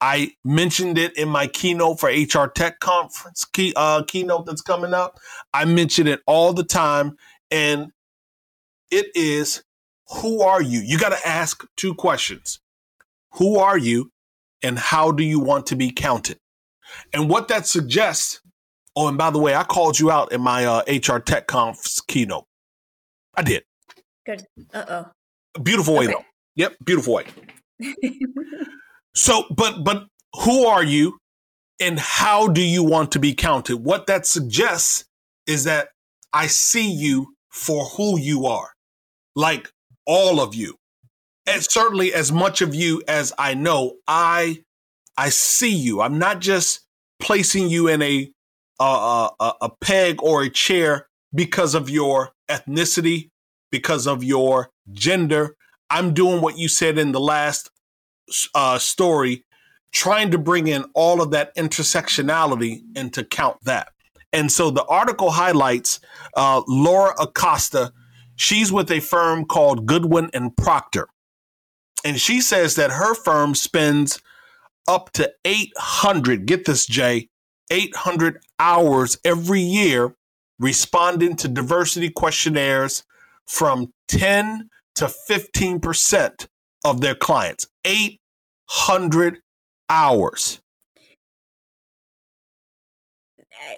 I 0.00 0.32
mentioned 0.44 0.96
it 0.96 1.16
in 1.16 1.28
my 1.28 1.46
keynote 1.46 2.00
for 2.00 2.08
HR 2.08 2.46
Tech 2.48 2.80
Conference 2.80 3.44
key, 3.44 3.72
uh, 3.76 4.02
keynote 4.04 4.46
that's 4.46 4.62
coming 4.62 4.94
up. 4.94 5.18
I 5.52 5.64
mention 5.64 6.06
it 6.06 6.20
all 6.26 6.52
the 6.52 6.64
time, 6.64 7.16
and 7.50 7.90
it 8.90 9.06
is 9.14 9.62
who 10.20 10.42
are 10.42 10.62
you? 10.62 10.80
You 10.80 10.98
got 10.98 11.10
to 11.10 11.28
ask 11.28 11.66
two 11.76 11.94
questions. 11.94 12.60
Who 13.34 13.58
are 13.58 13.76
you 13.76 14.10
and 14.62 14.78
how 14.78 15.10
do 15.12 15.22
you 15.22 15.40
want 15.40 15.66
to 15.66 15.76
be 15.76 15.90
counted? 15.90 16.38
And 17.12 17.28
what 17.28 17.48
that 17.48 17.66
suggests, 17.66 18.40
oh, 18.96 19.08
and 19.08 19.18
by 19.18 19.30
the 19.30 19.38
way, 19.38 19.54
I 19.54 19.64
called 19.64 19.98
you 19.98 20.10
out 20.10 20.32
in 20.32 20.40
my 20.40 20.64
uh, 20.64 20.82
HR 20.88 21.18
Tech 21.18 21.46
Conf 21.46 21.78
keynote. 22.06 22.44
I 23.36 23.42
did. 23.42 23.64
Good. 24.26 24.44
Uh 24.72 24.84
oh. 24.88 25.60
Beautiful 25.62 25.94
way, 25.94 26.04
okay. 26.04 26.14
though. 26.14 26.24
Yep, 26.56 26.76
beautiful 26.84 27.14
way. 27.14 27.26
so, 29.14 29.44
but, 29.54 29.84
but 29.84 30.06
who 30.44 30.66
are 30.66 30.84
you 30.84 31.18
and 31.80 31.98
how 31.98 32.48
do 32.48 32.60
you 32.60 32.82
want 32.82 33.12
to 33.12 33.18
be 33.18 33.34
counted? 33.34 33.78
What 33.78 34.06
that 34.06 34.26
suggests 34.26 35.04
is 35.46 35.64
that 35.64 35.88
I 36.32 36.48
see 36.48 36.90
you 36.90 37.34
for 37.50 37.86
who 37.86 38.18
you 38.18 38.46
are 38.46 38.70
like 39.34 39.70
all 40.06 40.40
of 40.40 40.54
you. 40.54 40.74
And 41.46 41.62
certainly 41.62 42.12
as 42.12 42.30
much 42.30 42.60
of 42.60 42.74
you 42.74 43.02
as 43.08 43.32
I 43.38 43.54
know, 43.54 43.94
I 44.06 44.64
I 45.18 45.28
see 45.28 45.74
you. 45.74 46.00
I'm 46.00 46.18
not 46.18 46.40
just 46.40 46.80
placing 47.20 47.68
you 47.68 47.88
in 47.88 48.00
a 48.02 48.30
a, 48.80 49.30
a, 49.40 49.52
a 49.62 49.70
peg 49.80 50.22
or 50.22 50.42
a 50.42 50.50
chair 50.50 51.08
because 51.34 51.74
of 51.74 51.90
your 51.90 52.30
ethnicity, 52.48 53.30
because 53.70 54.06
of 54.06 54.22
your 54.22 54.70
gender. 54.92 55.56
I'm 55.90 56.14
doing 56.14 56.40
what 56.40 56.56
you 56.56 56.68
said 56.68 56.96
in 56.96 57.12
the 57.12 57.20
last 57.20 57.70
uh, 58.54 58.78
story, 58.78 59.44
trying 59.90 60.30
to 60.30 60.38
bring 60.38 60.68
in 60.68 60.84
all 60.94 61.20
of 61.20 61.32
that 61.32 61.54
intersectionality 61.56 62.82
and 62.94 63.12
to 63.14 63.24
count 63.24 63.56
that. 63.64 63.88
And 64.32 64.52
so 64.52 64.70
the 64.70 64.84
article 64.84 65.30
highlights 65.30 65.98
uh, 66.36 66.62
Laura 66.68 67.14
Acosta 67.18 67.92
She's 68.38 68.70
with 68.70 68.88
a 68.92 69.00
firm 69.00 69.44
called 69.44 69.84
Goodwin 69.84 70.30
and 70.32 70.56
Procter. 70.56 71.08
And 72.04 72.20
she 72.20 72.40
says 72.40 72.76
that 72.76 72.92
her 72.92 73.12
firm 73.12 73.56
spends 73.56 74.20
up 74.88 75.12
to 75.12 75.32
800, 75.44 76.46
get 76.46 76.64
this, 76.64 76.86
Jay, 76.86 77.28
800 77.70 78.40
hours 78.58 79.18
every 79.24 79.60
year 79.60 80.14
responding 80.58 81.36
to 81.36 81.48
diversity 81.48 82.10
questionnaires 82.10 83.04
from 83.46 83.92
10 84.08 84.68
to 84.96 85.04
15% 85.04 86.48
of 86.84 87.00
their 87.00 87.14
clients. 87.14 87.68
800 87.84 89.38
hours. 89.88 90.60
Eh, 93.38 93.74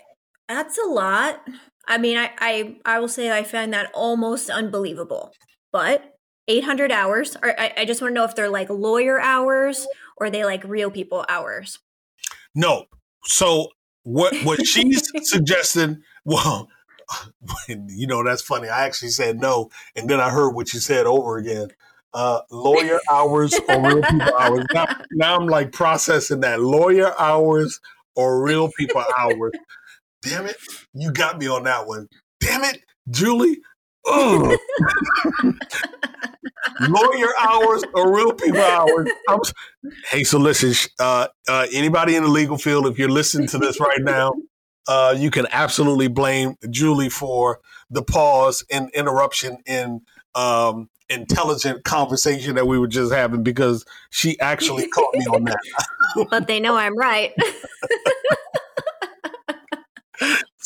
that's 0.48 0.78
a 0.78 0.86
lot. 0.86 1.42
I 1.86 1.98
mean, 1.98 2.16
I, 2.16 2.30
I, 2.38 2.76
I 2.84 3.00
will 3.00 3.08
say 3.08 3.36
I 3.36 3.42
find 3.42 3.72
that 3.74 3.90
almost 3.92 4.48
unbelievable. 4.48 5.32
But 5.72 6.14
800 6.48 6.90
hours, 6.90 7.36
I, 7.42 7.72
I 7.78 7.84
just 7.84 8.00
want 8.00 8.12
to 8.12 8.14
know 8.14 8.24
if 8.24 8.34
they're 8.34 8.48
like 8.48 8.70
lawyer 8.70 9.20
hours 9.20 9.86
or 10.20 10.30
they 10.30 10.44
like 10.44 10.62
real 10.64 10.90
people 10.90 11.24
hours. 11.28 11.78
No. 12.54 12.85
So 13.24 13.68
what 14.04 14.35
what 14.44 14.64
she's 14.66 15.11
suggesting, 15.22 16.03
well, 16.24 16.68
you 17.68 18.07
know, 18.07 18.22
that's 18.22 18.42
funny. 18.42 18.68
I 18.68 18.84
actually 18.84 19.09
said 19.09 19.40
no, 19.40 19.70
and 19.97 20.09
then 20.09 20.20
I 20.20 20.30
heard 20.30 20.51
what 20.51 20.72
you 20.72 20.80
said 20.80 21.07
over 21.07 21.38
again. 21.38 21.68
Uh, 22.12 22.40
lawyer 22.51 22.99
hours 23.09 23.55
or 23.68 23.80
real 23.80 24.03
people 24.03 24.36
hours. 24.36 24.66
Now, 24.74 24.86
now 25.12 25.36
I'm 25.36 25.47
like 25.47 25.70
processing 25.70 26.40
that 26.40 26.61
lawyer 26.61 27.12
hours 27.20 27.78
or 28.16 28.42
real 28.42 28.68
people 28.76 29.05
hours. 29.16 29.53
Damn 30.22 30.47
it. 30.47 30.57
You 30.92 31.12
got 31.12 31.38
me 31.38 31.47
on 31.49 31.62
that 31.64 31.86
one. 31.86 32.09
Damn 32.40 32.64
it, 32.64 32.82
Julie. 33.09 33.59
Lawyer 36.81 37.28
hours 37.39 37.85
or 37.95 38.14
real 38.14 38.33
people 38.33 38.61
hours. 38.61 39.11
I'm, 39.28 39.41
hey, 40.11 40.24
so 40.24 40.39
listen, 40.39 40.72
uh, 40.99 41.28
uh, 41.49 41.66
anybody 41.72 42.16
in 42.16 42.24
the 42.24 42.28
legal 42.31 42.59
field, 42.59 42.87
if 42.87 42.99
you're 42.99 43.11
listening 43.11 43.49
to 43.49 43.59
this 43.59 43.78
right 43.81 44.01
now, 44.01 44.33
uh, 44.89 45.14
you 45.16 45.31
can 45.31 45.47
absolutely 45.51 46.09
blame 46.09 46.57
Julie 46.70 47.11
for 47.11 47.61
the 47.91 48.03
pause 48.03 48.64
and 48.70 48.91
interruption 48.91 49.59
in 49.66 50.01
um, 50.35 50.89
intelligent 51.11 51.85
conversation 51.85 52.55
that 52.55 52.66
we 52.66 52.78
were 52.78 52.87
just 52.87 53.12
having 53.12 53.43
because 53.43 53.85
she 54.11 54.39
actually 54.41 54.89
caught 54.89 55.14
me 55.14 55.26
on 55.26 55.45
that. 55.45 55.59
but 56.31 56.47
they 56.47 56.61
know 56.61 56.76
I'm 56.76 56.97
right. 56.97 57.33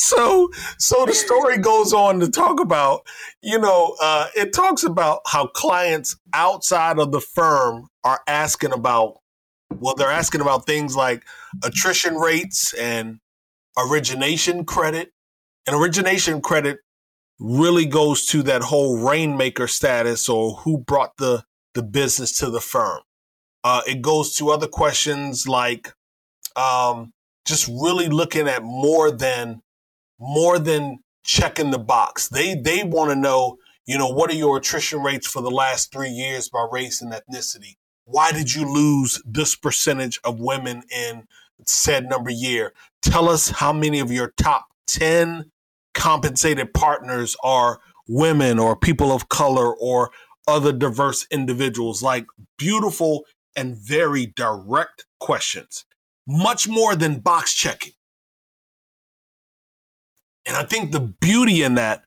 so 0.07 0.51
so 0.79 1.05
the 1.07 1.15
story 1.15 1.59
goes 1.59 1.93
on 1.93 2.21
to 2.21 2.31
talk 2.31 2.61
about 2.61 3.07
you 3.43 3.59
know 3.59 3.97
uh, 4.01 4.27
it 4.37 4.53
talks 4.53 4.85
about 4.85 5.21
how 5.27 5.47
clients 5.47 6.17
outside 6.33 6.99
of 6.99 7.13
the 7.13 7.21
firm 7.21 7.89
are 8.05 8.21
asking 8.27 8.73
about 8.73 9.19
well 9.75 9.95
they're 9.95 10.11
asking 10.11 10.41
about 10.41 10.67
things 10.67 10.97
like 10.97 11.25
attrition 11.63 12.17
rates 12.17 12.73
and 12.75 13.21
origination 13.77 14.65
credit. 14.65 15.13
And 15.67 15.77
origination 15.77 16.41
credit 16.41 16.79
really 17.39 17.87
goes 17.87 18.27
to 18.27 18.43
that 18.45 18.63
whole 18.63 18.99
rainmaker 18.99 19.67
status 19.67 20.29
or 20.29 20.57
who 20.57 20.79
brought 20.79 21.17
the 21.17 21.45
the 21.75 21.83
business 21.83 22.39
to 22.39 22.51
the 22.51 22.61
firm. 22.61 23.01
Uh, 23.65 23.81
it 23.87 24.01
goes 24.01 24.37
to 24.37 24.51
other 24.51 24.69
questions 24.69 25.49
like 25.49 25.93
um, 26.55 27.13
just 27.45 27.67
really 27.67 28.09
looking 28.09 28.47
at 28.47 28.63
more 28.63 29.11
than 29.11 29.61
more 30.19 30.59
than 30.59 30.99
checking 31.25 31.71
the 31.71 31.79
box. 31.79 32.29
They 32.29 32.55
they 32.55 32.85
want 32.85 33.11
to 33.11 33.17
know, 33.17 33.59
you 33.87 33.99
know, 33.99 34.09
what 34.09 34.31
are 34.31 34.35
your 34.35 34.59
attrition 34.59 35.03
rates 35.03 35.27
for 35.27 35.43
the 35.43 35.51
last 35.51 35.93
three 35.93 36.11
years 36.11 36.49
by 36.49 36.67
race 36.71 37.01
and 37.03 37.13
ethnicity? 37.13 37.77
Why 38.05 38.33
did 38.33 38.55
you 38.55 38.71
lose 38.71 39.21
this 39.25 39.55
percentage 39.57 40.21
of 40.25 40.39
women 40.39 40.83
in 40.95 41.25
said 41.67 42.09
number 42.09 42.31
year? 42.31 42.75
Tell 43.03 43.29
us 43.29 43.49
how 43.49 43.73
many 43.73 43.99
of 43.99 44.13
your 44.13 44.33
top 44.37 44.67
10 44.89 45.51
compensated 45.95 46.75
partners 46.75 47.35
are 47.43 47.81
women 48.07 48.59
or 48.59 48.77
people 48.77 49.11
of 49.11 49.31
color 49.31 49.75
or 49.75 50.11
other 50.47 50.73
diverse 50.73 51.27
individuals. 51.31 52.03
Like 52.03 52.27
beautiful 52.59 53.25
and 53.57 53.77
very 53.77 54.27
direct 54.27 55.07
questions, 55.19 55.87
much 56.27 56.69
more 56.69 56.95
than 56.95 57.21
box 57.21 57.55
checking. 57.55 57.93
And 60.47 60.57
I 60.57 60.65
think 60.65 60.93
the 60.93 61.01
beauty 61.01 61.63
in 61.63 61.75
that 61.75 62.05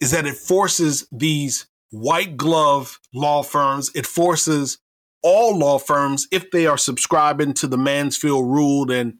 is 0.00 0.10
that 0.10 0.26
it 0.26 0.36
forces 0.36 1.06
these 1.10 1.66
white 1.90 2.36
glove 2.36 3.00
law 3.12 3.42
firms, 3.42 3.90
it 3.94 4.06
forces 4.06 4.78
all 5.22 5.56
law 5.58 5.78
firms, 5.78 6.26
if 6.32 6.50
they 6.50 6.66
are 6.66 6.78
subscribing 6.78 7.52
to 7.54 7.66
the 7.66 7.76
Mansfield 7.76 8.46
rule 8.46 8.90
and 8.90 9.14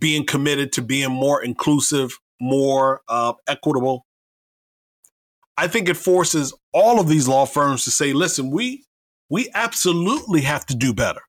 being 0.00 0.26
committed 0.26 0.72
to 0.72 0.82
being 0.82 1.10
more 1.10 1.42
inclusive, 1.42 2.18
more 2.40 3.02
uh, 3.08 3.34
equitable, 3.46 4.06
I 5.56 5.68
think 5.68 5.88
it 5.88 5.96
forces 5.96 6.52
all 6.72 7.00
of 7.00 7.08
these 7.08 7.28
law 7.28 7.46
firms 7.46 7.84
to 7.84 7.90
say, 7.90 8.12
listen, 8.12 8.50
we 8.50 8.84
we 9.28 9.48
absolutely 9.54 10.42
have 10.42 10.66
to 10.66 10.74
do 10.74 10.92
better. 10.92 11.22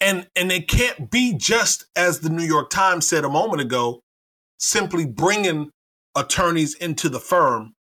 And 0.00 0.28
and 0.36 0.52
it 0.52 0.68
can't 0.68 1.10
be 1.10 1.34
just 1.34 1.86
as 1.96 2.20
the 2.20 2.30
New 2.30 2.44
York 2.44 2.70
Times 2.70 3.08
said 3.08 3.24
a 3.24 3.30
moment 3.30 3.62
ago, 3.62 4.02
simply 4.60 5.06
bringing 5.06 5.70
attorneys 6.16 6.74
into 6.74 7.08
the 7.08 7.18
firm, 7.18 7.74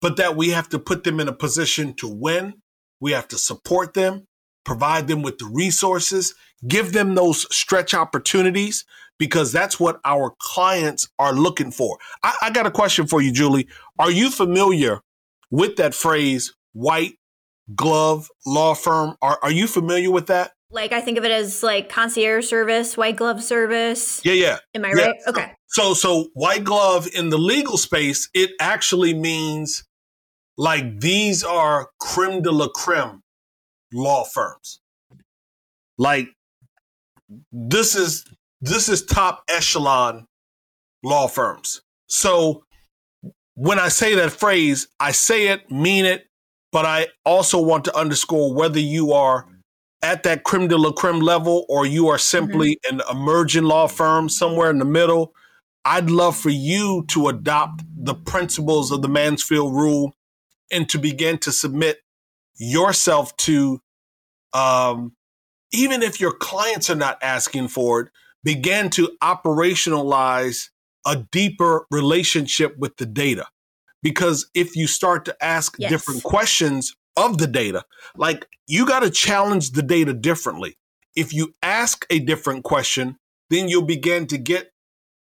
but 0.00 0.16
that 0.16 0.36
we 0.36 0.50
have 0.50 0.68
to 0.68 0.78
put 0.78 1.02
them 1.04 1.18
in 1.18 1.28
a 1.28 1.32
position 1.32 1.94
to 1.94 2.06
win. 2.06 2.54
We 3.00 3.12
have 3.12 3.28
to 3.28 3.38
support 3.38 3.94
them, 3.94 4.26
provide 4.64 5.08
them 5.08 5.22
with 5.22 5.38
the 5.38 5.46
resources, 5.46 6.34
give 6.66 6.92
them 6.92 7.14
those 7.14 7.52
stretch 7.54 7.94
opportunities 7.94 8.84
because 9.18 9.50
that's 9.50 9.80
what 9.80 9.98
our 10.04 10.34
clients 10.38 11.08
are 11.18 11.32
looking 11.32 11.70
for. 11.70 11.98
I, 12.22 12.36
I 12.42 12.50
got 12.50 12.66
a 12.66 12.70
question 12.70 13.06
for 13.06 13.22
you, 13.22 13.32
Julie. 13.32 13.68
Are 13.98 14.10
you 14.10 14.30
familiar 14.30 15.00
with 15.50 15.76
that 15.76 15.94
phrase, 15.94 16.54
white 16.72 17.14
glove 17.74 18.28
law 18.46 18.74
firm? 18.74 19.16
Are, 19.22 19.38
are 19.42 19.50
you 19.50 19.66
familiar 19.66 20.10
with 20.10 20.26
that? 20.26 20.52
Like 20.70 20.92
I 20.92 21.00
think 21.00 21.18
of 21.18 21.24
it 21.24 21.30
as 21.30 21.62
like 21.62 21.88
concierge 21.88 22.48
service, 22.48 22.96
white 22.96 23.16
glove 23.16 23.42
service. 23.42 24.20
Yeah, 24.24 24.32
yeah. 24.32 24.58
Am 24.74 24.84
I 24.84 24.88
yeah. 24.88 25.06
right? 25.06 25.16
Okay. 25.28 25.52
So 25.68 25.94
so 25.94 26.28
white 26.34 26.64
glove 26.64 27.06
in 27.14 27.30
the 27.30 27.38
legal 27.38 27.76
space, 27.76 28.28
it 28.34 28.50
actually 28.60 29.14
means 29.14 29.84
like 30.58 31.00
these 31.00 31.44
are 31.44 31.90
creme 32.00 32.42
de 32.42 32.50
la 32.50 32.68
creme 32.68 33.22
law 33.92 34.24
firms. 34.24 34.80
Like 35.98 36.28
this 37.52 37.94
is 37.94 38.24
this 38.60 38.88
is 38.88 39.04
top 39.04 39.44
echelon 39.48 40.26
law 41.02 41.28
firms. 41.28 41.82
So 42.08 42.64
when 43.54 43.78
I 43.78 43.88
say 43.88 44.14
that 44.16 44.32
phrase, 44.32 44.88
I 45.00 45.12
say 45.12 45.48
it, 45.48 45.70
mean 45.70 46.04
it, 46.04 46.26
but 46.72 46.84
I 46.84 47.08
also 47.24 47.60
want 47.60 47.84
to 47.84 47.96
underscore 47.96 48.52
whether 48.52 48.80
you 48.80 49.12
are 49.12 49.46
at 50.02 50.22
that 50.22 50.44
creme 50.44 50.68
de 50.68 50.76
la 50.76 50.92
creme 50.92 51.20
level 51.20 51.64
or 51.68 51.86
you 51.86 52.08
are 52.08 52.18
simply 52.18 52.78
mm-hmm. 52.84 53.00
an 53.00 53.06
emerging 53.10 53.64
law 53.64 53.86
firm 53.86 54.28
somewhere 54.28 54.70
in 54.70 54.78
the 54.78 54.84
middle. 54.84 55.34
I'd 55.84 56.10
love 56.10 56.36
for 56.36 56.50
you 56.50 57.04
to 57.08 57.28
adopt 57.28 57.82
the 57.96 58.14
principles 58.14 58.90
of 58.90 59.02
the 59.02 59.08
Mansfield 59.08 59.72
rule 59.74 60.14
and 60.70 60.88
to 60.88 60.98
begin 60.98 61.38
to 61.38 61.52
submit 61.52 61.98
yourself 62.56 63.36
to, 63.36 63.80
um, 64.52 65.14
even 65.72 66.02
if 66.02 66.20
your 66.20 66.32
clients 66.32 66.90
are 66.90 66.96
not 66.96 67.18
asking 67.22 67.68
for 67.68 68.00
it, 68.00 68.08
begin 68.42 68.90
to 68.90 69.10
operationalize 69.22 70.70
a 71.06 71.24
deeper 71.30 71.86
relationship 71.90 72.76
with 72.78 72.96
the 72.96 73.06
data. 73.06 73.46
Because 74.02 74.50
if 74.54 74.76
you 74.76 74.86
start 74.86 75.24
to 75.26 75.44
ask 75.44 75.76
yes. 75.78 75.90
different 75.90 76.22
questions 76.22 76.96
of 77.16 77.38
the 77.38 77.46
data, 77.46 77.84
like 78.16 78.46
you 78.66 78.86
got 78.86 79.00
to 79.00 79.10
challenge 79.10 79.72
the 79.72 79.82
data 79.82 80.12
differently. 80.12 80.76
If 81.14 81.32
you 81.32 81.54
ask 81.62 82.06
a 82.10 82.18
different 82.18 82.64
question, 82.64 83.16
then 83.50 83.68
you'll 83.68 83.82
begin 83.82 84.26
to 84.26 84.38
get 84.38 84.72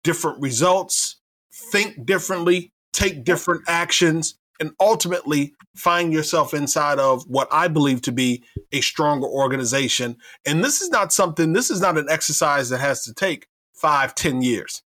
different 0.03 0.41
results, 0.41 1.19
think 1.51 2.05
differently, 2.05 2.71
take 2.93 3.23
different 3.23 3.63
actions, 3.67 4.35
and 4.59 4.71
ultimately 4.79 5.55
find 5.75 6.13
yourself 6.13 6.53
inside 6.53 6.99
of 6.99 7.23
what 7.27 7.47
I 7.51 7.67
believe 7.67 8.01
to 8.03 8.11
be 8.11 8.43
a 8.71 8.81
stronger 8.81 9.27
organization. 9.27 10.17
And 10.45 10.63
this 10.63 10.81
is 10.81 10.89
not 10.89 11.11
something, 11.11 11.53
this 11.53 11.71
is 11.71 11.81
not 11.81 11.97
an 11.97 12.07
exercise 12.09 12.69
that 12.69 12.79
has 12.79 13.03
to 13.03 13.13
take 13.13 13.47
five, 13.73 14.15
ten 14.15 14.41
years. 14.41 14.83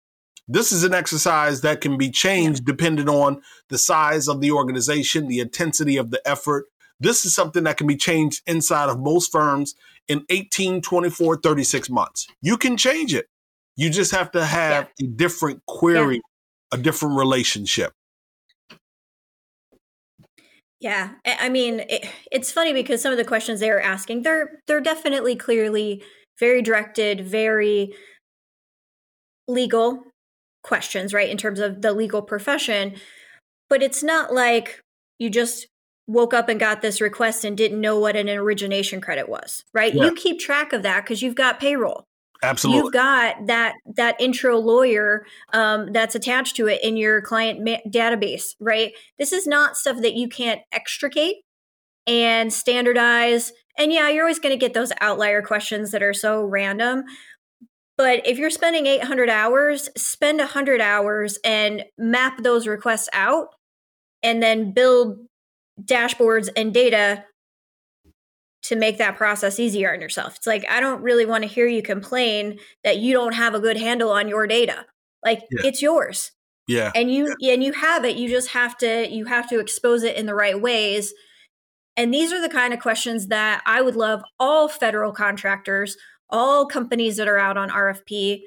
This 0.47 0.73
is 0.73 0.83
an 0.83 0.93
exercise 0.93 1.61
that 1.61 1.79
can 1.79 1.97
be 1.97 2.11
changed 2.11 2.65
depending 2.65 3.07
on 3.07 3.41
the 3.69 3.77
size 3.77 4.27
of 4.27 4.41
the 4.41 4.51
organization, 4.51 5.27
the 5.27 5.39
intensity 5.39 5.95
of 5.95 6.11
the 6.11 6.21
effort. 6.27 6.65
This 7.03 7.25
is 7.25 7.35
something 7.35 7.63
that 7.65 7.77
can 7.77 7.85
be 7.85 7.97
changed 7.97 8.41
inside 8.47 8.89
of 8.89 8.99
most 8.99 9.31
firms 9.31 9.75
in 10.07 10.25
18, 10.29 10.81
24, 10.81 11.37
36 11.37 11.89
months. 11.89 12.27
You 12.41 12.57
can 12.57 12.77
change 12.77 13.13
it. 13.13 13.27
You 13.75 13.89
just 13.89 14.11
have 14.11 14.31
to 14.31 14.45
have 14.45 14.89
yeah. 14.97 15.05
a 15.05 15.09
different 15.09 15.65
query, 15.67 16.15
yeah. 16.15 16.79
a 16.79 16.81
different 16.81 17.17
relationship. 17.17 17.91
Yeah, 20.79 21.11
I 21.25 21.47
mean, 21.47 21.81
it, 21.89 22.09
it's 22.31 22.51
funny 22.51 22.73
because 22.73 23.01
some 23.01 23.11
of 23.11 23.17
the 23.17 23.23
questions 23.23 23.61
they 23.61 23.69
are 23.69 23.79
asking, 23.79 24.23
they're 24.23 24.59
they're 24.67 24.81
definitely 24.81 25.35
clearly 25.35 26.03
very 26.39 26.61
directed, 26.61 27.25
very 27.25 27.93
legal 29.47 30.03
questions, 30.61 31.13
right? 31.13 31.29
In 31.29 31.37
terms 31.37 31.59
of 31.59 31.81
the 31.81 31.93
legal 31.93 32.21
profession, 32.21 32.95
but 33.69 33.81
it's 33.81 34.03
not 34.03 34.33
like 34.33 34.81
you 35.19 35.29
just 35.29 35.67
woke 36.07 36.33
up 36.33 36.49
and 36.49 36.59
got 36.59 36.81
this 36.81 36.99
request 37.01 37.45
and 37.45 37.57
didn't 37.57 37.79
know 37.79 37.97
what 37.97 38.15
an 38.15 38.29
origination 38.29 39.01
credit 39.01 39.29
was, 39.29 39.63
right? 39.73 39.93
Yeah. 39.93 40.05
You 40.05 40.15
keep 40.15 40.39
track 40.39 40.73
of 40.73 40.83
that 40.83 41.03
because 41.03 41.21
you've 41.21 41.35
got 41.35 41.59
payroll. 41.59 42.05
Absolutely. 42.41 42.83
You've 42.83 42.93
got 42.93 43.47
that 43.47 43.75
that 43.95 44.19
intro 44.19 44.59
lawyer 44.59 45.25
um, 45.53 45.93
that's 45.93 46.13
attached 46.13 46.57
to 46.57 46.67
it 46.67 46.83
in 46.83 46.97
your 46.97 47.21
client 47.21 47.61
ma- 47.63 47.89
database, 47.89 48.55
right? 48.59 48.91
This 49.17 49.31
is 49.31 49.47
not 49.47 49.77
stuff 49.77 50.01
that 50.01 50.15
you 50.15 50.27
can't 50.27 50.61
extricate 50.73 51.37
and 52.05 52.51
standardize. 52.51 53.53
And 53.77 53.93
yeah, 53.93 54.09
you're 54.09 54.23
always 54.23 54.39
going 54.39 54.53
to 54.53 54.59
get 54.59 54.73
those 54.73 54.91
outlier 54.99 55.41
questions 55.41 55.91
that 55.91 56.03
are 56.03 56.13
so 56.13 56.43
random. 56.43 57.05
But 57.97 58.27
if 58.27 58.37
you're 58.37 58.49
spending 58.49 58.87
800 58.87 59.29
hours, 59.29 59.89
spend 59.95 60.39
100 60.39 60.81
hours 60.81 61.39
and 61.45 61.85
map 61.97 62.43
those 62.43 62.67
requests 62.67 63.07
out 63.13 63.49
and 64.21 64.43
then 64.43 64.71
build 64.71 65.19
dashboards 65.81 66.49
and 66.55 66.73
data 66.73 67.25
to 68.63 68.75
make 68.75 68.97
that 68.97 69.17
process 69.17 69.59
easier 69.59 69.93
on 69.93 70.01
yourself. 70.01 70.37
It's 70.37 70.47
like 70.47 70.65
I 70.69 70.79
don't 70.79 71.01
really 71.01 71.25
want 71.25 71.43
to 71.43 71.49
hear 71.49 71.67
you 71.67 71.81
complain 71.81 72.59
that 72.83 72.97
you 72.97 73.13
don't 73.13 73.33
have 73.33 73.53
a 73.53 73.59
good 73.59 73.77
handle 73.77 74.11
on 74.11 74.27
your 74.27 74.47
data. 74.47 74.85
Like 75.23 75.41
yeah. 75.51 75.67
it's 75.67 75.81
yours. 75.81 76.31
Yeah. 76.67 76.91
And 76.95 77.11
you 77.11 77.35
yeah. 77.39 77.53
and 77.53 77.63
you 77.63 77.73
have 77.73 78.05
it. 78.05 78.15
You 78.15 78.29
just 78.29 78.49
have 78.49 78.77
to 78.77 79.07
you 79.09 79.25
have 79.25 79.49
to 79.49 79.59
expose 79.59 80.03
it 80.03 80.15
in 80.15 80.25
the 80.25 80.35
right 80.35 80.59
ways. 80.59 81.13
And 81.97 82.13
these 82.13 82.31
are 82.31 82.41
the 82.41 82.49
kind 82.49 82.73
of 82.73 82.79
questions 82.79 83.27
that 83.27 83.61
I 83.65 83.81
would 83.81 83.95
love 83.95 84.23
all 84.39 84.67
federal 84.67 85.11
contractors, 85.11 85.95
all 86.29 86.65
companies 86.65 87.17
that 87.17 87.27
are 87.27 87.37
out 87.37 87.57
on 87.57 87.69
RFP 87.69 88.41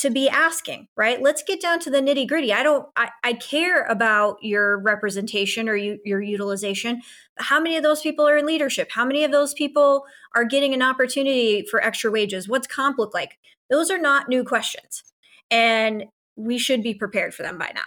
to 0.00 0.10
be 0.10 0.28
asking, 0.28 0.88
right? 0.96 1.20
Let's 1.20 1.42
get 1.42 1.60
down 1.60 1.78
to 1.80 1.90
the 1.90 2.00
nitty 2.00 2.26
gritty. 2.26 2.52
I 2.52 2.62
don't, 2.62 2.86
I, 2.96 3.10
I 3.22 3.34
care 3.34 3.84
about 3.84 4.38
your 4.42 4.78
representation 4.78 5.68
or 5.68 5.76
you, 5.76 5.98
your 6.04 6.22
utilization. 6.22 7.02
How 7.38 7.60
many 7.60 7.76
of 7.76 7.82
those 7.82 8.00
people 8.00 8.26
are 8.26 8.38
in 8.38 8.46
leadership? 8.46 8.90
How 8.92 9.04
many 9.04 9.24
of 9.24 9.32
those 9.32 9.52
people 9.52 10.04
are 10.34 10.44
getting 10.44 10.72
an 10.72 10.82
opportunity 10.82 11.66
for 11.70 11.82
extra 11.82 12.10
wages? 12.10 12.48
What's 12.48 12.66
comp 12.66 12.98
look 12.98 13.12
like? 13.12 13.38
Those 13.68 13.90
are 13.90 13.98
not 13.98 14.28
new 14.28 14.42
questions. 14.42 15.02
And 15.50 16.04
we 16.34 16.56
should 16.56 16.82
be 16.82 16.94
prepared 16.94 17.34
for 17.34 17.42
them 17.42 17.58
by 17.58 17.72
now. 17.74 17.82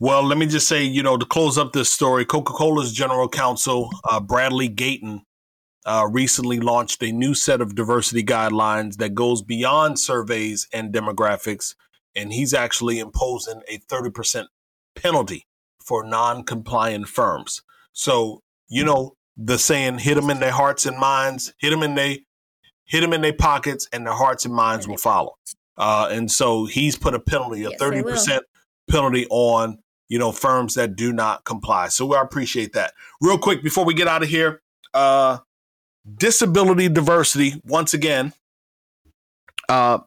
Well, 0.00 0.24
let 0.24 0.38
me 0.38 0.46
just 0.46 0.66
say, 0.66 0.82
you 0.82 1.02
know, 1.02 1.16
to 1.16 1.26
close 1.26 1.56
up 1.56 1.72
this 1.72 1.90
story, 1.90 2.24
Coca 2.24 2.52
Cola's 2.52 2.92
general 2.92 3.28
counsel, 3.28 3.90
uh, 4.08 4.20
Bradley 4.20 4.68
Gayton, 4.68 5.22
uh, 5.88 6.06
recently 6.06 6.60
launched 6.60 7.02
a 7.02 7.10
new 7.10 7.34
set 7.34 7.62
of 7.62 7.74
diversity 7.74 8.22
guidelines 8.22 8.98
that 8.98 9.14
goes 9.14 9.40
beyond 9.40 9.98
surveys 9.98 10.68
and 10.70 10.92
demographics. 10.92 11.74
And 12.14 12.30
he's 12.30 12.52
actually 12.52 12.98
imposing 12.98 13.62
a 13.68 13.78
30% 13.78 14.48
penalty 14.94 15.46
for 15.82 16.04
non 16.04 16.44
compliant 16.44 17.08
firms. 17.08 17.62
So, 17.94 18.42
you 18.68 18.84
know, 18.84 19.16
the 19.38 19.58
saying, 19.58 20.00
hit 20.00 20.16
them 20.16 20.28
in 20.28 20.40
their 20.40 20.52
hearts 20.52 20.84
and 20.84 20.98
minds, 20.98 21.54
hit 21.58 21.70
them 21.70 21.82
in 21.82 21.94
their 21.94 22.16
hit 22.84 23.00
them 23.00 23.14
in 23.14 23.22
their 23.22 23.32
pockets, 23.32 23.88
and 23.90 24.06
their 24.06 24.14
hearts 24.14 24.44
and 24.44 24.54
minds 24.54 24.86
will 24.86 24.96
follow. 24.98 25.38
Uh, 25.78 26.08
and 26.10 26.30
so 26.30 26.66
he's 26.66 26.98
put 26.98 27.14
a 27.14 27.20
penalty, 27.20 27.64
a 27.64 27.70
thirty 27.70 28.02
percent 28.02 28.42
penalty 28.90 29.26
on 29.30 29.78
you 30.08 30.18
know 30.18 30.32
firms 30.32 30.74
that 30.74 30.96
do 30.96 31.12
not 31.14 31.44
comply. 31.44 31.88
So 31.88 32.12
I 32.14 32.20
appreciate 32.20 32.74
that. 32.74 32.92
Real 33.22 33.38
quick 33.38 33.62
before 33.62 33.86
we 33.86 33.94
get 33.94 34.08
out 34.08 34.22
of 34.22 34.28
here, 34.28 34.60
uh, 34.92 35.38
disability 36.16 36.88
diversity, 36.88 37.60
once 37.64 37.94
again, 37.94 38.32
uh, 39.68 39.98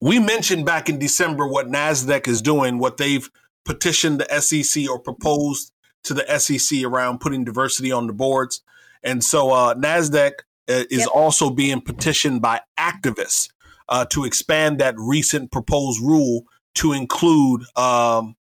we 0.00 0.18
mentioned 0.18 0.64
back 0.64 0.88
in 0.88 0.98
December 0.98 1.46
what 1.46 1.68
NASDAQ 1.68 2.26
is 2.28 2.40
doing, 2.40 2.78
what 2.78 2.96
they've 2.96 3.28
petitioned 3.64 4.20
the 4.20 4.40
SEC 4.40 4.88
or 4.88 4.98
proposed 4.98 5.72
to 6.04 6.14
the 6.14 6.38
SEC 6.38 6.82
around 6.84 7.20
putting 7.20 7.44
diversity 7.44 7.92
on 7.92 8.06
the 8.06 8.12
boards. 8.12 8.62
And 9.02 9.22
so 9.22 9.50
uh, 9.50 9.74
NASDAQ 9.74 10.32
uh, 10.68 10.84
is 10.90 11.00
yep. 11.00 11.08
also 11.12 11.50
being 11.50 11.80
petitioned 11.80 12.40
by 12.40 12.60
activists 12.78 13.48
uh, 13.88 14.06
to 14.06 14.24
expand 14.24 14.78
that 14.78 14.94
recent 14.96 15.50
proposed 15.50 16.00
rule 16.00 16.44
to 16.76 16.92
include, 16.92 17.62
um, 17.76 18.36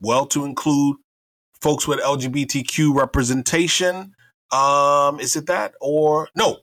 well, 0.00 0.26
to 0.26 0.44
include 0.44 0.98
folks 1.60 1.88
with 1.88 2.00
LGBTQ 2.00 2.94
representation 2.94 4.14
um, 4.52 5.20
is 5.20 5.36
it 5.36 5.46
that 5.46 5.74
or 5.80 6.28
no? 6.36 6.58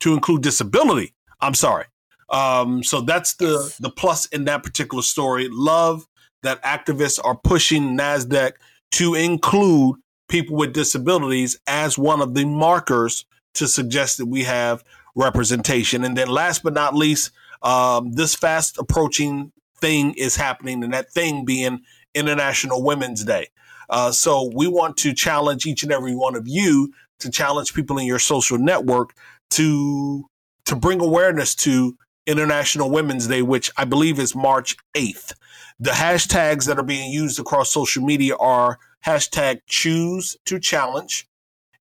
To 0.00 0.14
include 0.14 0.42
disability. 0.42 1.14
I'm 1.40 1.54
sorry. 1.54 1.86
Um, 2.30 2.82
so 2.82 3.00
that's 3.00 3.34
the 3.34 3.74
the 3.80 3.90
plus 3.90 4.26
in 4.26 4.44
that 4.44 4.62
particular 4.62 5.02
story. 5.02 5.48
Love 5.50 6.06
that 6.42 6.62
activists 6.62 7.18
are 7.22 7.36
pushing 7.36 7.96
Nasdaq 7.96 8.52
to 8.92 9.14
include 9.14 9.96
people 10.28 10.56
with 10.56 10.72
disabilities 10.72 11.58
as 11.66 11.98
one 11.98 12.20
of 12.20 12.34
the 12.34 12.44
markers 12.44 13.24
to 13.54 13.66
suggest 13.66 14.18
that 14.18 14.26
we 14.26 14.44
have 14.44 14.84
representation. 15.14 16.04
And 16.04 16.16
then 16.16 16.28
last 16.28 16.62
but 16.62 16.74
not 16.74 16.94
least, 16.94 17.32
um, 17.62 18.12
this 18.12 18.34
fast 18.34 18.78
approaching 18.78 19.52
thing 19.80 20.14
is 20.14 20.36
happening, 20.36 20.84
and 20.84 20.92
that 20.92 21.10
thing 21.10 21.44
being 21.44 21.80
International 22.14 22.82
Women's 22.82 23.24
Day. 23.24 23.48
Uh, 23.90 24.12
so 24.12 24.50
we 24.54 24.68
want 24.68 24.96
to 24.98 25.14
challenge 25.14 25.66
each 25.66 25.82
and 25.82 25.92
every 25.92 26.14
one 26.14 26.36
of 26.36 26.46
you 26.46 26.92
to 27.20 27.30
challenge 27.30 27.74
people 27.74 27.98
in 27.98 28.06
your 28.06 28.18
social 28.18 28.58
network 28.58 29.14
to 29.50 30.28
to 30.66 30.76
bring 30.76 31.00
awareness 31.00 31.54
to 31.54 31.96
International 32.26 32.90
Women's 32.90 33.26
Day, 33.26 33.40
which 33.40 33.70
I 33.76 33.84
believe 33.84 34.18
is 34.18 34.36
March 34.36 34.76
8th. 34.94 35.32
The 35.80 35.92
hashtags 35.92 36.66
that 36.66 36.78
are 36.78 36.84
being 36.84 37.10
used 37.10 37.40
across 37.40 37.72
social 37.72 38.04
media 38.04 38.36
are 38.36 38.78
hashtag 39.04 39.60
choose 39.66 40.36
to 40.44 40.58
challenge, 40.58 41.26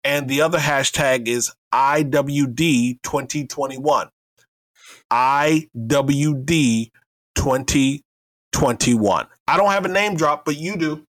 and 0.03 0.27
the 0.27 0.41
other 0.41 0.59
hashtag 0.59 1.27
is 1.27 1.51
IWD 1.73 3.01
2021. 3.03 4.09
IWD 5.11 6.91
2021. 7.35 9.27
I 9.47 9.57
don't 9.57 9.71
have 9.71 9.85
a 9.85 9.89
name 9.89 10.15
drop, 10.15 10.43
but 10.43 10.57
you 10.57 10.75
do. 10.75 11.05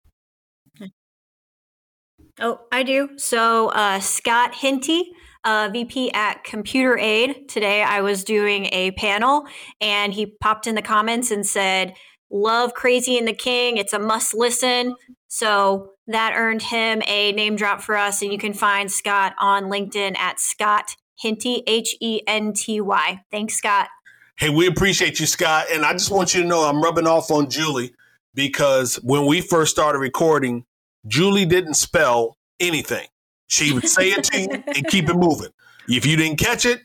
Oh, 2.41 2.61
I 2.73 2.83
do. 2.83 3.11
So, 3.17 3.69
uh, 3.69 4.01
Scott 4.01 4.55
Henty, 4.55 5.13
uh, 5.45 5.69
VP 5.73 6.13
at 6.13 6.43
Computer 6.43 6.99
Aid. 6.99 7.49
Today 7.49 7.83
I 7.83 8.01
was 8.01 8.25
doing 8.25 8.67
a 8.73 8.91
panel 8.93 9.47
and 9.81 10.13
he 10.13 10.27
popped 10.41 10.67
in 10.67 10.75
the 10.75 10.83
comments 10.83 11.31
and 11.31 11.47
said, 11.47 11.95
Love 12.31 12.75
Crazy 12.75 13.17
and 13.17 13.29
the 13.29 13.35
King. 13.35 13.77
It's 13.77 13.93
a 13.93 13.99
must 13.99 14.35
listen. 14.35 14.97
So 15.29 15.91
that 16.09 16.35
earned 16.37 16.63
him 16.63 17.03
a 17.07 17.33
name 17.33 17.57
drop 17.57 17.81
for 17.81 17.97
us. 17.97 18.23
And 18.23 18.33
you 18.33 18.39
can 18.39 18.53
find 18.53 18.91
Scott 18.91 19.35
on 19.39 19.65
LinkedIn 19.65 20.17
at 20.19 20.41
Scott 20.41 20.97
Henty, 21.23 21.63
H 21.67 21.97
E 22.01 22.23
N 22.27 22.53
T 22.53 22.81
Y. 22.81 23.21
Thanks, 23.31 23.55
Scott. 23.55 23.89
Hey, 24.37 24.51
we 24.51 24.67
appreciate 24.67 25.21
you, 25.21 25.27
Scott. 25.27 25.67
And 25.73 25.85
I 25.85 25.93
just 25.93 26.11
want 26.11 26.35
you 26.35 26.43
to 26.43 26.49
know 26.49 26.63
I'm 26.63 26.83
rubbing 26.83 27.07
off 27.07 27.31
on 27.31 27.49
Julie 27.49 27.95
because 28.35 28.97
when 28.97 29.27
we 29.27 29.41
first 29.41 29.71
started 29.71 29.99
recording, 30.01 30.65
Julie 31.07 31.47
didn't 31.47 31.75
spell 31.75 32.37
anything. 32.61 33.07
She 33.49 33.73
would 33.73 33.89
say 33.89 34.09
it 34.09 34.25
to 34.25 34.41
you 34.41 34.49
and 34.67 34.87
keep 34.89 35.09
it 35.09 35.15
moving. 35.15 35.51
If 35.89 36.07
you 36.07 36.17
didn't 36.17 36.39
catch 36.39 36.65
it, 36.65 36.81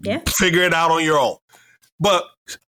yeah. 0.00 0.20
figure 0.28 0.62
it 0.62 0.72
out 0.72 0.90
on 0.90 1.04
your 1.04 1.18
own. 1.18 1.36
But 2.00 2.24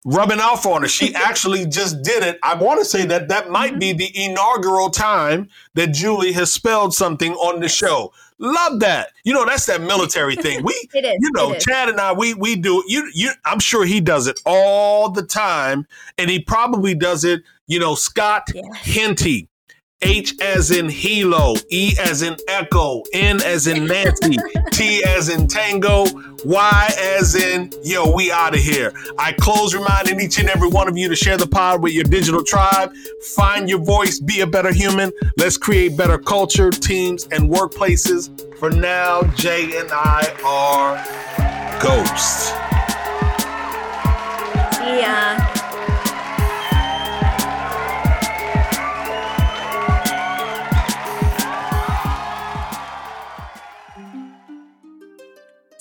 rubbing 0.05 0.39
off 0.39 0.65
on 0.65 0.81
her, 0.81 0.87
she 0.87 1.13
actually 1.15 1.65
just 1.65 2.01
did 2.03 2.23
it. 2.23 2.39
I 2.43 2.55
want 2.55 2.79
to 2.79 2.85
say 2.85 3.05
that 3.05 3.27
that 3.29 3.49
might 3.49 3.71
mm-hmm. 3.71 3.79
be 3.79 3.93
the 3.93 4.11
inaugural 4.25 4.89
time 4.89 5.49
that 5.73 5.87
Julie 5.87 6.31
has 6.33 6.51
spelled 6.51 6.93
something 6.93 7.33
on 7.33 7.59
the 7.59 7.69
show. 7.69 8.13
Love 8.37 8.79
that. 8.81 9.09
You 9.23 9.33
know, 9.33 9.45
that's 9.45 9.65
that 9.67 9.81
military 9.81 10.35
thing. 10.35 10.63
We, 10.63 10.89
you 10.93 11.31
know, 11.33 11.55
Chad 11.55 11.89
and 11.89 11.99
I, 11.99 12.13
we 12.13 12.33
we 12.33 12.55
do. 12.55 12.83
You, 12.87 13.09
you. 13.13 13.31
I'm 13.45 13.59
sure 13.59 13.85
he 13.85 14.01
does 14.01 14.27
it 14.27 14.39
all 14.45 15.09
the 15.09 15.23
time, 15.23 15.87
and 16.17 16.29
he 16.29 16.39
probably 16.39 16.95
does 16.95 17.23
it. 17.23 17.43
You 17.67 17.79
know, 17.79 17.95
Scott 17.95 18.51
yeah. 18.53 18.61
Henty 18.73 19.49
H 20.01 20.39
as 20.41 20.71
in 20.71 20.89
Hilo, 20.89 21.55
E 21.69 21.93
as 21.99 22.21
in 22.21 22.35
Echo, 22.47 23.01
N 23.13 23.41
as 23.43 23.67
in 23.67 23.85
Nancy, 23.87 24.37
T 24.71 25.03
as 25.03 25.29
in 25.29 25.47
Tango, 25.47 26.05
Y 26.43 26.93
as 26.99 27.35
in 27.35 27.71
yo, 27.83 28.13
we 28.13 28.31
out 28.31 28.53
of 28.53 28.59
here. 28.59 28.93
I 29.17 29.31
close 29.31 29.73
reminding 29.73 30.19
each 30.19 30.37
and 30.37 30.49
every 30.49 30.69
one 30.69 30.87
of 30.87 30.97
you 30.97 31.07
to 31.09 31.15
share 31.15 31.37
the 31.37 31.47
pod 31.47 31.81
with 31.81 31.93
your 31.93 32.03
digital 32.03 32.43
tribe. 32.43 32.91
Find 33.35 33.69
your 33.69 33.79
voice, 33.79 34.19
be 34.19 34.41
a 34.41 34.47
better 34.47 34.71
human. 34.71 35.11
Let's 35.37 35.57
create 35.57 35.97
better 35.97 36.17
culture, 36.17 36.69
teams, 36.69 37.27
and 37.31 37.49
workplaces. 37.49 38.29
For 38.57 38.69
now, 38.69 39.23
Jay 39.35 39.79
and 39.79 39.89
I 39.91 40.33
are 40.45 41.81
ghosts. 41.81 42.51
Yeah. 44.81 45.44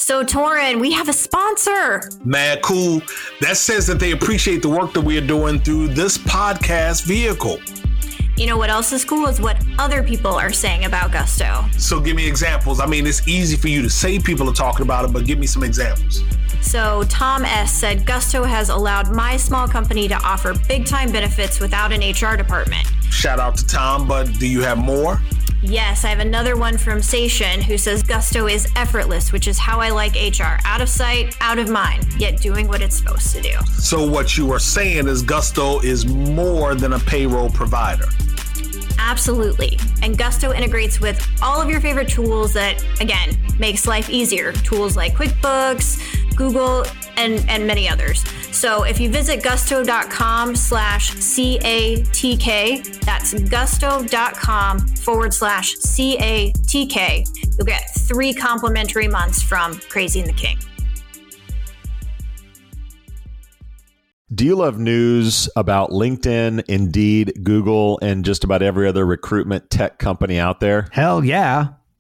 So, 0.07 0.22
Torin, 0.22 0.80
we 0.80 0.92
have 0.92 1.09
a 1.09 1.14
sponsor. 1.14 2.11
Man, 2.26 2.59
cool. 2.61 3.00
That 3.40 3.57
says 3.57 3.86
that 3.86 3.98
they 3.98 4.11
appreciate 4.11 4.61
the 4.61 4.68
work 4.68 4.92
that 4.92 5.00
we 5.00 5.16
are 5.16 5.26
doing 5.26 5.59
through 5.61 5.88
this 5.88 6.18
podcast 6.18 7.07
vehicle. 7.07 7.59
You 8.36 8.46
know 8.46 8.59
what 8.59 8.68
else 8.68 8.92
is 8.92 9.02
cool 9.02 9.28
is 9.28 9.40
what 9.40 9.57
other 9.78 10.02
people 10.02 10.34
are 10.34 10.52
saying 10.52 10.84
about 10.84 11.11
Gusto. 11.11 11.64
So, 11.78 12.00
give 12.00 12.16
me 12.16 12.28
examples. 12.28 12.80
I 12.80 12.86
mean, 12.86 13.07
it's 13.07 13.26
easy 13.26 13.57
for 13.57 13.68
you 13.68 13.80
to 13.80 13.88
say 13.88 14.18
people 14.18 14.46
are 14.50 14.52
talking 14.52 14.84
about 14.84 15.07
it, 15.07 15.12
but 15.14 15.24
give 15.24 15.38
me 15.38 15.46
some 15.46 15.62
examples. 15.62 16.22
So, 16.61 17.05
Tom 17.05 17.46
S. 17.46 17.72
said 17.72 18.05
Gusto 18.05 18.44
has 18.44 18.68
allowed 18.68 19.11
my 19.11 19.38
small 19.38 19.66
company 19.66 20.07
to 20.09 20.16
offer 20.16 20.52
big 20.68 20.84
time 20.84 21.12
benefits 21.12 21.61
without 21.61 21.94
an 21.94 22.00
HR 22.00 22.36
department. 22.36 22.86
Shout 23.09 23.40
out 23.40 23.57
to 23.57 23.66
Tom, 23.66 24.07
but 24.07 24.24
do 24.38 24.46
you 24.46 24.61
have 24.61 24.76
more? 24.76 25.18
Yes, 25.67 26.05
I 26.05 26.09
have 26.09 26.19
another 26.19 26.59
one 26.59 26.77
from 26.77 26.99
Sation 26.99 27.62
who 27.62 27.79
says 27.79 28.03
Gusto 28.03 28.49
is 28.49 28.69
effortless, 28.77 29.33
which 29.33 29.49
is 29.49 29.59
how 29.59 29.81
I 29.81 29.89
like 29.89 30.12
HR. 30.15 30.59
Out 30.67 30.83
of 30.83 30.91
sight, 30.91 31.35
out 31.41 31.59
of 31.59 31.71
mind, 31.71 32.07
yet 32.19 32.39
doing 32.39 32.69
what 32.69 32.83
it's 32.83 32.99
supposed 32.99 33.35
to 33.35 33.41
do. 33.41 33.55
So, 33.79 34.07
what 34.07 34.37
you 34.37 34.53
are 34.53 34.59
saying 34.59 35.09
is 35.09 35.23
Gusto 35.23 35.81
is 35.81 36.05
more 36.05 36.75
than 36.75 36.93
a 36.93 36.99
payroll 36.99 37.49
provider. 37.49 38.05
Absolutely. 38.99 39.79
And 40.03 40.19
Gusto 40.19 40.53
integrates 40.53 41.01
with 41.01 41.27
all 41.43 41.62
of 41.62 41.71
your 41.71 41.81
favorite 41.81 42.09
tools 42.09 42.53
that, 42.53 42.85
again, 43.01 43.35
makes 43.59 43.87
life 43.87 44.11
easier. 44.11 44.53
Tools 44.53 44.99
like 44.99 45.15
QuickBooks, 45.15 46.37
Google, 46.37 46.85
and, 47.17 47.45
and 47.49 47.67
many 47.67 47.89
others. 47.89 48.25
So 48.51 48.85
if 48.85 49.01
you 49.01 49.09
visit 49.11 49.43
gusto.com 49.43 50.57
slash 50.57 51.12
CATK, 51.15 53.01
that's 53.01 53.35
gusto.com 53.35 54.79
forward 54.81 55.35
slash 55.35 55.75
CATK, 55.77 57.27
you'll 57.57 57.67
get 57.67 57.91
three 57.99 58.33
complimentary 58.33 59.09
months 59.09 59.43
from 59.43 59.75
Crazy 59.89 60.21
and 60.21 60.29
the 60.29 60.35
King. 60.35 60.59
Do 64.35 64.45
you 64.45 64.57
love 64.57 64.79
news 64.79 65.49
about 65.55 65.91
LinkedIn, 65.91 66.65
Indeed, 66.67 67.45
Google, 67.45 68.01
and 68.03 68.25
just 68.25 68.43
about 68.43 68.62
every 68.62 68.89
other 68.89 69.07
recruitment 69.07 69.71
tech 69.71 69.99
company 69.99 70.41
out 70.41 70.59
there? 70.59 70.89
Hell 70.91 71.25
yeah. 71.25 71.69